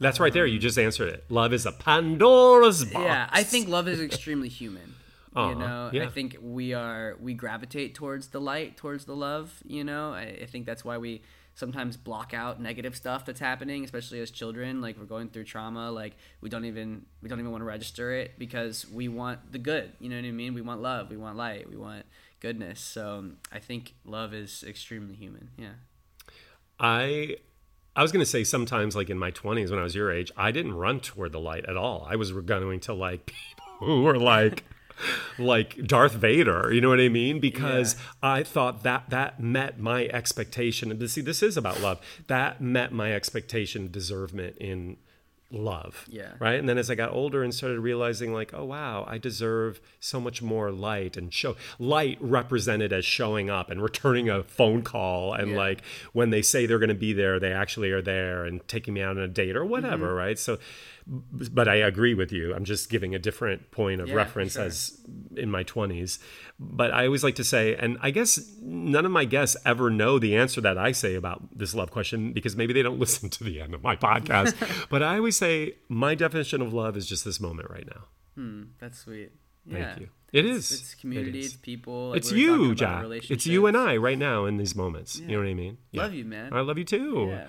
That's 0.00 0.18
right 0.18 0.32
there. 0.32 0.46
You 0.46 0.58
just 0.58 0.78
answered 0.78 1.10
it. 1.10 1.24
Love 1.28 1.52
is 1.52 1.66
a 1.66 1.72
Pandora's 1.72 2.84
box. 2.84 3.04
Yeah, 3.04 3.28
I 3.30 3.42
think 3.42 3.68
love 3.68 3.86
is 3.86 4.00
extremely 4.00 4.48
human. 4.48 4.94
Aw, 5.36 5.48
you 5.48 5.54
know, 5.54 5.90
yeah. 5.92 6.04
I 6.04 6.06
think 6.08 6.36
we 6.40 6.72
are 6.72 7.16
we 7.20 7.34
gravitate 7.34 7.94
towards 7.94 8.28
the 8.28 8.40
light, 8.40 8.76
towards 8.76 9.04
the 9.04 9.14
love. 9.14 9.62
You 9.64 9.84
know, 9.84 10.12
I, 10.12 10.38
I 10.42 10.46
think 10.46 10.66
that's 10.66 10.84
why 10.84 10.98
we 10.98 11.22
sometimes 11.54 11.96
block 11.96 12.32
out 12.34 12.60
negative 12.60 12.96
stuff 12.96 13.24
that's 13.24 13.40
happening, 13.40 13.84
especially 13.84 14.20
as 14.20 14.30
children. 14.30 14.80
Like 14.80 14.98
we're 14.98 15.04
going 15.04 15.28
through 15.28 15.44
trauma, 15.44 15.90
like 15.90 16.16
we 16.40 16.48
don't 16.48 16.64
even 16.64 17.06
we 17.22 17.28
don't 17.28 17.38
even 17.38 17.50
want 17.50 17.62
to 17.62 17.66
register 17.66 18.12
it 18.12 18.38
because 18.38 18.86
we 18.90 19.08
want 19.08 19.52
the 19.52 19.58
good. 19.58 19.92
You 20.00 20.08
know 20.08 20.16
what 20.16 20.24
I 20.24 20.30
mean? 20.30 20.54
We 20.54 20.62
want 20.62 20.80
love, 20.80 21.10
we 21.10 21.16
want 21.16 21.36
light, 21.36 21.68
we 21.68 21.76
want 21.76 22.04
goodness. 22.40 22.80
So 22.80 23.18
um, 23.18 23.36
I 23.52 23.58
think 23.58 23.94
love 24.04 24.34
is 24.34 24.64
extremely 24.66 25.14
human. 25.14 25.50
Yeah. 25.56 25.74
I 26.78 27.36
I 27.94 28.02
was 28.02 28.12
going 28.12 28.24
to 28.24 28.30
say 28.30 28.44
sometimes 28.44 28.96
like 28.96 29.10
in 29.10 29.18
my 29.18 29.30
20s 29.30 29.70
when 29.70 29.78
I 29.78 29.82
was 29.82 29.94
your 29.94 30.10
age, 30.10 30.30
I 30.36 30.52
didn't 30.52 30.74
run 30.74 31.00
toward 31.00 31.32
the 31.32 31.40
light 31.40 31.66
at 31.66 31.76
all. 31.76 32.06
I 32.08 32.16
was 32.16 32.32
going 32.32 32.80
to 32.80 32.94
like 32.94 33.26
people 33.26 33.86
who 33.86 34.02
were 34.02 34.18
like 34.18 34.64
like 35.38 35.86
Darth 35.86 36.12
Vader, 36.12 36.72
you 36.72 36.80
know 36.80 36.88
what 36.88 37.00
I 37.00 37.08
mean? 37.08 37.40
Because 37.40 37.96
I 38.22 38.42
thought 38.42 38.82
that 38.82 39.10
that 39.10 39.40
met 39.40 39.78
my 39.78 40.06
expectation. 40.06 40.90
And 40.90 41.10
see, 41.10 41.20
this 41.20 41.42
is 41.42 41.56
about 41.56 41.80
love. 41.80 42.00
That 42.26 42.60
met 42.60 42.92
my 42.92 43.12
expectation 43.12 43.90
deservement 43.90 44.56
in 44.58 44.96
love. 45.52 46.06
Yeah. 46.08 46.32
Right. 46.38 46.58
And 46.58 46.68
then 46.68 46.78
as 46.78 46.90
I 46.90 46.94
got 46.94 47.12
older 47.12 47.42
and 47.42 47.52
started 47.52 47.80
realizing, 47.80 48.32
like, 48.32 48.52
oh, 48.54 48.64
wow, 48.64 49.04
I 49.08 49.18
deserve 49.18 49.80
so 49.98 50.20
much 50.20 50.42
more 50.42 50.70
light 50.70 51.16
and 51.16 51.32
show 51.34 51.56
light 51.78 52.18
represented 52.20 52.92
as 52.92 53.04
showing 53.04 53.50
up 53.50 53.70
and 53.70 53.82
returning 53.82 54.28
a 54.30 54.42
phone 54.42 54.82
call. 54.82 55.34
And 55.34 55.50
Yeah. 55.50 55.56
like 55.56 55.82
when 56.12 56.30
they 56.30 56.42
say 56.42 56.66
they're 56.66 56.78
going 56.78 56.88
to 56.88 56.94
be 56.94 57.12
there, 57.12 57.40
they 57.40 57.52
actually 57.52 57.90
are 57.90 58.02
there 58.02 58.44
and 58.44 58.66
taking 58.68 58.94
me 58.94 59.02
out 59.02 59.16
on 59.16 59.22
a 59.22 59.28
date 59.28 59.56
or 59.56 59.64
whatever. 59.64 60.08
Mm-hmm. 60.08 60.16
Right. 60.16 60.38
So, 60.38 60.58
but 61.10 61.66
I 61.66 61.74
agree 61.76 62.14
with 62.14 62.30
you. 62.30 62.54
I'm 62.54 62.64
just 62.64 62.88
giving 62.88 63.14
a 63.14 63.18
different 63.18 63.70
point 63.72 64.00
of 64.00 64.08
Yeah, 64.08 64.14
reference 64.14 64.52
sure. 64.52 64.62
as 64.64 65.00
in 65.36 65.50
my 65.50 65.64
20s. 65.64 66.20
But 66.60 66.92
I 66.92 67.06
always 67.06 67.24
like 67.24 67.34
to 67.36 67.44
say, 67.44 67.74
and 67.74 67.98
I 68.00 68.10
guess 68.12 68.38
none 68.60 69.04
of 69.04 69.10
my 69.10 69.24
guests 69.24 69.56
ever 69.66 69.90
know 69.90 70.18
the 70.20 70.36
answer 70.36 70.60
that 70.60 70.78
I 70.78 70.92
say 70.92 71.14
about 71.16 71.42
this 71.58 71.74
love 71.74 71.90
question 71.90 72.32
because 72.32 72.54
maybe 72.56 72.72
they 72.72 72.82
don't 72.82 72.98
listen 73.04 73.28
to 73.30 73.44
the 73.44 73.60
end 73.60 73.74
of 73.74 73.82
my 73.82 73.96
podcast. 73.96 74.54
but 74.90 75.02
I 75.02 75.16
always 75.16 75.36
say 75.36 75.74
my 75.88 76.14
definition 76.14 76.62
of 76.62 76.72
love 76.72 76.96
is 76.96 77.06
just 77.06 77.24
this 77.24 77.40
moment 77.40 77.70
right 77.70 77.86
now. 77.86 78.04
Hmm, 78.36 78.62
that's 78.78 78.98
sweet. 79.00 79.32
Thank 79.68 80.00
you. 80.00 80.08
It 80.32 80.46
It's, 80.46 80.70
is. 80.70 80.80
it's 80.80 80.94
community, 80.94 81.40
It 81.40 81.44
it's 81.46 81.56
people. 81.56 82.10
like 82.10 82.18
It's 82.18 82.30
we 82.32 82.40
you, 82.42 82.74
Jack. 82.74 83.04
It's 83.30 83.46
you 83.46 83.66
and. 83.66 83.76
I 83.76 83.96
right 83.96 84.18
now 84.18 84.44
in 84.44 84.56
these 84.58 84.74
moments. 84.76 85.18
You 85.18 85.28
know 85.28 85.38
what 85.38 85.48
I 85.48 85.54
mean? 85.54 85.78
Yeah. 85.90 86.02
Love 86.02 86.14
you, 86.14 86.24
man. 86.24 86.52
I 86.52 86.60
love 86.60 86.78
you 86.78 86.84
too. 86.84 87.28
Yeah. 87.30 87.46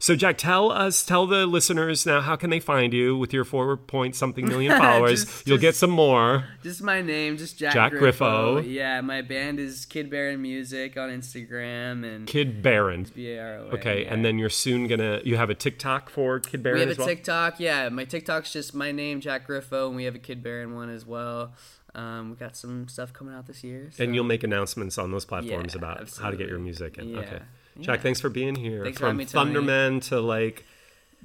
So, 0.00 0.16
Jack, 0.16 0.36
tell 0.38 0.70
us, 0.72 1.04
tell 1.06 1.26
the 1.26 1.46
listeners 1.46 2.04
now, 2.04 2.20
how 2.20 2.34
can 2.36 2.50
they 2.50 2.58
find 2.60 2.92
you 2.92 3.16
with 3.16 3.32
your 3.32 3.44
four 3.44 3.76
point 3.76 4.16
something 4.16 4.44
million 4.46 4.72
followers? 4.78 5.24
Just- 5.24 5.46
You'll 5.46 5.58
get 5.58 5.76
some 5.76 5.90
more. 5.90 6.44
Just 6.62 6.82
my 6.82 7.00
name, 7.00 7.36
just 7.36 7.56
Jack, 7.58 7.72
Jack 7.74 7.92
Griffo. 7.92 8.60
Griffo. 8.60 8.72
Yeah, 8.72 9.00
my 9.02 9.22
band 9.22 9.60
is 9.60 9.86
Kid 9.86 10.10
Baron 10.10 10.42
Music 10.42 10.96
on 10.96 11.10
Instagram 11.10 12.04
and 12.04 12.26
Kid 12.26 12.62
Baron. 12.62 13.06
B 13.14 13.30
A 13.32 13.40
R 13.42 13.54
O. 13.58 13.66
N, 13.68 13.74
Okay, 13.74 14.02
yeah. 14.02 14.12
and 14.12 14.24
then 14.24 14.38
you're 14.38 14.50
soon 14.50 14.88
gonna 14.88 15.20
you 15.24 15.36
have 15.36 15.48
a 15.50 15.54
TikTok 15.54 16.10
for 16.10 16.40
Kid 16.40 16.62
Baron 16.62 16.80
we 16.80 16.86
have 16.86 16.98
a 16.98 17.00
well. 17.00 17.08
TikTok. 17.08 17.60
Yeah, 17.60 17.88
my 17.88 18.04
TikTok's 18.04 18.52
just 18.52 18.74
my 18.74 18.90
name, 18.92 19.20
Jack 19.20 19.46
Griffo, 19.46 19.86
and 19.86 19.96
we 19.96 20.04
have 20.04 20.14
a 20.16 20.18
Kid 20.20 20.42
Baron 20.42 20.74
one 20.74 20.90
as 20.90 21.06
well. 21.06 21.52
Um, 21.94 22.30
we 22.30 22.36
got 22.36 22.56
some 22.56 22.88
stuff 22.88 23.12
coming 23.12 23.34
out 23.34 23.46
this 23.46 23.62
year. 23.62 23.90
So. 23.92 24.02
and 24.02 24.14
you'll 24.14 24.24
make 24.24 24.42
announcements 24.42 24.98
on 24.98 25.10
those 25.12 25.24
platforms 25.24 25.74
Yeah, 25.74 25.78
about 25.78 26.10
how 26.20 26.30
to 26.30 26.36
get 26.36 26.48
your 26.48 26.58
music 26.58 26.98
in. 26.98 27.08
Yeah. 27.10 27.18
Okay, 27.18 27.40
Jack, 27.80 27.98
Yeah. 27.98 28.02
thanks 28.02 28.20
for 28.20 28.28
being 28.28 28.56
here. 28.56 28.82
Thanks 28.82 28.98
for 28.98 29.06
From 29.06 29.18
having 29.20 29.54
me, 29.54 29.62
Thunderman 29.62 30.02
to 30.08 30.20
like 30.20 30.64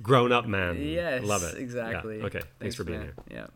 grown 0.01 0.31
up 0.31 0.45
man. 0.47 0.77
Yes, 0.81 1.23
love 1.23 1.43
it. 1.43 1.55
Yeah. 1.55 1.61
Exactly. 1.61 2.21
Okay, 2.21 2.41
thanks, 2.59 2.75
for 2.75 2.83
being 2.83 2.99
man. 2.99 3.13
here. 3.29 3.37
Yeah. 3.39 3.47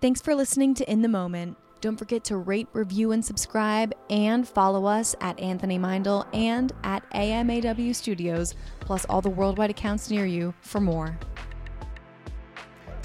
Thanks 0.00 0.20
for 0.20 0.34
listening 0.34 0.74
to 0.74 0.90
In 0.90 1.02
the 1.02 1.08
Moment. 1.08 1.56
Don't 1.80 1.96
forget 1.96 2.24
to 2.24 2.36
rate, 2.36 2.66
review, 2.72 3.12
and 3.12 3.24
subscribe, 3.24 3.94
and 4.10 4.48
follow 4.48 4.84
us 4.86 5.14
at 5.20 5.38
Anthony 5.38 5.78
Meindl 5.78 6.26
and 6.34 6.72
at 6.82 7.08
AMAW 7.10 7.94
Studios, 7.94 8.54
plus 8.80 9.04
all 9.04 9.20
the 9.20 9.30
worldwide 9.30 9.70
accounts 9.70 10.10
near 10.10 10.26
you 10.26 10.54
for 10.60 10.80
more. 10.80 11.16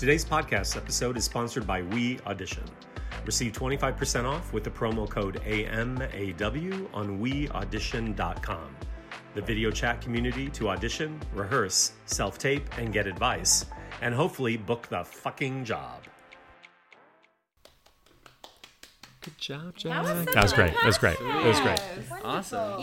Today's 0.04 0.26
podcast 0.26 0.76
episode 0.76 1.16
is 1.16 1.24
sponsored 1.24 1.66
by 1.66 1.82
We 1.82 2.20
Audition. 2.28 2.66
Receive 3.26 3.54
25% 3.54 4.26
off 4.26 4.52
with 4.52 4.66
the 4.66 4.70
promo 4.70 5.10
code 5.10 5.40
AMAW 5.46 6.90
on 6.94 7.20
weaudition.com. 7.22 8.76
The 9.34 9.42
video 9.42 9.72
chat 9.72 10.02
community 10.02 10.50
to 10.50 10.68
audition, 10.68 11.22
rehearse, 11.34 11.94
self 12.06 12.38
tape, 12.38 12.68
and 12.78 12.92
get 12.92 13.08
advice, 13.08 13.66
and 14.02 14.14
hopefully 14.14 14.58
book 14.58 14.90
the 14.90 15.06
fucking 15.06 15.64
job. 15.64 16.04
Good 19.22 19.38
job, 19.38 19.78
Jack. 19.78 20.04
was 20.04 20.26
That 20.34 20.44
was 20.44 20.52
great. 20.52 20.74
That 20.74 20.86
was 20.86 20.98
great. 20.98 21.18
That 21.18 21.46
was 21.46 21.60
great. 21.62 21.80
Yes. 21.80 22.22
Awesome. 22.26 22.72